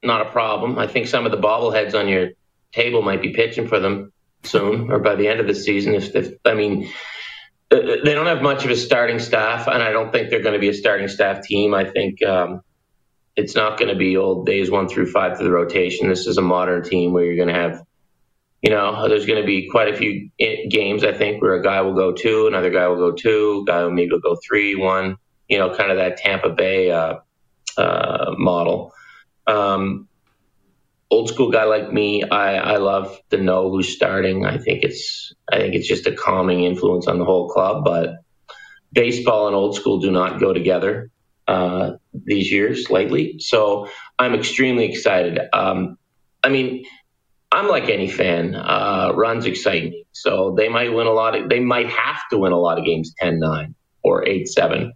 not 0.03 0.27
a 0.27 0.31
problem. 0.31 0.79
I 0.79 0.87
think 0.87 1.07
some 1.07 1.27
of 1.27 1.33
the 1.33 1.39
bobbleheads 1.39 1.99
on 1.99 2.09
your 2.09 2.31
table 2.73 3.03
might 3.03 3.23
be 3.23 3.33
pitching 3.33 3.69
for 3.69 3.81
them 3.81 4.13
soon 4.43 4.91
or 4.91 4.99
by 4.99 5.15
the 5.15 5.29
end 5.29 5.41
of 5.41 5.47
the 5.47 5.55
season. 5.55 5.95
If, 5.95 6.15
if 6.15 6.35
I 6.45 6.55
mean, 6.55 6.91
uh, 7.71 7.77
they 8.05 8.15
don't 8.15 8.27
have 8.27 8.43
much 8.43 8.65
of 8.65 8.71
a 8.71 8.77
starting 8.77 9.19
staff, 9.19 9.67
and 9.67 9.83
I 9.83 9.91
don't 9.93 10.13
think 10.13 10.31
they're 10.31 10.43
going 10.43 10.55
to 10.55 10.61
be 10.61 10.69
a 10.69 10.75
starting 10.75 11.09
staff 11.09 11.43
team. 11.43 11.75
I 11.75 11.85
think 11.85 12.23
um, 12.23 12.61
it's 13.37 13.55
not 13.55 13.79
going 13.79 13.91
to 13.91 13.97
be 13.97 14.17
old 14.17 14.47
days 14.47 14.71
one 14.71 14.89
through 14.89 15.11
five 15.11 15.37
through 15.37 15.47
the 15.47 15.53
rotation. 15.53 16.09
This 16.09 16.27
is 16.27 16.39
a 16.39 16.43
modern 16.43 16.83
team 16.83 17.13
where 17.13 17.25
you're 17.25 17.37
going 17.37 17.49
to 17.49 17.61
have, 17.61 17.83
you 18.63 18.71
know, 18.71 19.09
there's 19.09 19.27
going 19.27 19.41
to 19.41 19.47
be 19.47 19.69
quite 19.71 19.93
a 19.93 19.97
few 19.97 20.31
games. 20.39 21.05
I 21.05 21.13
think 21.13 21.43
where 21.43 21.55
a 21.55 21.63
guy 21.63 21.81
will 21.81 21.95
go 21.95 22.13
two, 22.13 22.47
another 22.47 22.71
guy 22.71 22.87
will 22.89 22.97
go 22.97 23.13
two, 23.13 23.65
guy 23.67 23.83
will 23.83 23.91
maybe 23.91 24.19
go 24.21 24.37
three, 24.47 24.75
one. 24.75 25.17
You 25.49 25.59
know, 25.59 25.75
kind 25.77 25.91
of 25.91 25.99
that 25.99 26.17
Tampa 26.17 26.51
Bay 26.51 26.91
uh, 26.91 27.17
uh, 27.79 28.35
model. 28.37 28.93
Um, 29.47 30.09
old 31.11 31.29
school 31.29 31.51
guy 31.51 31.65
like 31.65 31.93
me, 31.93 32.25
I, 32.25 32.57
I 32.57 32.77
love 32.79 33.19
to 33.31 33.37
know 33.37 33.71
who's 33.71 33.95
starting. 33.95 34.45
I 34.45 34.59
think 34.59 34.83
it's 34.83 35.33
I 35.51 35.59
think 35.59 35.75
it's 35.75 35.89
just 35.89 36.07
a 36.07 36.13
calming 36.13 36.65
influence 36.65 37.07
on 37.07 37.19
the 37.19 37.25
whole 37.25 37.49
club. 37.49 37.85
But 37.85 38.17
baseball 38.93 39.47
and 39.47 39.57
old 39.57 39.77
school 39.77 40.01
do 40.01 40.11
not 40.11 40.41
go 40.41 40.53
together 40.53 41.11
uh, 41.47 41.93
these 42.13 42.51
years 42.51 42.91
lately. 42.91 43.37
So 43.39 43.89
I'm 44.19 44.35
extremely 44.35 44.91
excited. 44.91 45.39
Um, 45.53 45.99
I 46.43 46.49
mean, 46.49 46.85
I'm 47.53 47.69
like 47.69 47.89
any 47.89 48.09
fan. 48.09 48.55
Uh, 48.55 49.13
runs 49.15 49.47
excite 49.47 49.85
me, 49.85 50.07
so 50.13 50.55
they 50.57 50.69
might 50.69 50.93
win 50.93 51.07
a 51.07 51.13
lot. 51.13 51.37
Of, 51.37 51.49
they 51.49 51.61
might 51.61 51.89
have 51.89 52.29
to 52.31 52.39
win 52.39 52.53
a 52.53 52.59
lot 52.59 52.79
of 52.79 52.85
games 52.85 53.15
10-9 53.23 53.75
or 54.03 54.25
8-7. 54.25 54.91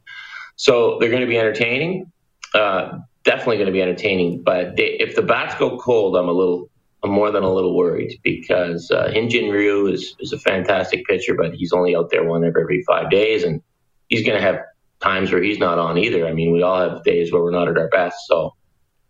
So 0.57 0.99
they're 0.99 1.11
going 1.11 1.23
to 1.23 1.29
be 1.29 1.39
entertaining. 1.39 2.11
Uh, 2.55 2.99
definitely 3.25 3.57
going 3.57 3.67
to 3.67 3.73
be 3.73 3.83
entertaining. 3.83 4.43
But 4.43 4.77
they, 4.77 4.97
if 5.01 5.15
the 5.15 5.23
bats 5.23 5.55
go 5.57 5.79
cold, 5.79 6.17
I'm 6.17 6.29
a 6.29 6.33
little, 6.33 6.71
I'm 7.03 7.11
more 7.11 7.31
than 7.31 7.43
a 7.43 7.53
little 7.53 7.77
worried 7.77 8.19
because 8.23 8.91
uh, 8.91 9.09
Hyun-Jin 9.09 9.51
Ryu 9.51 9.87
is 9.87 10.17
is 10.21 10.33
a 10.33 10.39
fantastic 10.39 11.07
pitcher, 11.07 11.35
but 11.35 11.55
he's 11.55 11.73
only 11.73 11.95
out 11.95 12.11
there 12.11 12.25
one 12.25 12.45
every, 12.45 12.63
every 12.63 12.83
five 12.83 13.11
days, 13.11 13.45
and 13.45 13.63
he's 14.09 14.27
going 14.27 14.37
to 14.39 14.43
have 14.43 14.61
times 15.01 15.31
where 15.31 15.43
he's 15.43 15.59
not 15.59 15.79
on 15.79 15.99
either. 15.99 16.27
I 16.27 16.33
mean, 16.33 16.53
we 16.53 16.63
all 16.63 16.81
have 16.81 17.05
days 17.05 17.33
where 17.33 17.43
we're 17.43 17.53
not 17.53 17.69
at 17.69 17.79
our 17.79 17.89
best. 17.89 18.27
So 18.27 18.55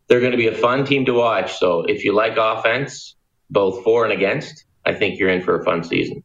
they're 0.09 0.21
going 0.21 0.33
to 0.33 0.39
be 0.39 0.49
a 0.49 0.55
fun 0.55 0.85
team 0.85 1.05
to 1.07 1.15
watch. 1.15 1.59
So 1.59 1.83
if 1.83 2.05
you 2.05 2.15
like 2.15 2.37
offense, 2.37 3.15
both 3.51 3.83
for 3.85 4.05
and 4.05 4.13
against, 4.13 4.65
I 4.85 4.95
think 4.95 5.19
you're 5.19 5.31
in 5.31 5.43
for 5.43 5.61
a 5.61 5.65
fun 5.65 5.85
season. 5.85 6.25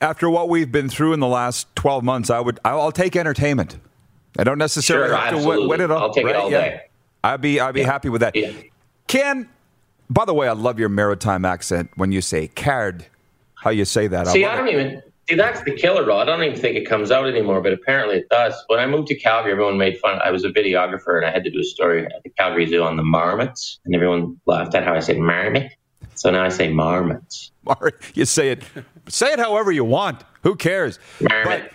After 0.00 0.30
what 0.30 0.48
we've 0.48 0.70
been 0.70 0.88
through 0.88 1.12
in 1.12 1.20
the 1.20 1.26
last 1.26 1.74
12 1.76 2.04
months, 2.04 2.30
I 2.30 2.40
would 2.40 2.60
I'll 2.64 2.92
take 2.92 3.16
entertainment. 3.16 3.78
I 4.38 4.44
don't 4.44 4.58
necessarily 4.58 5.08
Sure, 5.08 5.16
have 5.16 5.30
to 5.30 5.36
absolutely. 5.36 5.60
win, 5.68 5.68
win 5.68 5.80
it 5.82 5.90
all. 5.90 6.02
I'll 6.02 6.12
take 6.14 6.24
it 6.24 6.28
right? 6.28 6.36
all 6.36 6.50
Yeah. 6.50 6.60
day. 6.60 6.80
I'd 7.24 7.40
be 7.40 7.60
I'd 7.60 7.74
be 7.74 7.82
happy 7.82 8.08
with 8.08 8.20
that. 8.20 8.36
Yeah. 8.36 8.50
Ken, 9.06 9.48
by 10.10 10.24
the 10.24 10.34
way, 10.34 10.48
I 10.48 10.52
love 10.52 10.78
your 10.78 10.88
maritime 10.88 11.44
accent 11.44 11.90
when 11.96 12.12
you 12.12 12.20
say 12.20 12.48
card. 12.48 13.06
How 13.54 13.70
you 13.70 13.84
say 13.84 14.06
that? 14.06 14.26
See, 14.28 14.44
love 14.44 14.52
I 14.52 14.56
don't 14.56 14.68
it. 14.68 14.72
even 14.72 15.02
see 15.28 15.34
that's 15.34 15.62
the 15.62 15.72
killer. 15.72 16.10
I 16.12 16.24
don't 16.24 16.42
even 16.44 16.58
think 16.58 16.76
it 16.76 16.84
comes 16.84 17.10
out 17.10 17.26
anymore, 17.26 17.60
but 17.60 17.72
apparently 17.72 18.18
it 18.18 18.28
does. 18.28 18.54
When 18.68 18.78
I 18.78 18.86
moved 18.86 19.08
to 19.08 19.16
Calgary, 19.16 19.50
everyone 19.52 19.76
made 19.76 19.98
fun. 19.98 20.20
I 20.24 20.30
was 20.30 20.44
a 20.44 20.50
videographer 20.50 21.16
and 21.16 21.26
I 21.26 21.30
had 21.30 21.42
to 21.44 21.50
do 21.50 21.58
a 21.58 21.64
story 21.64 22.04
at 22.06 22.22
the 22.22 22.30
Calgary 22.30 22.66
Zoo 22.66 22.82
on 22.84 22.96
the 22.96 23.02
marmots, 23.02 23.80
and 23.84 23.94
everyone 23.94 24.38
laughed 24.46 24.74
at 24.76 24.84
how 24.84 24.94
I 24.94 25.00
said 25.00 25.18
marmot. 25.18 25.72
So 26.14 26.30
now 26.30 26.44
I 26.44 26.48
say 26.48 26.68
marmots. 26.72 27.50
Mar- 27.64 27.92
You 28.14 28.24
say 28.24 28.50
it. 28.52 28.62
Say 29.08 29.32
it 29.32 29.38
however 29.40 29.72
you 29.72 29.84
want. 29.84 30.22
Who 30.42 30.54
cares? 30.54 30.98
Marmot. 31.20 31.62
But- 31.64 31.72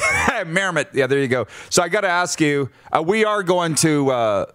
Marmot. 0.46 0.88
Yeah, 0.92 1.06
there 1.06 1.20
you 1.20 1.28
go. 1.28 1.46
So 1.70 1.82
I 1.82 1.88
got 1.88 2.02
to 2.02 2.08
ask 2.08 2.40
you. 2.40 2.70
Uh, 2.92 3.02
we 3.06 3.24
are 3.24 3.42
going 3.42 3.74
to. 3.76 4.10
Uh, 4.10 4.46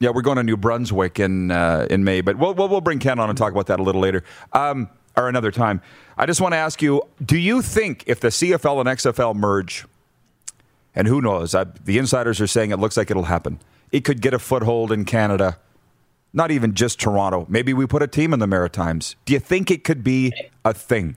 yeah, 0.00 0.10
we're 0.10 0.22
going 0.22 0.36
to 0.36 0.44
New 0.44 0.56
Brunswick 0.56 1.18
in 1.18 1.50
uh, 1.50 1.86
in 1.90 2.04
May, 2.04 2.20
but 2.20 2.38
we'll, 2.38 2.54
we'll 2.54 2.68
we'll 2.68 2.80
bring 2.80 2.98
Ken 2.98 3.18
on 3.18 3.28
and 3.28 3.36
talk 3.36 3.52
about 3.52 3.66
that 3.66 3.80
a 3.80 3.82
little 3.82 4.00
later, 4.00 4.22
um, 4.52 4.88
or 5.16 5.28
another 5.28 5.50
time. 5.50 5.80
I 6.16 6.26
just 6.26 6.40
want 6.40 6.52
to 6.52 6.56
ask 6.58 6.80
you: 6.80 7.02
Do 7.24 7.36
you 7.36 7.62
think 7.62 8.04
if 8.06 8.20
the 8.20 8.28
CFL 8.28 8.80
and 8.80 8.88
XFL 8.88 9.34
merge, 9.34 9.86
and 10.94 11.08
who 11.08 11.20
knows, 11.20 11.54
I, 11.54 11.64
the 11.64 11.98
insiders 11.98 12.40
are 12.40 12.46
saying 12.46 12.70
it 12.70 12.78
looks 12.78 12.96
like 12.96 13.10
it'll 13.10 13.24
happen, 13.24 13.58
it 13.90 14.04
could 14.04 14.20
get 14.20 14.34
a 14.34 14.38
foothold 14.38 14.92
in 14.92 15.04
Canada, 15.04 15.58
not 16.32 16.52
even 16.52 16.74
just 16.74 17.00
Toronto. 17.00 17.46
Maybe 17.48 17.74
we 17.74 17.86
put 17.86 18.02
a 18.02 18.06
team 18.08 18.32
in 18.32 18.38
the 18.38 18.46
Maritimes. 18.46 19.16
Do 19.24 19.32
you 19.32 19.40
think 19.40 19.70
it 19.70 19.82
could 19.82 20.04
be 20.04 20.32
a 20.64 20.72
thing? 20.72 21.16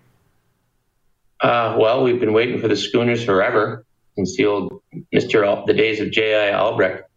Uh, 1.42 1.76
well, 1.80 2.04
we've 2.04 2.20
been 2.20 2.34
waiting 2.34 2.60
for 2.60 2.68
the 2.68 2.76
schooners 2.76 3.24
forever 3.24 3.86
since 4.16 4.38
the 4.38 4.46
old 4.46 4.82
Mister 5.12 5.44
Al- 5.44 5.66
the 5.66 5.74
days 5.74 6.00
of 6.00 6.12
J.I. 6.12 6.52
Albrecht. 6.52 7.10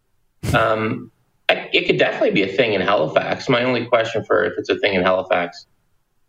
Um, 0.53 1.11
I, 1.47 1.69
it 1.73 1.85
could 1.85 1.99
definitely 1.99 2.31
be 2.31 2.43
a 2.43 2.47
thing 2.47 2.73
in 2.73 2.81
Halifax. 2.81 3.47
My 3.49 3.63
only 3.63 3.85
question 3.85 4.25
for 4.25 4.43
if 4.45 4.53
it's 4.57 4.69
a 4.69 4.79
thing 4.79 4.95
in 4.95 5.03
Halifax, 5.03 5.67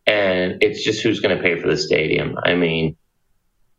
and 0.07 0.63
it's 0.63 0.85
just 0.85 1.03
who's 1.03 1.21
going 1.21 1.37
to 1.37 1.43
pay 1.43 1.59
for 1.59 1.69
the 1.69 1.77
stadium. 1.77 2.37
I 2.45 2.55
mean, 2.55 2.97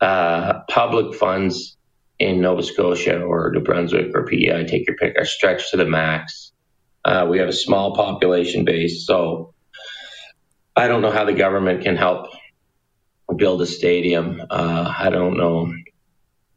uh, 0.01 0.61
public 0.69 1.15
funds 1.15 1.77
in 2.19 2.41
Nova 2.41 2.63
Scotia 2.63 3.21
or 3.21 3.51
New 3.51 3.61
Brunswick 3.61 4.11
or 4.15 4.25
PEI, 4.25 4.63
take 4.63 4.87
your 4.87 4.95
pick, 4.95 5.15
are 5.17 5.25
stretched 5.25 5.71
to 5.71 5.77
the 5.77 5.85
max. 5.85 6.51
Uh, 7.05 7.27
we 7.29 7.37
have 7.37 7.47
a 7.47 7.53
small 7.53 7.95
population 7.95 8.65
base, 8.65 9.05
so 9.05 9.53
I 10.75 10.87
don't 10.87 11.01
know 11.01 11.11
how 11.11 11.25
the 11.25 11.33
government 11.33 11.83
can 11.83 11.95
help 11.95 12.27
build 13.35 13.61
a 13.61 13.65
stadium. 13.65 14.41
Uh, 14.49 14.93
I 14.97 15.09
don't 15.09 15.37
know 15.37 15.73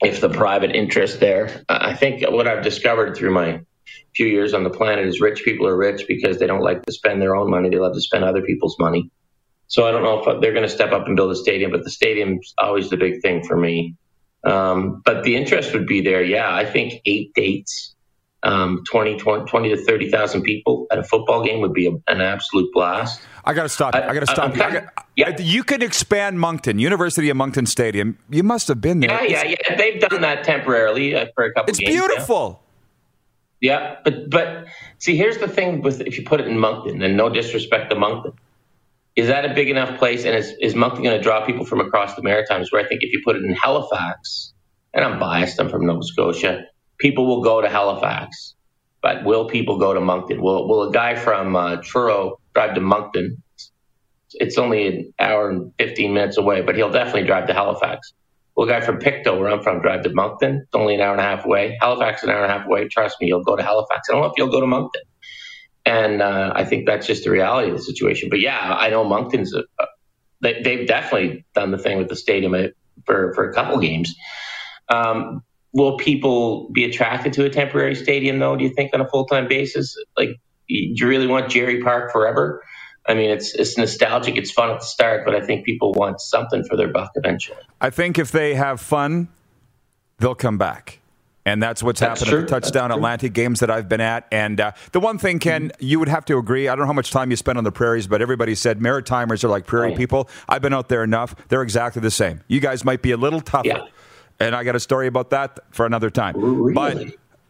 if 0.01 0.21
the 0.21 0.29
private 0.29 0.75
interest 0.75 1.21
there. 1.21 1.65
I 1.69 1.95
think 1.95 2.23
what 2.31 2.47
I've 2.47 2.65
discovered 2.65 3.17
through 3.17 3.33
my 3.33 3.61
few 4.15 4.27
years 4.27 4.55
on 4.55 4.65
the 4.65 4.71
planet 4.71 5.07
is 5.07 5.21
rich 5.21 5.43
people 5.45 5.67
are 5.67 5.77
rich 5.77 6.07
because 6.09 6.39
they 6.39 6.47
don't 6.47 6.63
like 6.63 6.83
to 6.85 6.93
spend 6.93 7.21
their 7.21 7.37
own 7.37 7.51
money. 7.51 7.69
They 7.69 7.79
love 7.79 7.95
to 7.95 8.01
spend 8.01 8.25
other 8.25 8.43
people's 8.43 8.77
money. 8.79 9.11
So 9.69 9.87
I 9.87 9.93
don't 9.93 10.03
know 10.03 10.21
if 10.21 10.41
they're 10.41 10.53
going 10.53 10.67
to 10.67 10.73
step 10.73 10.93
up 10.93 11.07
and 11.07 11.15
build 11.15 11.31
a 11.31 11.37
stadium, 11.37 11.71
but 11.71 11.85
the 11.85 11.91
stadium's 11.91 12.55
always 12.59 12.91
the 12.91 12.97
big 12.97 13.23
thing 13.23 13.45
for 13.45 13.57
me. 13.57 13.95
Um, 14.43 15.03
but 15.05 15.23
the 15.23 15.37
interest 15.37 15.73
would 15.73 15.87
be 15.87 16.01
there. 16.01 16.23
Yeah, 16.23 16.53
I 16.53 16.65
think 16.65 16.95
eight 17.05 17.33
dates, 17.35 17.95
um, 18.43 18.83
20, 18.91 19.17
20, 19.17 19.45
20 19.45 19.69
to 19.71 19.77
30,000 19.85 20.43
people 20.43 20.87
at 20.91 20.99
a 20.99 21.03
football 21.05 21.45
game 21.45 21.61
would 21.61 21.75
be 21.75 21.87
a, 21.87 21.91
an 22.11 22.21
absolute 22.21 22.71
blast. 22.73 23.21
I 23.45 23.53
got 23.55 23.65
to 23.65 23.69
stop. 23.69 23.95
I, 23.95 24.09
I- 24.09 24.15
got 24.15 24.21
to 24.21 24.27
stop. 24.27 24.51
I'm 24.51 24.57
you. 24.57 24.63
I 24.63 24.71
kind- 24.71 24.87
got- 24.97 25.07
yeah. 25.17 25.37
You 25.39 25.63
could 25.65 25.83
expand 25.83 26.41
Moncton, 26.41 26.79
University 26.79 27.29
of 27.31 27.37
Moncton 27.37 27.67
Stadium. 27.67 28.17
You 28.31 28.43
must 28.43 28.69
have 28.69 28.81
been 28.81 29.01
there. 29.01 29.11
Yeah, 29.25 29.43
yeah, 29.45 29.57
yeah. 29.69 29.77
They've 29.77 30.01
done 30.01 30.23
that 30.23 30.45
temporarily 30.45 31.15
uh, 31.15 31.27
for 31.35 31.45
a 31.45 31.53
couple 31.53 31.71
It's 31.71 31.79
games. 31.79 31.95
yeah. 31.95 32.01
beautiful. 32.07 32.63
Yeah, 33.61 33.97
but 34.05 34.31
but 34.31 34.67
see, 34.99 35.17
here's 35.17 35.37
the 35.37 35.49
thing 35.49 35.83
with 35.83 36.01
if 36.01 36.17
you 36.17 36.25
put 36.25 36.41
it 36.41 36.47
in 36.49 36.59
Moncton, 36.59 37.03
and 37.03 37.17
no 37.17 37.29
disrespect 37.29 37.91
to 37.91 37.97
Moncton, 37.97 38.33
is 39.17 39.27
that 39.29 39.45
a 39.45 39.53
big 39.53 39.69
enough 39.69 39.99
place? 39.99 40.25
And 40.25 40.35
is, 40.35 40.55
is 40.63 40.75
Moncton 40.75 41.03
going 41.05 41.17
to 41.19 41.23
draw 41.23 41.45
people 41.45 41.67
from 41.67 41.81
across 41.81 42.15
the 42.15 42.23
Maritimes? 42.23 42.73
Where 42.73 42.83
I 42.83 42.89
think 42.89 43.03
if 43.03 43.13
you 43.13 43.21
put 43.23 43.37
it 43.37 43.45
in 43.45 43.53
Halifax, 43.53 44.55
and 44.95 45.05
I'm 45.05 45.19
biased, 45.19 45.61
I'm 45.61 45.69
from 45.69 45.85
Nova 45.85 46.03
Scotia, 46.03 46.65
people 47.01 47.27
will 47.27 47.43
go 47.43 47.61
to 47.61 47.69
Halifax, 47.69 48.55
but 49.03 49.25
will 49.25 49.49
people 49.49 49.79
go 49.79 49.93
to 49.93 50.01
Moncton? 50.01 50.41
Will 50.41 50.69
will 50.69 50.89
a 50.89 50.93
guy 50.93 51.17
from 51.17 51.57
uh, 51.57 51.77
Truro 51.83 52.41
drive 52.55 52.75
to 52.75 52.81
Moncton? 52.81 53.43
It's 54.35 54.59
only 54.59 54.87
an 54.87 55.15
hour 55.19 55.51
and 55.51 55.73
15 55.79 56.15
minutes 56.15 56.37
away, 56.37 56.61
but 56.61 56.77
he'll 56.77 56.93
definitely 56.93 57.25
drive 57.25 57.49
to 57.49 57.55
Halifax. 57.55 58.13
Will 58.55 58.65
a 58.65 58.69
guy 58.69 58.81
from 58.81 58.99
Pictou, 58.99 59.39
where 59.39 59.51
I'm 59.51 59.63
from, 59.63 59.81
drive 59.81 60.03
to 60.03 60.13
Moncton? 60.13 60.63
It's 60.63 60.75
only 60.75 60.95
an 60.95 61.01
hour 61.01 61.13
and 61.13 61.21
a 61.21 61.25
half 61.25 61.45
away. 61.45 61.77
Halifax, 61.81 62.23
an 62.23 62.31
hour 62.31 62.43
and 62.43 62.53
a 62.53 62.55
half 62.55 62.67
away. 62.67 62.87
Trust 62.89 63.17
me, 63.21 63.27
you'll 63.27 63.43
go 63.43 63.57
to 63.57 63.63
Halifax. 63.63 64.09
I 64.09 64.13
don't 64.13 64.23
know 64.23 64.29
if 64.29 64.35
you'll 64.37 64.53
go 64.53 64.61
to 64.61 64.67
Moncton. 64.67 65.03
And 65.87 66.23
uh, 66.23 66.53
I 66.55 66.65
think 66.65 66.87
that's 66.87 67.07
just 67.07 67.25
the 67.25 67.31
reality 67.31 67.71
of 67.71 67.77
the 67.77 67.83
situation. 67.83 68.29
But 68.29 68.41
yeah, 68.41 68.59
I 68.59 68.91
know 68.91 69.03
Moncton's, 69.03 69.55
a, 69.55 69.65
they, 70.43 70.63
they've 70.63 70.87
definitely 70.87 71.45
done 71.55 71.71
the 71.71 71.79
thing 71.79 71.99
with 71.99 72.09
the 72.09 72.17
stadium 72.17 72.55
uh, 72.55 72.69
for, 73.07 73.33
for 73.35 73.51
a 73.51 73.55
couple 73.55 73.79
games. 73.79 74.15
Um, 74.89 75.43
will 75.73 75.97
people 75.97 76.69
be 76.73 76.85
attracted 76.85 77.33
to 77.35 77.45
a 77.45 77.51
temporary 77.51 77.95
stadium, 77.95 78.39
though, 78.39 78.57
do 78.57 78.65
you 78.65 78.71
think, 78.71 78.93
on 78.95 79.01
a 79.01 79.09
full 79.09 79.25
time 79.27 79.49
basis? 79.49 79.97
Like, 80.17 80.31
do 80.69 80.75
you 80.77 81.07
really 81.07 81.27
want 81.27 81.49
Jarry 81.51 81.83
Park 81.83 82.13
forever? 82.13 82.63
I 83.07 83.15
mean, 83.15 83.31
it's 83.31 83.55
it's 83.55 83.77
nostalgic, 83.79 84.37
it's 84.37 84.51
fun 84.51 84.71
at 84.71 84.81
the 84.81 84.87
start, 84.87 85.25
but 85.25 85.35
I 85.35 85.41
think 85.41 85.65
people 85.65 85.93
want 85.93 86.21
something 86.21 86.63
for 86.65 86.77
their 86.77 86.89
buck 86.89 87.11
eventually. 87.15 87.59
I 87.81 87.91
think 87.91 88.19
if 88.19 88.31
they 88.31 88.55
have 88.55 88.81
fun, 88.81 89.29
they'll 90.19 90.35
come 90.35 90.59
back. 90.59 90.99
And 91.47 91.63
that's 91.63 91.83
what's 91.83 92.01
That's 92.01 92.21
happened 92.21 92.43
at 92.43 92.49
the 92.49 92.61
touchdown 92.61 92.93
Atlantic 92.93 93.33
games 93.33 93.61
that 93.61 93.71
I've 93.71 93.89
been 93.89 94.03
at. 94.03 94.29
And 94.31 94.61
uh, 94.61 94.73
the 94.93 95.01
one 95.01 95.17
thing, 95.17 95.39
Ken, 95.39 95.73
you 95.81 95.99
would 95.99 96.09
have 96.09 96.27
to 96.27 96.37
agree. 96.37 96.69
I 96.69 96.75
don't 96.77 96.81
know 96.81 96.87
how 96.87 96.93
much 96.93 97.11
time 97.11 97.31
you 97.31 97.37
spend 97.37 97.57
on 97.57 97.65
the 97.65 97.73
prairies, 97.73 98.07
but 98.07 98.21
everybody 98.21 98.55
said 98.55 98.79
Maritimers 98.79 99.43
are 99.43 99.49
like 99.49 99.67
prairie 99.67 99.89
Oh, 99.89 99.91
yeah. 99.93 99.97
people. 99.97 100.29
I've 100.51 100.61
been 100.61 100.75
out 100.75 100.91
there 100.91 101.03
enough. 101.03 101.35
They're 101.49 101.63
exactly 101.63 102.03
the 102.03 102.11
same. 102.11 102.43
You 102.47 102.61
guys 102.61 102.85
might 102.85 103.01
be 103.01 103.13
a 103.13 103.17
little 103.17 103.41
tougher. 103.41 103.69
Yeah. 103.69 103.87
And 104.41 104.55
I 104.57 104.65
got 104.65 104.75
a 104.75 104.81
story 104.81 105.07
about 105.07 105.31
that 105.31 105.59
for 105.71 105.85
another 105.87 106.11
time. 106.11 106.35
Really? 106.37 106.73
But 106.73 106.95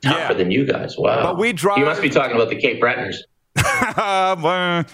Tougher 0.02 0.18
yeah. 0.18 0.32
than 0.32 0.50
you 0.50 0.66
guys. 0.66 0.96
Wow. 0.98 1.22
But 1.22 1.38
we 1.38 1.52
drive- 1.52 1.78
You 1.78 1.84
must 1.84 2.02
be 2.02 2.10
talking 2.10 2.34
about 2.36 2.48
the 2.48 2.56
Cape 2.56 2.80
Bretoners. 2.82 3.16
I 3.56 4.84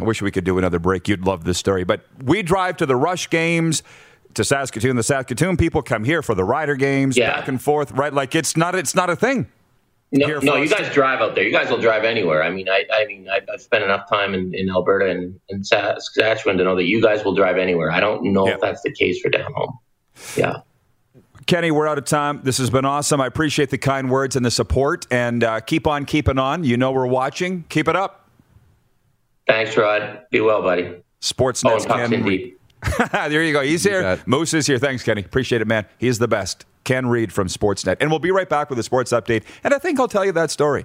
wish 0.00 0.20
we 0.22 0.30
could 0.30 0.44
do 0.44 0.58
another 0.58 0.78
break. 0.78 1.08
You'd 1.08 1.24
love 1.26 1.44
this 1.44 1.58
story. 1.58 1.84
But 1.84 2.02
we 2.22 2.42
drive 2.42 2.76
to 2.78 2.86
the 2.86 2.96
Rush 2.96 3.30
games 3.30 3.82
to 4.34 4.44
Saskatoon. 4.44 4.96
The 4.96 5.02
Saskatoon 5.02 5.56
people 5.56 5.82
come 5.82 6.04
here 6.04 6.22
for 6.22 6.34
the 6.34 6.44
Rider 6.44 6.74
games, 6.76 7.16
Yeah. 7.16 7.36
back 7.36 7.48
and 7.48 7.60
forth. 7.62 7.92
Right? 7.92 8.12
Like 8.12 8.34
it's 8.34 8.56
not. 8.56 8.74
It's 8.74 8.94
not 8.94 9.08
a 9.10 9.16
thing. 9.16 9.46
No, 10.12 10.38
no, 10.40 10.54
you 10.56 10.68
guys 10.68 10.92
drive 10.94 11.20
out 11.20 11.34
there. 11.34 11.42
You 11.42 11.50
guys 11.50 11.68
will 11.70 11.80
drive 11.80 12.04
anywhere. 12.04 12.44
I 12.44 12.50
mean, 12.50 12.68
I, 12.68 12.84
I 12.92 13.04
mean, 13.06 13.28
I've, 13.28 13.48
I've 13.52 13.60
spent 13.60 13.82
enough 13.82 14.08
time 14.08 14.32
in, 14.32 14.54
in 14.54 14.68
Alberta 14.70 15.10
and, 15.10 15.40
and 15.50 15.66
Saskatchewan 15.66 16.56
to 16.58 16.62
know 16.64 16.76
that 16.76 16.84
you 16.84 17.02
guys 17.02 17.24
will 17.24 17.34
drive 17.34 17.56
anywhere. 17.56 17.90
I 17.90 17.98
don't 17.98 18.22
know 18.32 18.46
Yeah. 18.46 18.54
if 18.54 18.60
that's 18.60 18.80
the 18.82 18.92
case 18.92 19.20
for 19.20 19.28
down 19.28 19.52
home. 19.54 19.76
Yeah. 20.36 20.58
Kenny, 21.46 21.70
we're 21.70 21.86
out 21.86 21.98
of 21.98 22.04
time. 22.04 22.40
This 22.42 22.58
has 22.58 22.70
been 22.70 22.84
awesome. 22.84 23.20
I 23.20 23.26
appreciate 23.26 23.70
the 23.70 23.78
kind 23.78 24.10
words 24.10 24.36
and 24.36 24.44
the 24.44 24.50
support. 24.50 25.06
And 25.10 25.44
uh, 25.44 25.60
keep 25.60 25.86
on 25.86 26.04
keeping 26.06 26.38
on. 26.38 26.64
You 26.64 26.76
know 26.76 26.92
we're 26.92 27.06
watching. 27.06 27.64
Keep 27.68 27.88
it 27.88 27.96
up. 27.96 28.28
Thanks, 29.46 29.76
Rod. 29.76 30.22
Be 30.30 30.40
well, 30.40 30.62
buddy. 30.62 30.84
Oh, 30.84 31.02
Sportsnet. 31.20 31.76
and 31.76 31.86
Pucks 31.86 32.10
Ken 32.10 32.24
Reid. 32.24 32.40
deep. 32.40 33.10
there 33.12 33.42
you 33.42 33.52
go. 33.52 33.62
He's 33.62 33.82
here. 33.84 34.02
bet. 34.02 34.26
Moose 34.26 34.54
is 34.54 34.66
here. 34.66 34.78
Thanks, 34.78 35.02
Kenny. 35.02 35.22
Appreciate 35.22 35.60
it, 35.60 35.66
man. 35.66 35.86
He's 35.98 36.18
the 36.18 36.28
best. 36.28 36.64
Ken 36.84 37.06
Reid 37.06 37.32
from 37.32 37.48
Sportsnet. 37.48 37.96
And 38.00 38.10
we'll 38.10 38.18
be 38.18 38.30
right 38.30 38.48
back 38.48 38.70
with 38.70 38.78
a 38.78 38.82
sports 38.82 39.12
update. 39.12 39.44
And 39.62 39.72
I 39.74 39.78
think 39.78 39.98
I'll 39.98 40.08
tell 40.08 40.24
you 40.24 40.32
that 40.32 40.50
story 40.50 40.84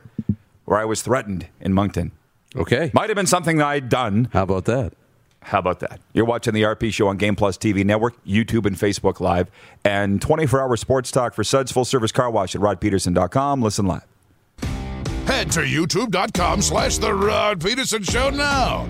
where 0.66 0.80
I 0.80 0.86
was 0.86 1.02
threatened 1.02 1.48
in 1.60 1.74
Moncton. 1.74 2.12
Okay. 2.56 2.92
Might 2.94 3.10
have 3.10 3.16
been 3.16 3.28
something 3.28 3.62
I'd 3.62 3.90
done. 3.90 4.30
How 4.34 4.44
about 4.44 4.66
that? 4.66 4.94
How 5.42 5.60
about 5.60 5.80
that? 5.80 6.00
You're 6.14 6.26
watching 6.26 6.54
the 6.54 6.64
RP 6.64 6.94
Show 6.94 7.08
on 7.08 7.18
Game 7.18 7.36
Plus 7.36 7.58
TV 7.58 7.86
Network, 7.86 8.14
YouTube, 8.26 8.66
and 8.66 8.76
Facebook 8.76 9.20
Live, 9.20 9.50
and 9.84 10.22
24 10.22 10.62
hour 10.62 10.78
sports 10.78 11.12
talk 11.12 11.34
for 11.34 11.44
Suds 11.44 11.72
Full 11.72 11.86
Service 11.86 12.12
Car 12.12 12.30
Wash 12.30 12.56
at 12.56 12.62
rodpeterson.com. 12.62 13.62
Listen 13.62 13.86
live. 13.86 14.06
Head 15.26 15.52
to 15.52 15.62
youtube.com 15.62 16.62
slash 16.62 16.98
The 16.98 17.14
Rod 17.14 17.64
Peterson 17.64 18.04
Show 18.04 18.30
now. 18.30 18.88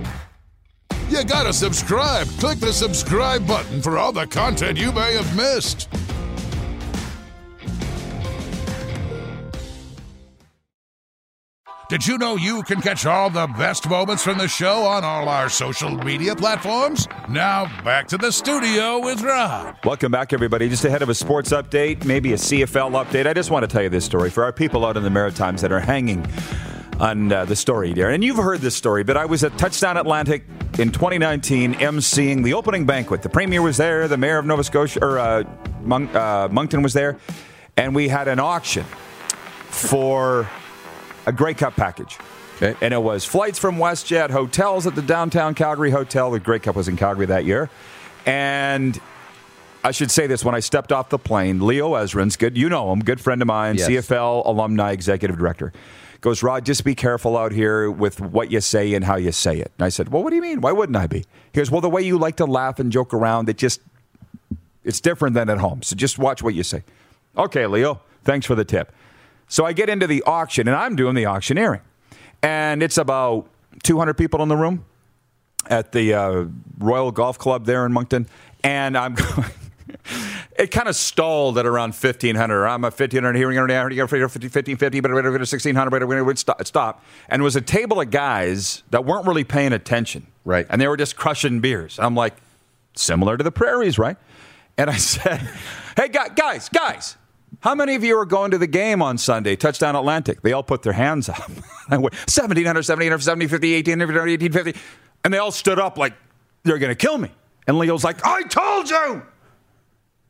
You 1.09 1.23
gotta 1.23 1.53
subscribe. 1.53 2.27
Click 2.39 2.59
the 2.59 2.71
subscribe 2.71 3.45
button 3.47 3.81
for 3.81 3.97
all 3.97 4.11
the 4.11 4.27
content 4.27 4.77
you 4.77 4.91
may 4.91 5.13
have 5.15 5.35
missed. 5.35 5.89
Did 11.89 12.05
you 12.05 12.19
know 12.19 12.35
you 12.35 12.61
can 12.61 12.81
catch 12.81 13.07
all 13.07 13.31
the 13.31 13.47
best 13.47 13.89
moments 13.89 14.21
from 14.21 14.37
the 14.37 14.47
show 14.47 14.83
on 14.83 15.03
all 15.03 15.27
our 15.27 15.49
social 15.49 15.89
media 15.89 16.35
platforms? 16.35 17.07
Now, 17.27 17.65
back 17.83 18.07
to 18.09 18.17
the 18.17 18.31
studio 18.31 18.99
with 18.99 19.23
Rod. 19.23 19.75
Welcome 19.83 20.11
back, 20.11 20.31
everybody. 20.31 20.69
Just 20.69 20.85
ahead 20.85 21.01
of 21.01 21.09
a 21.09 21.15
sports 21.15 21.51
update, 21.51 22.05
maybe 22.05 22.33
a 22.33 22.35
CFL 22.35 22.91
update. 22.91 23.25
I 23.25 23.33
just 23.33 23.49
want 23.49 23.63
to 23.63 23.67
tell 23.67 23.81
you 23.81 23.89
this 23.89 24.05
story 24.05 24.29
for 24.29 24.43
our 24.43 24.53
people 24.53 24.85
out 24.85 24.97
in 24.97 25.03
the 25.03 25.09
Maritimes 25.09 25.61
that 25.63 25.71
are 25.71 25.79
hanging 25.79 26.23
on 26.99 27.31
uh, 27.31 27.45
the 27.45 27.55
story 27.55 27.91
there. 27.93 28.11
And 28.11 28.23
you've 28.23 28.37
heard 28.37 28.59
this 28.61 28.75
story, 28.75 29.03
but 29.03 29.17
I 29.17 29.25
was 29.25 29.43
at 29.43 29.57
Touchdown 29.57 29.97
Atlantic 29.97 30.43
in 30.77 30.91
2019 30.91 31.73
emceeing 31.73 32.43
the 32.43 32.53
opening 32.53 32.85
banquet. 32.85 33.23
The 33.23 33.29
premier 33.29 33.63
was 33.63 33.77
there, 33.77 34.07
the 34.07 34.15
mayor 34.15 34.37
of 34.37 34.45
Nova 34.45 34.63
Scotia, 34.63 35.03
or 35.03 35.17
uh, 35.17 35.43
uh, 35.91 36.49
Moncton 36.51 36.83
was 36.83 36.93
there, 36.93 37.17
and 37.77 37.95
we 37.95 38.09
had 38.09 38.27
an 38.27 38.39
auction 38.39 38.85
for 39.71 40.47
a 41.25 41.31
Grey 41.31 41.53
Cup 41.53 41.75
package. 41.75 42.17
Okay. 42.61 42.75
And 42.81 42.93
it 42.93 43.01
was 43.01 43.23
flights 43.23 43.57
from 43.57 43.77
WestJet, 43.77 44.31
hotels 44.31 44.85
at 44.85 44.95
the 44.95 45.01
downtown 45.01 45.55
Calgary 45.55 45.91
hotel. 45.91 46.31
The 46.31 46.39
Grey 46.39 46.59
Cup 46.59 46.75
was 46.75 46.87
in 46.87 46.97
Calgary 46.97 47.25
that 47.27 47.45
year. 47.45 47.69
And 48.25 48.99
I 49.83 49.91
should 49.91 50.11
say 50.11 50.27
this 50.27 50.43
when 50.43 50.55
I 50.55 50.59
stepped 50.59 50.91
off 50.91 51.07
the 51.09 51.17
plane, 51.17 51.65
Leo 51.65 51.93
Ezerins, 51.93 52.37
good, 52.37 52.57
you 52.57 52.67
know 52.67 52.91
him, 52.91 52.99
good 52.99 53.21
friend 53.21 53.41
of 53.41 53.47
mine, 53.47 53.75
Yes. 53.77 53.87
CFL 53.87 54.45
alumni 54.45 54.91
executive 54.91 55.37
director, 55.37 55.71
goes, 56.19 56.43
Rod, 56.43 56.65
just 56.65 56.83
be 56.83 56.95
careful 56.95 57.37
out 57.37 57.53
here 57.53 57.89
with 57.89 58.19
what 58.19 58.51
you 58.51 58.59
say 58.59 58.93
and 58.93 59.05
how 59.05 59.15
you 59.15 59.31
say 59.31 59.57
it. 59.59 59.71
And 59.77 59.85
I 59.85 59.89
said, 59.89 60.09
Well, 60.09 60.21
what 60.21 60.31
do 60.31 60.35
you 60.35 60.41
mean? 60.41 60.59
Why 60.59 60.73
wouldn't 60.73 60.97
I 60.97 61.07
be? 61.07 61.19
He 61.19 61.25
goes, 61.53 61.71
Well, 61.71 61.79
the 61.79 61.89
way 61.89 62.01
you 62.01 62.17
like 62.17 62.35
to 62.37 62.45
laugh 62.45 62.77
and 62.79 62.91
joke 62.91 63.13
around, 63.13 63.47
it 63.47 63.57
just, 63.57 63.79
it's 64.83 64.99
different 64.99 65.33
than 65.33 65.49
at 65.49 65.59
home. 65.59 65.81
So 65.81 65.95
just 65.95 66.19
watch 66.19 66.43
what 66.43 66.55
you 66.55 66.63
say. 66.63 66.83
Okay, 67.37 67.65
Leo, 67.67 68.01
thanks 68.25 68.45
for 68.45 68.55
the 68.55 68.65
tip. 68.65 68.91
So 69.49 69.65
I 69.65 69.73
get 69.73 69.89
into 69.89 70.07
the 70.07 70.23
auction, 70.23 70.67
and 70.67 70.77
I'm 70.77 70.95
doing 70.95 71.15
the 71.15 71.25
auctioneering. 71.25 71.81
And 72.41 72.81
it's 72.81 72.97
about 72.97 73.47
200 73.83 74.13
people 74.13 74.41
in 74.41 74.47
the 74.47 74.55
room 74.55 74.85
at 75.67 75.91
the 75.91 76.13
uh, 76.13 76.45
Royal 76.77 77.11
Golf 77.11 77.37
Club 77.37 77.65
there 77.65 77.85
in 77.85 77.91
Moncton. 77.91 78.27
And 78.63 78.97
I'm 78.97 79.13
going, 79.15 79.45
it 80.57 80.71
kind 80.71 80.87
of 80.87 80.95
stalled 80.95 81.57
at 81.57 81.65
around 81.65 81.93
1500. 81.93 82.67
I'm 82.67 82.83
a 82.83 82.87
1500 82.87 83.35
here, 83.35 83.47
1550, 83.47 84.99
but 84.99 85.11
1600, 85.11 85.89
but 85.89 86.01
it 86.01 86.21
would 86.23 86.39
stop, 86.39 86.65
stop. 86.67 87.03
And 87.27 87.41
it 87.41 87.43
was 87.43 87.55
a 87.55 87.61
table 87.61 87.99
of 87.99 88.11
guys 88.11 88.83
that 88.91 89.03
weren't 89.03 89.25
really 89.25 89.43
paying 89.43 89.73
attention. 89.73 90.27
Right. 90.45 90.67
And 90.69 90.79
they 90.79 90.87
were 90.87 90.97
just 90.97 91.15
crushing 91.15 91.59
beers. 91.59 91.97
I'm 91.99 92.15
like, 92.15 92.35
similar 92.95 93.37
to 93.37 93.43
the 93.43 93.51
prairies, 93.51 93.97
right? 93.97 94.17
And 94.77 94.89
I 94.89 94.95
said, 94.97 95.49
hey, 95.95 96.09
guys, 96.09 96.69
guys, 96.69 97.17
how 97.61 97.75
many 97.75 97.95
of 97.95 98.03
you 98.03 98.17
are 98.17 98.25
going 98.25 98.51
to 98.51 98.57
the 98.57 98.67
game 98.67 99.01
on 99.01 99.17
Sunday, 99.17 99.55
Touchdown 99.55 99.95
Atlantic? 99.95 100.41
They 100.41 100.53
all 100.53 100.63
put 100.63 100.83
their 100.83 100.93
hands 100.93 101.29
up. 101.29 101.37
I 101.89 101.97
1700, 101.97 102.65
1700, 102.65 103.19
70, 103.21 103.47
50, 103.47 103.75
1800, 103.75 104.15
1850. 104.15 104.79
And 105.23 105.33
they 105.33 105.37
all 105.37 105.51
stood 105.51 105.79
up 105.79 105.97
like 105.97 106.13
they're 106.63 106.77
going 106.77 106.91
to 106.91 106.95
kill 106.95 107.17
me. 107.17 107.31
And 107.67 107.77
Leo's 107.77 108.03
like, 108.03 108.25
I 108.25 108.43
told 108.43 108.89
you. 108.89 109.21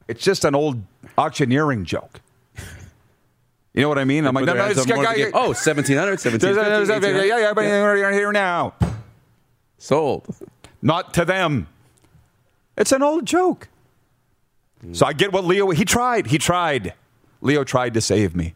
It's 0.07 0.23
just 0.23 0.43
an 0.43 0.55
old 0.55 0.81
auctioneering 1.17 1.85
joke. 1.85 2.21
You 3.71 3.83
know 3.83 3.89
what 3.89 3.99
I 3.99 4.03
mean? 4.03 4.25
I'm 4.25 4.33
like, 4.33 4.45
no, 4.45 4.53
no, 4.53 4.63
hands 4.63 4.75
this 4.77 4.89
up 4.89 4.95
more 4.95 5.05
guy, 5.05 5.29
oh, 5.31 5.49
1700, 5.49 5.95
1750, 6.19 7.27
yeah, 7.27 7.37
yeah, 7.37 7.53
but 7.53 7.61
you're 7.61 8.11
here 8.11 8.31
now. 8.31 8.73
Sold. 9.77 10.35
Not 10.81 11.13
to 11.13 11.23
them. 11.23 11.67
It's 12.75 12.91
an 12.91 13.03
old 13.03 13.27
joke. 13.27 13.69
So 14.91 15.05
I 15.05 15.13
get 15.13 15.31
what 15.31 15.45
Leo, 15.45 15.69
he 15.69 15.85
tried. 15.85 16.27
He 16.27 16.39
tried. 16.39 16.93
Leo 17.41 17.63
tried 17.63 17.93
to 17.93 18.01
save 18.01 18.35
me. 18.35 18.53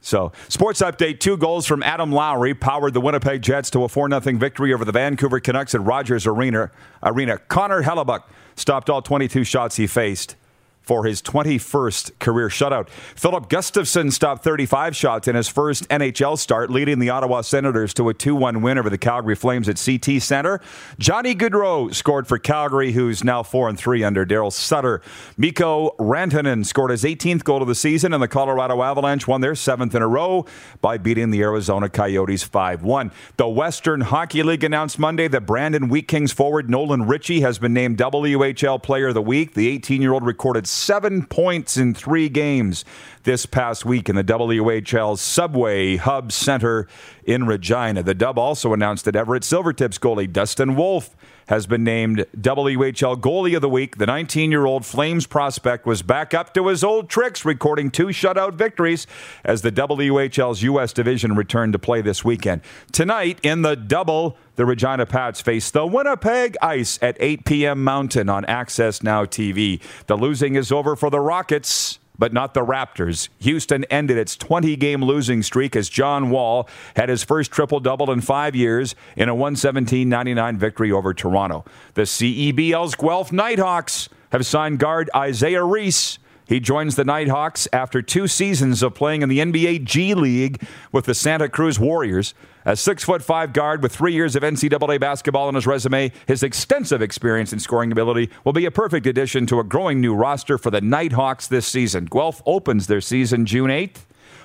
So, 0.00 0.32
sports 0.48 0.82
update 0.82 1.18
two 1.18 1.38
goals 1.38 1.64
from 1.66 1.82
Adam 1.82 2.12
Lowry 2.12 2.52
powered 2.52 2.92
the 2.92 3.00
Winnipeg 3.00 3.40
Jets 3.40 3.70
to 3.70 3.84
a 3.84 3.88
4 3.88 4.08
0 4.10 4.20
victory 4.38 4.74
over 4.74 4.84
the 4.84 4.92
Vancouver 4.92 5.40
Canucks 5.40 5.74
at 5.74 5.82
Rogers 5.82 6.26
Arena. 6.26 6.70
Arena. 7.02 7.38
Connor 7.38 7.82
Hellebuyck 7.82 8.22
stopped 8.54 8.90
all 8.90 9.00
22 9.00 9.44
shots 9.44 9.76
he 9.76 9.86
faced 9.86 10.36
for 10.84 11.04
his 11.04 11.22
21st 11.22 12.18
career 12.18 12.48
shutout. 12.48 12.88
Filip 12.88 13.48
Gustavsson 13.48 14.12
stopped 14.12 14.44
35 14.44 14.94
shots 14.94 15.26
in 15.26 15.34
his 15.34 15.48
first 15.48 15.88
NHL 15.88 16.38
start, 16.38 16.70
leading 16.70 16.98
the 16.98 17.10
Ottawa 17.10 17.40
Senators 17.40 17.94
to 17.94 18.08
a 18.08 18.14
2 18.14 18.34
1 18.34 18.62
win 18.62 18.78
over 18.78 18.90
the 18.90 18.98
Calgary 18.98 19.34
Flames 19.34 19.68
at 19.68 19.82
CT 19.82 20.22
Center. 20.22 20.60
Johnny 20.98 21.34
Gaudreau 21.34 21.92
scored 21.94 22.26
for 22.26 22.38
Calgary, 22.38 22.92
who's 22.92 23.24
now 23.24 23.42
4 23.42 23.70
and 23.70 23.78
3 23.78 24.04
under 24.04 24.26
Darryl 24.26 24.52
Sutter. 24.52 25.00
Mikko 25.36 25.96
Rantanen 25.98 26.64
scored 26.66 26.90
his 26.90 27.02
18th 27.02 27.44
goal 27.44 27.62
of 27.62 27.68
the 27.68 27.74
season, 27.74 28.12
and 28.12 28.22
the 28.22 28.28
Colorado 28.28 28.82
Avalanche 28.82 29.26
won 29.26 29.40
their 29.40 29.54
seventh 29.54 29.94
in 29.94 30.02
a 30.02 30.08
row 30.08 30.44
by 30.80 30.98
beating 30.98 31.30
the 31.30 31.40
Arizona 31.42 31.88
Coyotes 31.88 32.42
5 32.42 32.82
1. 32.82 33.10
The 33.36 33.48
Western 33.48 34.02
Hockey 34.02 34.42
League 34.42 34.64
announced 34.64 34.98
Monday 34.98 35.28
that 35.28 35.46
Brandon 35.46 35.88
Wheat 35.88 36.08
Kings 36.08 36.32
forward 36.32 36.68
Nolan 36.68 37.06
Ritchie 37.06 37.40
has 37.40 37.58
been 37.58 37.72
named 37.72 37.98
WHL 37.98 38.82
Player 38.82 39.08
of 39.08 39.14
the 39.14 39.22
Week. 39.22 39.54
The 39.54 39.68
18 39.68 40.02
year 40.02 40.12
old 40.12 40.26
recorded 40.26 40.66
seven 40.74 41.26
points 41.26 41.76
in 41.76 41.94
three 41.94 42.28
games 42.28 42.84
this 43.22 43.46
past 43.46 43.84
week 43.84 44.08
in 44.08 44.16
the 44.16 44.24
WHL's 44.24 45.20
Subway 45.20 45.96
Hub 45.96 46.32
Center 46.32 46.86
in 47.24 47.46
Regina. 47.46 48.02
The 48.02 48.14
Dub 48.14 48.38
also 48.38 48.72
announced 48.72 49.04
that 49.06 49.16
Everett 49.16 49.42
Silvertips 49.42 49.98
goalie 49.98 50.30
Dustin 50.30 50.76
Wolf 50.76 51.16
has 51.46 51.66
been 51.66 51.84
named 51.84 52.26
WHL 52.36 53.20
Goalie 53.20 53.56
of 53.56 53.62
the 53.62 53.68
Week. 53.68 53.98
The 53.98 54.06
19 54.06 54.50
year 54.50 54.66
old 54.66 54.86
Flames 54.86 55.26
prospect 55.26 55.86
was 55.86 56.02
back 56.02 56.34
up 56.34 56.54
to 56.54 56.68
his 56.68 56.84
old 56.84 57.08
tricks, 57.08 57.44
recording 57.44 57.90
two 57.90 58.06
shutout 58.06 58.54
victories 58.54 59.06
as 59.44 59.62
the 59.62 59.72
WHL's 59.72 60.62
U.S. 60.62 60.92
division 60.92 61.34
returned 61.34 61.72
to 61.72 61.78
play 61.78 62.00
this 62.00 62.24
weekend. 62.24 62.62
Tonight, 62.92 63.38
in 63.42 63.62
the 63.62 63.76
double, 63.76 64.36
the 64.56 64.64
Regina 64.64 65.06
Pats 65.06 65.40
face 65.40 65.70
the 65.70 65.86
Winnipeg 65.86 66.56
Ice 66.62 66.98
at 67.02 67.16
8 67.20 67.44
p.m. 67.44 67.84
Mountain 67.84 68.28
on 68.28 68.44
Access 68.44 69.02
Now 69.02 69.24
TV. 69.24 69.80
The 70.06 70.16
losing 70.16 70.54
is 70.54 70.70
over 70.70 70.96
for 70.96 71.10
the 71.10 71.20
Rockets 71.20 71.98
but 72.18 72.32
not 72.32 72.54
the 72.54 72.64
Raptors. 72.64 73.28
Houston 73.40 73.84
ended 73.84 74.16
its 74.16 74.36
20 74.36 74.76
game 74.76 75.02
losing 75.02 75.42
streak 75.42 75.74
as 75.76 75.88
John 75.88 76.30
Wall 76.30 76.68
had 76.96 77.08
his 77.08 77.24
first 77.24 77.50
triple 77.50 77.80
double 77.80 78.10
in 78.10 78.20
five 78.20 78.54
years 78.54 78.94
in 79.16 79.28
a 79.28 79.34
117 79.34 80.08
99 80.08 80.58
victory 80.58 80.92
over 80.92 81.12
Toronto. 81.12 81.64
The 81.94 82.02
CEBL's 82.02 82.94
Guelph 82.94 83.32
Nighthawks 83.32 84.08
have 84.32 84.46
signed 84.46 84.78
guard 84.78 85.10
Isaiah 85.14 85.64
Reese. 85.64 86.18
He 86.46 86.60
joins 86.60 86.96
the 86.96 87.04
Nighthawks 87.04 87.66
after 87.72 88.02
two 88.02 88.28
seasons 88.28 88.82
of 88.82 88.94
playing 88.94 89.22
in 89.22 89.28
the 89.28 89.38
NBA 89.38 89.84
G 89.84 90.14
League 90.14 90.62
with 90.92 91.06
the 91.06 91.14
Santa 91.14 91.48
Cruz 91.48 91.78
Warriors. 91.80 92.34
A 92.66 92.76
six 92.76 93.04
foot 93.04 93.22
five 93.22 93.52
guard 93.52 93.82
with 93.82 93.94
three 93.94 94.12
years 94.12 94.36
of 94.36 94.42
NCAA 94.42 95.00
basketball 95.00 95.48
on 95.48 95.54
his 95.54 95.66
resume, 95.66 96.12
his 96.26 96.42
extensive 96.42 97.02
experience 97.02 97.52
and 97.52 97.60
scoring 97.60 97.92
ability 97.92 98.30
will 98.44 98.52
be 98.52 98.66
a 98.66 98.70
perfect 98.70 99.06
addition 99.06 99.46
to 99.46 99.60
a 99.60 99.64
growing 99.64 100.00
new 100.00 100.14
roster 100.14 100.58
for 100.58 100.70
the 100.70 100.80
Nighthawks 100.80 101.46
this 101.46 101.66
season. 101.66 102.06
Guelph 102.06 102.42
opens 102.46 102.86
their 102.86 103.00
season 103.00 103.46
June 103.46 103.70
8th. 103.70 104.04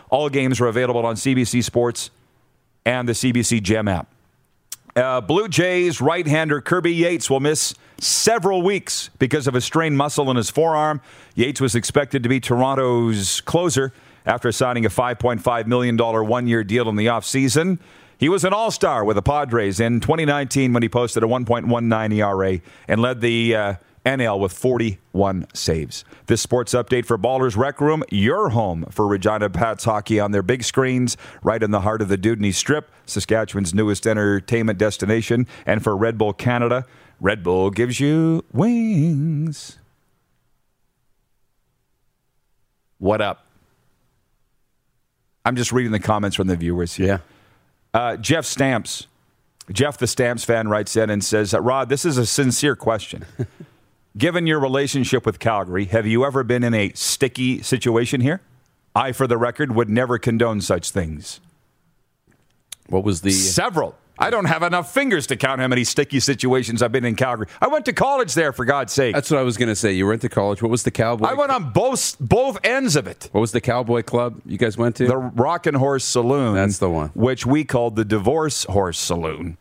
All 0.10 0.30
games 0.30 0.60
are 0.60 0.68
available 0.68 1.06
on 1.06 1.16
CBC 1.16 1.64
Sports 1.64 2.12
and 2.86 3.08
the 3.08 3.14
CBC 3.14 3.62
Gem 3.62 3.88
app. 3.88 4.08
Uh, 5.00 5.22
Blue 5.22 5.48
Jays 5.48 6.02
right 6.02 6.28
hander 6.28 6.60
Kirby 6.60 6.94
Yates 6.94 7.30
will 7.30 7.40
miss 7.40 7.74
several 8.00 8.62
weeks 8.62 9.10
because 9.18 9.48
of 9.48 9.56
a 9.56 9.62
strained 9.62 9.96
muscle 9.96 10.30
in 10.30 10.36
his 10.36 10.50
forearm. 10.50 11.00
Yates 11.36 11.62
was 11.62 11.74
expected 11.74 12.22
to 12.24 12.28
be 12.28 12.42
Toronto's 12.42 13.40
closer 13.42 13.94
after 14.26 14.52
signing 14.52 14.86
a 14.86 14.90
$5.5 14.90 15.68
million 15.68 15.98
one 15.98 16.48
year 16.48 16.66
deal 16.66 16.90
in 16.90 16.98
the 16.98 17.06
offseason. 17.06 17.80
He 18.18 18.28
was 18.28 18.44
an 18.44 18.52
all 18.52 18.72
star 18.72 19.06
with 19.06 19.16
the 19.16 19.22
Padres 19.22 19.80
in 19.80 20.02
2019 20.02 20.74
when 20.74 20.84
he 20.84 20.90
posted 20.90 21.24
a 21.24 21.28
1.19 21.28 22.14
ERA 22.16 22.60
and 22.90 23.02
led 23.02 23.22
the 23.22 23.56
uh, 23.56 23.74
NL 24.06 24.40
with 24.40 24.54
41 24.54 25.48
saves. 25.54 26.06
This 26.28 26.42
sports 26.42 26.74
update 26.74 27.06
for 27.06 27.18
Ballers 27.18 27.58
Rec 27.58 27.82
Room, 27.82 28.04
your 28.10 28.50
home 28.50 28.86
for 28.90 29.08
Regina 29.08 29.50
Pats 29.50 29.84
hockey 29.84 30.20
on 30.20 30.32
their 30.32 30.42
big 30.42 30.64
screens 30.64 31.18
right 31.44 31.62
in 31.62 31.72
the 31.72 31.82
heart 31.82 32.02
of 32.02 32.08
the 32.08 32.18
Dewdney 32.18 32.52
Strip, 32.52 32.92
Saskatchewan's 33.06 33.74
newest 33.74 34.08
entertainment 34.08 34.80
destination. 34.80 35.48
And 35.66 35.84
for 35.84 35.96
Red 35.96 36.18
Bull 36.18 36.34
Canada, 36.34 36.86
Red 37.20 37.44
Bull 37.44 37.70
gives 37.70 38.00
you 38.00 38.46
wings. 38.54 39.78
What 42.98 43.22
up? 43.22 43.46
I'm 45.46 45.56
just 45.56 45.72
reading 45.72 45.92
the 45.92 46.00
comments 46.00 46.36
from 46.36 46.48
the 46.48 46.56
viewers 46.56 46.94
here. 46.96 47.08
Yeah. 47.08 47.20
Uh, 47.94 48.18
Jeff 48.18 48.46
Stamps, 48.46 49.08
Jeff 49.72 49.98
the 49.98 50.06
Stamps 50.06 50.44
fan, 50.44 50.68
writes 50.68 50.96
in 50.96 51.10
and 51.10 51.24
says, 51.24 51.54
Rod, 51.54 51.90
this 51.90 52.06
is 52.06 52.18
a 52.18 52.26
sincere 52.26 52.76
question. 52.76 53.26
Given 54.18 54.48
your 54.48 54.60
relationship 54.60 55.26
with 55.26 55.40
Calgary, 55.40 55.86
have 55.86 56.08
you 56.08 56.26
ever 56.26 56.44
been 56.44 56.64
in 56.64 56.74
a 56.74 56.92
sticky 56.94 57.62
situation 57.62 58.22
here? 58.22 58.42
I, 58.96 59.12
for 59.12 59.28
the 59.28 59.38
record, 59.38 59.76
would 59.76 59.90
never 59.90 60.18
condone 60.18 60.62
such 60.62 60.92
things. 60.92 61.40
What 62.88 63.04
was 63.04 63.22
the 63.22 63.32
Several. 63.32 63.96
I 64.22 64.32
don't 64.32 64.46
have 64.46 64.64
enough 64.64 64.94
fingers 64.94 65.28
to 65.28 65.38
count 65.38 65.62
how 65.62 65.68
many 65.70 65.86
sticky 65.86 66.20
situations 66.20 66.82
I've 66.82 66.92
been 66.92 67.06
in 67.06 67.16
Calgary. 67.16 67.48
I 67.62 67.68
went 67.68 67.86
to 67.86 67.94
college 67.94 68.34
there, 68.34 68.52
for 68.52 68.66
God's 68.66 68.92
sake. 68.92 69.16
That's 69.16 69.32
what 69.32 69.40
I 69.40 69.44
was 69.44 69.56
going 69.56 69.70
to 69.70 69.76
say. 69.76 69.94
You 69.94 70.08
went 70.08 70.22
to 70.24 70.30
college. 70.30 70.62
What 70.62 70.70
was 70.70 70.84
the 70.84 70.92
cowboy? 70.92 71.28
I 71.28 71.36
went 71.36 71.52
on 71.52 71.72
both 71.72 72.18
both 72.20 72.58
ends 72.66 72.98
of 72.98 73.08
it. 73.08 73.30
What 73.32 73.40
was 73.40 73.54
the 73.54 73.62
cowboy 73.62 74.04
club 74.04 74.42
you 74.46 74.58
guys 74.58 74.78
went 74.78 74.98
to? 74.98 75.08
The 75.08 75.18
Rockin' 75.18 75.76
Horse 75.76 76.04
Saloon. 76.04 76.56
That's 76.56 76.80
the 76.80 76.90
one. 76.90 77.10
Which 77.14 77.46
we 77.46 77.64
called 77.64 77.96
the 77.96 78.04
Divorce 78.04 78.66
Horse 78.66 79.00
Saloon. 79.00 79.58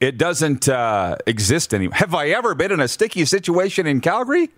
It 0.00 0.16
doesn't 0.16 0.68
uh, 0.68 1.16
exist 1.26 1.74
anymore. 1.74 1.96
Have 1.96 2.14
I 2.14 2.28
ever 2.28 2.54
been 2.54 2.70
in 2.70 2.80
a 2.80 2.88
sticky 2.88 3.24
situation 3.24 3.86
in 3.86 4.00
Calgary? 4.00 4.50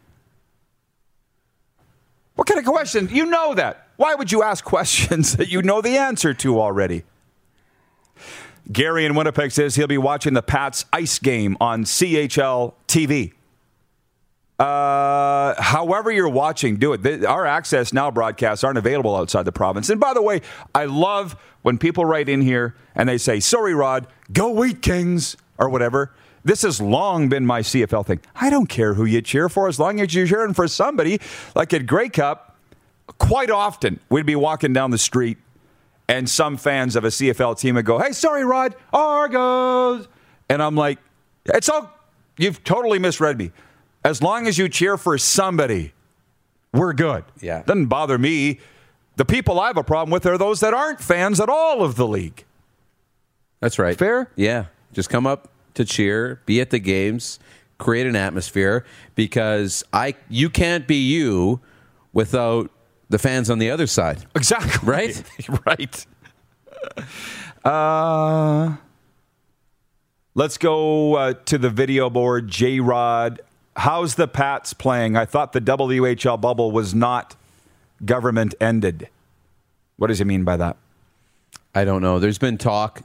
What 2.34 2.46
kind 2.46 2.58
of 2.58 2.66
question? 2.66 3.08
You 3.10 3.26
know 3.26 3.54
that. 3.54 3.88
Why 3.96 4.14
would 4.14 4.32
you 4.32 4.42
ask 4.42 4.64
questions 4.64 5.36
that 5.36 5.50
you 5.50 5.62
know 5.62 5.80
the 5.80 5.96
answer 5.96 6.34
to 6.34 6.60
already? 6.60 7.04
Gary 8.70 9.04
in 9.04 9.14
Winnipeg 9.14 9.50
says 9.50 9.74
he'll 9.74 9.86
be 9.86 9.98
watching 9.98 10.34
the 10.34 10.42
Pats 10.42 10.84
ice 10.92 11.18
game 11.18 11.56
on 11.60 11.84
CHL 11.84 12.74
TV. 12.86 13.32
Uh, 14.58 15.60
however 15.60 16.10
you're 16.10 16.28
watching, 16.28 16.76
do 16.76 16.92
it. 16.92 17.24
Our 17.24 17.46
Access 17.46 17.94
Now 17.94 18.10
broadcasts 18.10 18.62
aren't 18.62 18.76
available 18.76 19.16
outside 19.16 19.44
the 19.44 19.52
province. 19.52 19.88
And 19.88 19.98
by 19.98 20.12
the 20.12 20.20
way, 20.20 20.42
I 20.74 20.84
love 20.84 21.34
when 21.62 21.78
people 21.78 22.04
write 22.04 22.28
in 22.28 22.42
here 22.42 22.76
and 22.94 23.08
they 23.08 23.16
say, 23.16 23.40
"Sorry, 23.40 23.74
Rod, 23.74 24.06
go 24.32 24.50
Wheat 24.50 24.82
Kings" 24.82 25.36
or 25.58 25.68
whatever. 25.68 26.12
This 26.44 26.62
has 26.62 26.80
long 26.80 27.28
been 27.28 27.44
my 27.44 27.60
CFL 27.60 28.06
thing. 28.06 28.20
I 28.34 28.48
don't 28.48 28.68
care 28.68 28.94
who 28.94 29.04
you 29.04 29.20
cheer 29.20 29.48
for, 29.48 29.68
as 29.68 29.78
long 29.78 30.00
as 30.00 30.14
you're 30.14 30.26
cheering 30.26 30.54
for 30.54 30.66
somebody. 30.68 31.20
Like 31.54 31.74
at 31.74 31.86
Grey 31.86 32.08
Cup, 32.08 32.56
quite 33.18 33.50
often 33.50 34.00
we'd 34.08 34.26
be 34.26 34.36
walking 34.36 34.72
down 34.72 34.90
the 34.90 34.98
street 34.98 35.38
and 36.08 36.28
some 36.28 36.56
fans 36.56 36.96
of 36.96 37.04
a 37.04 37.08
CFL 37.08 37.56
team 37.58 37.76
would 37.76 37.84
go, 37.84 37.98
"Hey, 37.98 38.12
sorry, 38.12 38.44
Rod, 38.44 38.74
Argos," 38.92 40.08
and 40.48 40.60
I'm 40.60 40.74
like, 40.74 40.98
"It's 41.44 41.68
all 41.68 41.88
you've 42.36 42.64
totally 42.64 42.98
misread 42.98 43.38
me. 43.38 43.52
As 44.04 44.20
long 44.20 44.46
as 44.48 44.58
you 44.58 44.68
cheer 44.68 44.96
for 44.96 45.18
somebody, 45.18 45.92
we're 46.72 46.94
good. 46.94 47.24
Yeah. 47.40 47.62
doesn't 47.64 47.86
bother 47.86 48.18
me. 48.18 48.58
The 49.16 49.24
people 49.24 49.60
I 49.60 49.68
have 49.68 49.76
a 49.76 49.84
problem 49.84 50.10
with 50.10 50.24
are 50.26 50.38
those 50.38 50.60
that 50.60 50.72
aren't 50.72 51.00
fans 51.00 51.38
at 51.38 51.48
all 51.48 51.82
of 51.82 51.96
the 51.96 52.06
league. 52.06 52.44
That's 53.60 53.78
right. 53.78 53.96
Fair? 53.96 54.30
Yeah. 54.36 54.66
Just 54.92 55.10
come 55.10 55.26
up 55.26 55.48
to 55.74 55.84
cheer, 55.84 56.40
be 56.46 56.60
at 56.60 56.70
the 56.70 56.78
games, 56.78 57.38
create 57.78 58.06
an 58.06 58.16
atmosphere 58.16 58.84
because 59.14 59.84
I 59.92 60.14
you 60.28 60.50
can't 60.50 60.86
be 60.86 60.96
you 60.96 61.60
without 62.12 62.70
the 63.08 63.18
fans 63.18 63.50
on 63.50 63.58
the 63.58 63.70
other 63.70 63.86
side. 63.86 64.24
Exactly. 64.34 64.88
Right? 64.88 65.22
right. 65.66 66.06
Uh, 67.64 68.76
let's 70.34 70.56
go 70.58 71.14
uh, 71.14 71.34
to 71.46 71.58
the 71.58 71.70
video 71.70 72.08
board. 72.08 72.48
J 72.48 72.80
Rod, 72.80 73.40
how's 73.76 74.14
the 74.14 74.28
Pats 74.28 74.72
playing? 74.72 75.16
I 75.16 75.24
thought 75.24 75.52
the 75.52 75.60
WHL 75.60 76.40
bubble 76.40 76.70
was 76.72 76.94
not 76.94 77.36
government 78.04 78.54
ended. 78.60 79.08
What 79.96 80.06
does 80.06 80.18
he 80.18 80.24
mean 80.24 80.44
by 80.44 80.56
that? 80.56 80.76
I 81.74 81.84
don't 81.84 82.02
know. 82.02 82.18
There's 82.18 82.38
been 82.38 82.58
talk, 82.58 83.02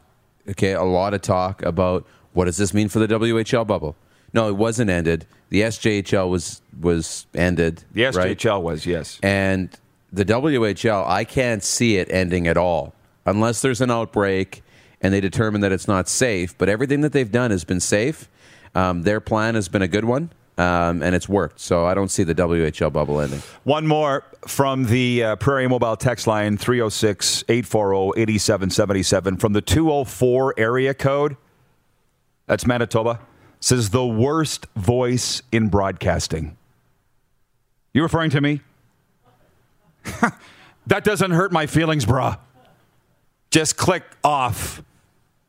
okay, 0.49 0.73
a 0.73 0.83
lot 0.83 1.13
of 1.13 1.21
talk 1.21 1.63
about 1.63 2.05
what 2.33 2.45
does 2.45 2.57
this 2.57 2.73
mean 2.73 2.89
for 2.89 2.99
the 2.99 3.07
WHL 3.07 3.65
bubble? 3.65 3.95
No, 4.33 4.49
it 4.49 4.57
wasn't 4.57 4.89
ended. 4.89 5.25
The 5.49 5.61
SJHL 5.61 6.29
was 6.29 6.61
was 6.79 7.25
ended. 7.33 7.83
The 7.93 8.05
right? 8.05 8.37
SJHL 8.37 8.61
was, 8.61 8.85
yes. 8.85 9.19
And 9.23 9.69
the 10.11 10.25
WHL, 10.25 11.07
I 11.07 11.23
can't 11.23 11.63
see 11.63 11.97
it 11.97 12.09
ending 12.11 12.47
at 12.47 12.57
all 12.57 12.93
unless 13.25 13.61
there's 13.61 13.81
an 13.81 13.91
outbreak 13.91 14.63
and 15.01 15.13
they 15.13 15.21
determine 15.21 15.61
that 15.61 15.71
it's 15.71 15.87
not 15.87 16.07
safe. 16.07 16.57
But 16.57 16.69
everything 16.69 17.01
that 17.01 17.11
they've 17.11 17.31
done 17.31 17.51
has 17.51 17.63
been 17.63 17.79
safe. 17.79 18.29
Um, 18.73 19.03
their 19.03 19.21
plan 19.21 19.55
has 19.55 19.69
been 19.69 19.81
a 19.81 19.87
good 19.87 20.05
one, 20.05 20.31
um, 20.57 21.03
and 21.03 21.15
it's 21.15 21.27
worked. 21.27 21.59
So 21.59 21.85
I 21.85 21.93
don't 21.93 22.09
see 22.09 22.23
the 22.23 22.35
WHL 22.35 22.91
bubble 22.91 23.19
ending. 23.19 23.41
One 23.63 23.87
more 23.87 24.23
from 24.47 24.85
the 24.85 25.23
uh, 25.23 25.35
Prairie 25.35 25.67
Mobile 25.67 25.97
text 25.97 26.27
line 26.27 26.57
306 26.57 27.43
840 27.49 28.21
8777 28.21 29.37
from 29.37 29.53
the 29.53 29.61
204 29.61 30.53
area 30.57 30.93
code. 30.93 31.37
That's 32.47 32.65
Manitoba. 32.65 33.19
Says 33.59 33.89
the 33.89 34.05
worst 34.05 34.67
voice 34.75 35.41
in 35.51 35.69
broadcasting. 35.69 36.55
You 37.93 38.03
referring 38.03 38.29
to 38.31 38.41
me? 38.41 38.61
that 40.87 41.03
doesn't 41.03 41.31
hurt 41.31 41.51
my 41.51 41.65
feelings, 41.65 42.05
brah. 42.05 42.37
Just 43.49 43.77
click 43.77 44.03
off. 44.23 44.83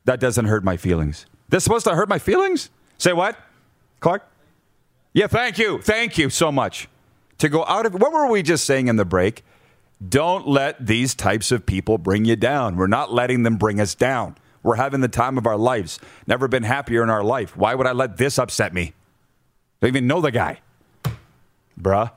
That 0.05 0.21
doesn't 0.21 0.47
hurt 0.47 0.65
my 0.65 0.77
feelings. 0.77 1.27
This 1.49 1.65
supposed 1.65 1.85
to 1.87 1.95
hurt 1.95 2.09
my 2.09 2.19
feelings? 2.19 2.71
Say 2.99 3.13
what? 3.13 3.39
Clark? 4.01 4.27
Yeah, 5.17 5.29
thank 5.29 5.57
you. 5.57 5.81
Thank 5.81 6.19
you 6.19 6.29
so 6.29 6.53
much. 6.53 6.89
To 7.39 7.49
go 7.49 7.65
out 7.65 7.87
of 7.87 7.95
what 7.95 8.13
were 8.13 8.27
we 8.27 8.43
just 8.43 8.67
saying 8.67 8.89
in 8.89 8.97
the 8.97 9.07
break? 9.07 9.47
Don't 10.07 10.47
let 10.47 10.85
these 10.85 11.15
types 11.15 11.51
of 11.51 11.65
people 11.65 11.97
bring 11.97 12.27
you 12.27 12.37
down. 12.37 12.77
We're 12.77 12.87
not 12.87 13.15
letting 13.15 13.43
them 13.43 13.57
bring 13.57 13.81
us 13.81 13.95
down. 13.95 14.37
We're 14.63 14.75
having 14.77 15.01
the 15.01 15.09
time 15.09 15.39
of 15.39 15.47
our 15.47 15.57
lives. 15.57 15.99
Never 16.27 16.49
been 16.49 16.65
happier 16.65 17.03
in 17.03 17.09
our 17.09 17.25
life. 17.25 17.57
Why 17.57 17.75
would 17.75 17.87
I 17.87 17.93
let 17.93 18.19
this 18.19 18.39
upset 18.39 18.75
me? 18.75 18.93
Don't 19.81 19.89
even 19.89 20.07
know 20.07 20.21
the 20.21 20.31
guy. 20.31 20.61
Bruh. 21.81 22.11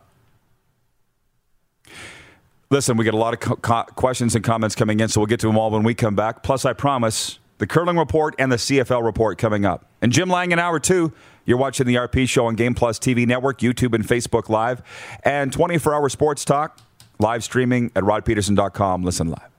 Listen, 2.69 2.97
we 2.97 3.05
get 3.05 3.13
a 3.13 3.17
lot 3.17 3.33
of 3.33 3.39
co- 3.39 3.55
co- 3.55 3.93
questions 3.95 4.35
and 4.35 4.43
comments 4.43 4.75
coming 4.75 4.99
in, 4.99 5.07
so 5.07 5.21
we'll 5.21 5.27
get 5.27 5.39
to 5.39 5.47
them 5.47 5.57
all 5.57 5.71
when 5.71 5.83
we 5.83 5.93
come 5.93 6.15
back. 6.15 6.43
Plus, 6.43 6.65
I 6.65 6.73
promise 6.73 7.38
the 7.59 7.67
curling 7.67 7.97
report 7.97 8.35
and 8.39 8.51
the 8.51 8.57
CFL 8.57 9.03
report 9.03 9.37
coming 9.37 9.65
up. 9.65 9.85
And 10.01 10.11
Jim 10.11 10.29
Lang 10.29 10.51
in 10.51 10.59
hour 10.59 10.79
two. 10.79 11.13
You're 11.45 11.57
watching 11.57 11.87
the 11.87 11.95
RP 11.95 12.27
show 12.27 12.45
on 12.45 12.55
Game 12.55 12.75
Plus 12.75 12.99
TV 12.99 13.25
Network, 13.25 13.59
YouTube, 13.59 13.93
and 13.95 14.05
Facebook 14.05 14.49
Live, 14.49 14.81
and 15.23 15.51
24 15.53 15.93
hour 15.95 16.09
sports 16.09 16.45
talk 16.45 16.79
live 17.19 17.43
streaming 17.43 17.91
at 17.95 18.03
rodpeterson.com. 18.03 19.03
Listen 19.03 19.29
live. 19.29 19.49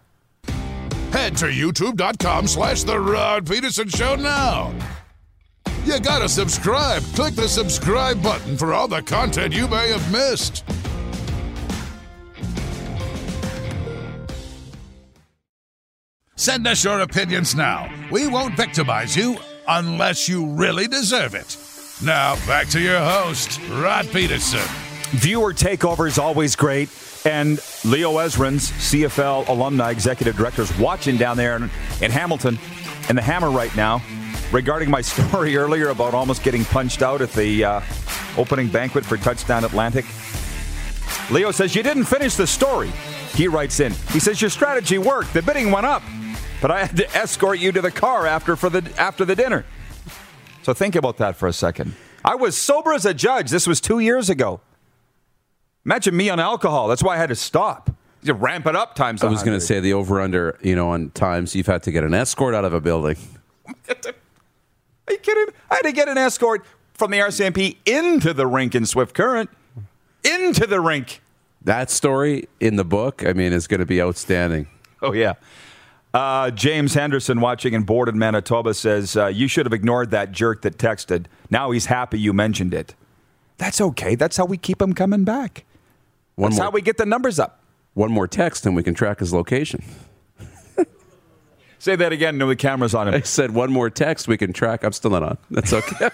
Head 1.12 1.36
to 1.38 1.46
youtube.com 1.46 2.46
slash 2.46 2.84
The 2.84 2.98
Rod 2.98 3.48
Peterson 3.48 3.88
Show 3.88 4.14
now. 4.14 4.72
You 5.84 5.98
gotta 5.98 6.28
subscribe. 6.28 7.02
Click 7.14 7.34
the 7.34 7.48
subscribe 7.48 8.22
button 8.22 8.56
for 8.56 8.72
all 8.72 8.86
the 8.86 9.02
content 9.02 9.52
you 9.52 9.66
may 9.66 9.88
have 9.88 10.12
missed. 10.12 10.64
Send 16.40 16.66
us 16.66 16.82
your 16.82 17.00
opinions 17.00 17.54
now. 17.54 17.92
We 18.10 18.26
won't 18.26 18.56
victimize 18.56 19.14
you 19.14 19.36
unless 19.68 20.26
you 20.26 20.46
really 20.46 20.88
deserve 20.88 21.34
it. 21.34 21.58
Now, 22.02 22.34
back 22.46 22.66
to 22.68 22.80
your 22.80 22.98
host, 22.98 23.60
Rod 23.72 24.08
Peterson. 24.10 24.66
Viewer 25.18 25.52
takeover 25.52 26.08
is 26.08 26.18
always 26.18 26.56
great. 26.56 26.88
And 27.26 27.60
Leo 27.84 28.12
Ezerins, 28.12 28.70
CFL 28.72 29.48
alumni 29.48 29.90
executive 29.90 30.34
director, 30.34 30.62
is 30.62 30.78
watching 30.78 31.18
down 31.18 31.36
there 31.36 31.56
in, 31.56 31.64
in 32.00 32.10
Hamilton 32.10 32.58
in 33.10 33.16
the 33.16 33.22
Hammer 33.22 33.50
right 33.50 33.76
now 33.76 34.00
regarding 34.50 34.88
my 34.88 35.00
story 35.02 35.58
earlier 35.58 35.90
about 35.90 36.14
almost 36.14 36.42
getting 36.42 36.64
punched 36.64 37.02
out 37.02 37.20
at 37.20 37.32
the 37.34 37.64
uh, 37.64 37.80
opening 38.38 38.68
banquet 38.68 39.04
for 39.04 39.18
Touchdown 39.18 39.62
Atlantic. 39.62 40.06
Leo 41.30 41.50
says, 41.50 41.74
You 41.74 41.82
didn't 41.82 42.04
finish 42.04 42.34
the 42.36 42.46
story. 42.46 42.90
He 43.34 43.46
writes 43.46 43.80
in, 43.80 43.92
He 44.10 44.20
says, 44.20 44.40
Your 44.40 44.48
strategy 44.48 44.96
worked. 44.96 45.34
The 45.34 45.42
bidding 45.42 45.70
went 45.70 45.84
up, 45.84 46.02
but 46.60 46.70
I 46.70 46.84
had 46.84 46.96
to 46.96 47.16
escort 47.16 47.58
you 47.58 47.72
to 47.72 47.80
the 47.80 47.90
car 47.90 48.26
after, 48.26 48.56
for 48.56 48.70
the, 48.70 48.90
after 48.98 49.24
the 49.24 49.34
dinner. 49.34 49.64
So 50.62 50.74
think 50.74 50.94
about 50.94 51.16
that 51.18 51.36
for 51.36 51.48
a 51.48 51.52
second. 51.52 51.94
I 52.24 52.34
was 52.34 52.56
sober 52.56 52.92
as 52.92 53.06
a 53.06 53.14
judge. 53.14 53.50
This 53.50 53.66
was 53.66 53.80
two 53.80 53.98
years 53.98 54.28
ago. 54.28 54.60
Imagine 55.84 56.16
me 56.16 56.28
on 56.28 56.38
alcohol. 56.38 56.88
That's 56.88 57.02
why 57.02 57.14
I 57.14 57.18
had 57.18 57.30
to 57.30 57.34
stop. 57.34 57.90
You 58.22 58.34
ramp 58.34 58.66
it 58.66 58.76
up 58.76 58.94
times. 58.94 59.24
I 59.24 59.30
was 59.30 59.42
going 59.42 59.58
to 59.58 59.64
say 59.64 59.80
the 59.80 59.94
over 59.94 60.20
under, 60.20 60.58
you 60.62 60.76
know, 60.76 60.90
on 60.90 61.10
times 61.10 61.54
you've 61.54 61.66
had 61.66 61.82
to 61.84 61.90
get 61.90 62.04
an 62.04 62.12
escort 62.12 62.54
out 62.54 62.66
of 62.66 62.74
a 62.74 62.80
building. 62.80 63.16
Are 63.88 65.12
you 65.12 65.18
kidding? 65.18 65.54
I 65.70 65.76
had 65.76 65.82
to 65.82 65.92
get 65.92 66.08
an 66.08 66.18
escort 66.18 66.66
from 66.92 67.12
the 67.12 67.18
RCMP 67.18 67.78
into 67.86 68.34
the 68.34 68.46
rink 68.46 68.74
in 68.74 68.84
Swift 68.84 69.14
Current. 69.14 69.48
Into 70.22 70.66
the 70.66 70.82
rink. 70.82 71.22
That 71.62 71.90
story 71.90 72.46
in 72.60 72.76
the 72.76 72.84
book, 72.84 73.24
I 73.24 73.32
mean, 73.32 73.54
is 73.54 73.66
going 73.66 73.80
to 73.80 73.86
be 73.86 74.02
outstanding. 74.02 74.68
Oh, 75.00 75.14
yeah. 75.14 75.34
Uh, 76.12 76.50
James 76.50 76.94
Henderson, 76.94 77.40
watching 77.40 77.72
in 77.72 77.84
Board 77.84 78.08
in 78.08 78.18
Manitoba, 78.18 78.74
says, 78.74 79.16
uh, 79.16 79.26
You 79.26 79.46
should 79.46 79.66
have 79.66 79.72
ignored 79.72 80.10
that 80.10 80.32
jerk 80.32 80.62
that 80.62 80.76
texted. 80.76 81.26
Now 81.50 81.70
he's 81.70 81.86
happy 81.86 82.18
you 82.18 82.32
mentioned 82.32 82.74
it. 82.74 82.94
That's 83.58 83.80
okay. 83.80 84.14
That's 84.14 84.36
how 84.36 84.44
we 84.46 84.56
keep 84.56 84.80
him 84.82 84.92
coming 84.94 85.24
back. 85.24 85.64
One 86.34 86.50
That's 86.50 86.58
more, 86.58 86.64
how 86.64 86.70
we 86.70 86.80
get 86.82 86.96
the 86.96 87.06
numbers 87.06 87.38
up. 87.38 87.60
one 87.94 88.10
more 88.10 88.26
text 88.26 88.64
and 88.66 88.74
we 88.74 88.82
can 88.82 88.94
track 88.94 89.20
his 89.20 89.32
location. 89.32 89.84
Say 91.78 91.96
that 91.96 92.12
again. 92.12 92.36
No, 92.36 92.46
the 92.46 92.56
camera's 92.56 92.94
on 92.94 93.08
him. 93.08 93.14
I 93.14 93.20
said 93.20 93.52
one 93.52 93.72
more 93.72 93.88
text 93.88 94.28
we 94.28 94.36
can 94.36 94.52
track. 94.52 94.84
I'm 94.84 94.92
still 94.92 95.12
not 95.12 95.22
on. 95.22 95.38
That's 95.50 95.72
okay. 95.72 96.10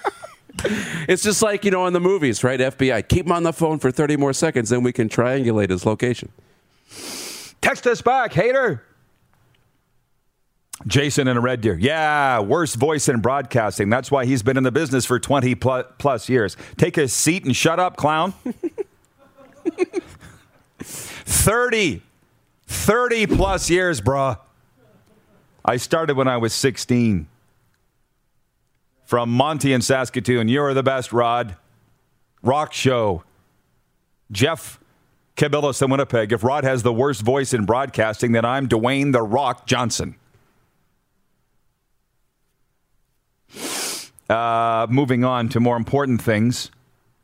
it's 1.09 1.24
just 1.24 1.42
like, 1.42 1.64
you 1.64 1.72
know, 1.72 1.86
in 1.86 1.92
the 1.92 2.01
movies, 2.01 2.44
right? 2.44 2.61
FBI, 2.61 3.09
keep 3.09 3.26
him 3.26 3.32
on 3.32 3.42
the 3.42 3.53
phone 3.53 3.80
for 3.80 3.90
30 3.90 4.16
more 4.16 4.32
seconds, 4.32 4.70
then 4.70 4.84
we 4.84 4.92
can 4.92 5.09
triangulate 5.09 5.70
his 5.70 5.84
location. 5.84 6.30
Text 7.62 7.84
us 7.88 8.01
back, 8.01 8.32
hater. 8.32 8.84
Jason 10.87 11.29
in 11.29 11.37
a 11.37 11.41
red 11.41 11.61
deer. 11.61 11.79
Yeah, 11.79 12.41
worst 12.41 12.77
voice 12.77 13.09
in 13.09 13.20
broadcasting. 13.20 13.89
That's 13.89 14.11
why 14.11 14.27
he's 14.27 14.43
been 14.43 14.57
in 14.57 14.62
the 14.62 14.72
business 14.72 15.05
for 15.07 15.18
20 15.18 15.55
plus, 15.55 16.29
years. 16.29 16.57
Take 16.77 16.99
a 16.99 17.09
seat 17.09 17.45
and 17.45 17.57
shut 17.57 17.81
up, 17.81 17.97
clown. 17.97 18.35
30. 20.79 22.03
30 22.66 23.27
plus 23.27 23.70
years, 23.70 24.01
bruh. 24.01 24.39
I 25.64 25.77
started 25.79 26.16
when 26.16 26.29
I 26.29 26.37
was 26.37 26.53
16. 26.53 27.27
From 29.05 29.31
Monty 29.31 29.72
in 29.72 29.81
Saskatoon. 29.83 30.49
You're 30.49 30.74
the 30.74 30.83
best, 30.83 31.12
Rod. 31.12 31.57
Rock 32.43 32.72
show. 32.72 33.22
Jeff 34.31 34.81
Cabillas 35.37 35.81
in 35.81 35.91
Winnipeg. 35.91 36.33
If 36.33 36.43
Rod 36.43 36.64
has 36.64 36.83
the 36.83 36.93
worst 36.93 37.22
voice 37.22 37.55
in 37.55 37.64
broadcasting, 37.66 38.33
then 38.33 38.45
I'm 38.45 38.68
Dwayne 38.68 39.12
The 39.12 39.22
Rock 39.22 39.66
Johnson. 39.66 40.16
Uh, 44.29 44.87
moving 44.91 45.24
on 45.24 45.49
to 45.51 45.61
more 45.61 45.77
important 45.77 46.20
things. 46.20 46.70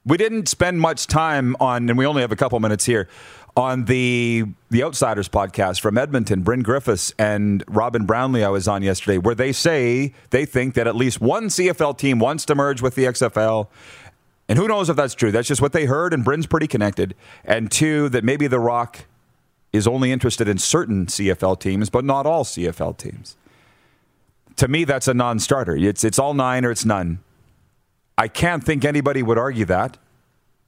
We 0.05 0.17
didn't 0.17 0.49
spend 0.49 0.81
much 0.81 1.07
time 1.07 1.57
on, 1.61 1.89
and 1.89 1.99
we 1.99 2.07
only 2.07 2.23
have 2.23 2.33
a 2.33 2.37
couple 2.37 2.59
minutes 2.61 2.85
here, 2.85 3.09
on 3.57 3.85
the 3.85 4.45
the 4.71 4.83
Outsiders 4.83 5.29
podcast 5.29 5.81
from 5.81 5.99
Edmonton, 5.99 6.43
Bryn 6.43 6.63
Griffiths 6.63 7.13
and 7.19 7.63
Robin 7.69 8.07
Brownlee 8.07 8.45
I 8.45 8.49
was 8.49 8.67
on 8.67 8.83
yesterday, 8.83 9.19
where 9.19 9.35
they 9.35 9.53
say 9.53 10.15
they 10.31 10.47
think 10.47 10.75
that 10.75 10.87
at 10.87 10.97
least 10.97 11.21
one 11.21 11.49
CFL 11.49 11.99
team 11.99 12.19
wants 12.19 12.45
to 12.47 12.55
merge 12.55 12.81
with 12.81 12.95
the 12.95 13.05
XFL. 13.05 13.69
And 14.49 14.59
who 14.59 14.67
knows 14.69 14.89
if 14.89 14.97
that's 14.97 15.15
true? 15.15 15.31
That's 15.31 15.49
just 15.49 15.63
what 15.63 15.73
they 15.73 15.85
heard, 15.85 16.13
and 16.13 16.25
Bryn's 16.25 16.47
pretty 16.47 16.67
connected. 16.67 17.15
And 17.45 17.71
two, 17.71 18.09
that 18.11 18.25
maybe 18.25 18.47
The 18.47 18.59
Rock 18.59 19.07
is 19.73 19.87
only 19.87 20.13
interested 20.13 20.49
in 20.49 20.59
certain 20.59 21.07
CFL 21.07 21.59
teams, 21.61 21.91
but 21.91 22.05
not 22.05 22.27
all 22.27 22.45
CFL 22.45 22.97
teams. 22.99 23.37
To 24.57 24.69
me, 24.69 24.85
that's 24.85 25.09
a 25.09 25.15
non 25.15 25.39
starter. 25.39 25.77
It's, 25.77 26.05
it's 26.05 26.19
all 26.19 26.35
nine 26.35 26.65
or 26.65 26.71
it's 26.71 26.85
none. 26.85 27.21
I 28.19 28.29
can't 28.29 28.63
think 28.63 28.85
anybody 28.85 29.23
would 29.23 29.39
argue 29.39 29.65
that. 29.67 29.99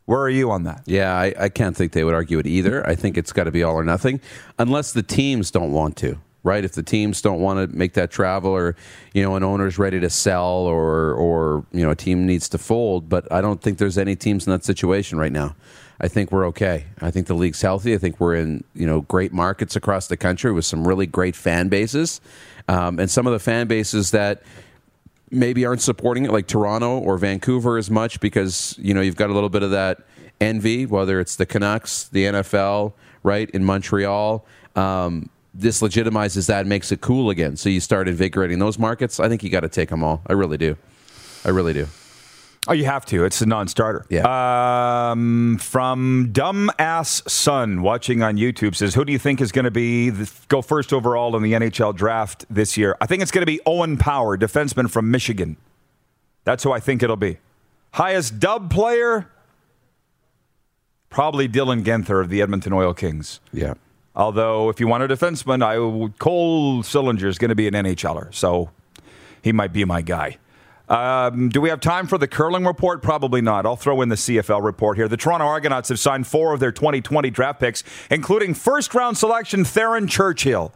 Where 0.07 0.21
are 0.21 0.31
you 0.31 0.51
on 0.51 0.65
that? 0.65 0.83
Yeah, 0.87 1.15
I, 1.15 1.35
I 1.39 1.49
can't 1.49 1.77
think 1.77 1.93
they 1.93 2.05
would 2.05 2.15
argue 2.15 2.39
it 2.39 2.47
either. 2.47 2.87
I 2.87 2.95
think 2.95 3.17
it's 3.17 3.33
got 3.33 3.45
to 3.45 3.51
be 3.51 3.63
all 3.63 3.75
or 3.75 3.85
nothing, 3.85 4.21
unless 4.59 4.93
the 4.93 5.03
teams 5.03 5.51
don't 5.51 5.73
want 5.73 5.97
to. 5.99 6.19
Right? 6.45 6.65
If 6.65 6.73
the 6.73 6.83
teams 6.83 7.21
don't 7.21 7.41
want 7.41 7.59
to 7.59 7.77
make 7.77 7.95
that 7.95 8.11
travel, 8.11 8.53
or 8.53 8.77
you 9.13 9.23
know, 9.23 9.35
an 9.35 9.43
owner's 9.43 9.79
ready 9.79 9.99
to 9.99 10.11
sell, 10.11 10.45
or 10.45 11.15
or 11.15 11.65
you 11.73 11.83
know, 11.83 11.91
a 11.91 11.97
team 11.97 12.27
needs 12.27 12.49
to 12.51 12.59
fold. 12.59 13.09
But 13.09 13.31
I 13.33 13.41
don't 13.41 13.61
think 13.61 13.79
there's 13.79 13.99
any 13.99 14.15
teams 14.15 14.47
in 14.47 14.53
that 14.53 14.65
situation 14.65 15.19
right 15.19 15.33
now. 15.33 15.57
I 16.01 16.09
think 16.09 16.33
we're 16.33 16.47
okay. 16.49 16.87
I 17.01 17.11
think 17.11 17.29
the 17.29 17.35
league's 17.35 17.63
healthy. 17.63 17.95
I 17.95 17.99
think 17.99 18.21
we're 18.21 18.35
in 18.35 18.65
you 18.75 18.87
know 18.87 19.01
great 19.03 19.33
markets 19.33 19.75
across 19.75 20.07
the 20.07 20.17
country 20.17 20.53
with 20.53 20.65
some 20.65 20.87
really 20.87 21.07
great 21.07 21.35
fan 21.35 21.69
bases, 21.69 22.21
um, 22.69 22.99
and 22.99 23.11
some 23.11 23.27
of 23.27 23.33
the 23.33 23.39
fan 23.39 23.67
bases 23.67 24.11
that 24.11 24.43
maybe 25.31 25.65
aren't 25.65 25.83
supporting 25.83 26.25
it, 26.25 26.31
like 26.31 26.47
Toronto 26.47 26.99
or 26.99 27.19
Vancouver, 27.19 27.79
as 27.79 27.91
much 27.91 28.21
because 28.21 28.77
you 28.79 28.95
know 28.95 29.01
you've 29.01 29.17
got 29.17 29.31
a 29.31 29.33
little 29.33 29.49
bit 29.49 29.63
of 29.63 29.71
that 29.71 29.99
envy, 30.41 30.87
whether 30.87 31.21
it's 31.21 31.37
the 31.37 31.47
Canucks, 31.47 32.05
the 32.05 32.25
NFL, 32.25 32.93
right 33.23 33.49
in 33.51 33.65
Montreal. 33.65 34.45
Um, 34.77 35.31
this 35.55 35.81
legitimizes 35.81 36.47
that, 36.49 36.67
makes 36.67 36.91
it 36.91 37.01
cool 37.01 37.31
again. 37.31 37.57
So 37.57 37.69
you 37.69 37.81
start 37.81 38.09
invigorating 38.09 38.59
those 38.59 38.79
markets. 38.79 39.21
I 39.21 39.29
think 39.29 39.43
you 39.43 39.51
got 39.51 39.61
to 39.61 39.69
take 39.69 39.89
them 39.89 40.03
all. 40.03 40.23
I 40.27 40.33
really 40.33 40.59
do. 40.59 40.77
I 41.45 41.51
really 41.51 41.73
do. 41.73 41.87
Oh, 42.67 42.73
you 42.73 42.87
have 42.87 43.05
to. 43.07 43.25
It's 43.25 43.43
a 43.43 43.47
non-starter. 43.47 44.07
Yeah. 44.09 45.11
Um, 45.11 45.59
from 45.59 46.31
dumbass 46.33 47.29
son 47.29 47.83
watching 47.83 48.23
on 48.23 48.39
YouTube 48.39 48.75
says, 48.75 48.95
"Who 48.95 49.05
do 49.05 49.13
you 49.13 49.19
think 49.19 49.43
is 49.43 49.53
going 49.53 49.67
to 49.67 49.71
be 49.71 50.09
the, 50.09 50.31
go 50.49 50.63
first 50.63 50.93
overall 50.93 51.37
in 51.37 51.43
the 51.43 51.53
NHL 51.53 51.95
draft 51.95 52.47
this 52.49 52.79
year?" 52.79 52.97
I 53.03 53.07
think 53.07 53.23
it's 53.23 53.31
going 53.31 53.43
to 53.43 53.47
be 53.47 53.61
Owen 53.67 53.99
Power, 53.99 54.39
defenseman 54.39 54.91
from 54.91 55.11
Michigan. 55.11 55.59
That's 56.45 56.65
who 56.65 56.73
I 56.73 56.81
think 56.81 57.03
it'll 57.03 57.17
be. 57.17 57.37
Highest 57.93 58.41
dub 58.41 58.71
player, 58.71 59.31
probably 61.11 61.47
Dylan 61.47 61.85
Guenther 61.85 62.23
of 62.23 62.31
the 62.31 62.41
Edmonton 62.41 62.73
Oil 62.73 62.95
Kings. 62.95 63.41
Yeah. 63.53 63.75
Although, 64.17 64.69
if 64.69 64.79
you 64.79 64.87
want 64.87 65.03
a 65.03 65.09
defenseman, 65.09 65.63
I 65.63 65.75
Cole 66.19 66.83
Sillinger 66.83 67.25
is 67.25 67.39
going 67.39 67.49
to 67.49 67.55
be 67.55 67.67
an 67.67 67.75
NHLer, 67.75 68.33
so 68.33 68.71
he 69.43 69.53
might 69.53 69.73
be 69.73 69.85
my 69.85 70.03
guy. 70.03 70.39
Um, 70.89 71.49
do 71.49 71.61
we 71.61 71.71
have 71.71 71.81
time 71.81 72.07
for 72.07 72.19
the 72.19 72.29
curling 72.29 72.65
report? 72.65 73.03
Probably 73.03 73.41
not. 73.41 73.65
I'll 73.65 73.77
throw 73.77 74.03
in 74.03 74.11
the 74.11 74.17
CFL 74.17 74.63
report 74.63 74.99
here. 74.99 75.09
The 75.09 75.17
Toronto 75.17 75.47
Argonauts 75.47 75.89
have 75.89 75.99
signed 75.99 76.27
four 76.27 76.53
of 76.53 76.61
their 76.61 76.73
2020 76.73 77.31
draft 77.31 77.59
picks, 77.59 77.83
including 78.11 78.55
first 78.55 78.95
round 78.95 79.17
selection 79.17 79.65
Theron 79.65 80.07
Churchill. 80.07 80.73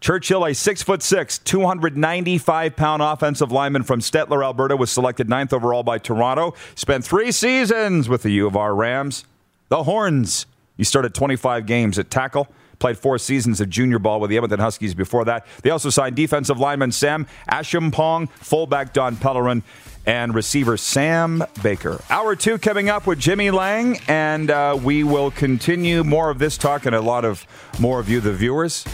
Churchill, 0.00 0.44
a 0.44 0.54
six 0.54 0.82
foot 0.82 1.02
six, 1.02 1.38
295 1.38 2.76
pound 2.76 3.02
offensive 3.02 3.50
lineman 3.50 3.82
from 3.82 4.00
Stettler, 4.00 4.44
Alberta, 4.44 4.76
was 4.76 4.90
selected 4.90 5.28
ninth 5.28 5.54
overall 5.54 5.82
by 5.82 5.96
Toronto. 5.98 6.54
Spent 6.74 7.04
three 7.04 7.32
seasons 7.32 8.08
with 8.08 8.22
the 8.22 8.30
U 8.30 8.46
of 8.46 8.56
R 8.56 8.74
Rams. 8.74 9.24
The 9.68 9.84
Horns. 9.84 10.46
He 10.76 10.84
started 10.84 11.14
25 11.14 11.64
games 11.64 11.98
at 11.98 12.10
tackle. 12.10 12.46
Played 12.78 12.98
four 12.98 13.18
seasons 13.18 13.60
of 13.60 13.70
junior 13.70 13.98
ball 13.98 14.20
with 14.20 14.30
the 14.30 14.36
Edmonton 14.36 14.60
Huskies 14.60 14.94
before 14.94 15.24
that. 15.24 15.46
They 15.62 15.70
also 15.70 15.90
signed 15.90 16.16
defensive 16.16 16.58
lineman 16.58 16.92
Sam 16.92 17.26
Ashampong, 17.50 18.28
fullback 18.30 18.92
Don 18.92 19.16
Pellerin, 19.16 19.62
and 20.06 20.34
receiver 20.34 20.76
Sam 20.76 21.42
Baker. 21.62 22.00
Hour 22.10 22.36
two 22.36 22.58
coming 22.58 22.88
up 22.88 23.06
with 23.06 23.18
Jimmy 23.18 23.50
Lang, 23.50 23.98
and 24.08 24.50
uh, 24.50 24.78
we 24.80 25.04
will 25.04 25.30
continue 25.30 26.04
more 26.04 26.30
of 26.30 26.38
this 26.38 26.56
talk 26.56 26.86
and 26.86 26.94
a 26.94 27.00
lot 27.00 27.24
of 27.24 27.46
more 27.80 27.98
of 27.98 28.08
you, 28.08 28.20
the 28.20 28.32
viewers, 28.32 28.84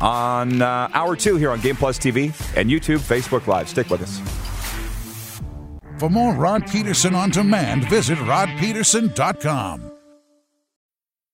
on 0.00 0.60
uh, 0.62 0.88
hour 0.92 1.16
two 1.16 1.36
here 1.36 1.50
on 1.50 1.60
Game 1.60 1.76
Plus 1.76 1.98
TV 1.98 2.26
and 2.56 2.68
YouTube, 2.70 2.98
Facebook 2.98 3.46
Live. 3.46 3.68
Stick 3.68 3.88
with 3.88 4.02
us. 4.02 4.20
For 5.98 6.08
more 6.08 6.32
Rod 6.34 6.70
Peterson 6.70 7.14
on 7.14 7.30
demand, 7.30 7.88
visit 7.88 8.18
rodpeterson.com. 8.18 9.97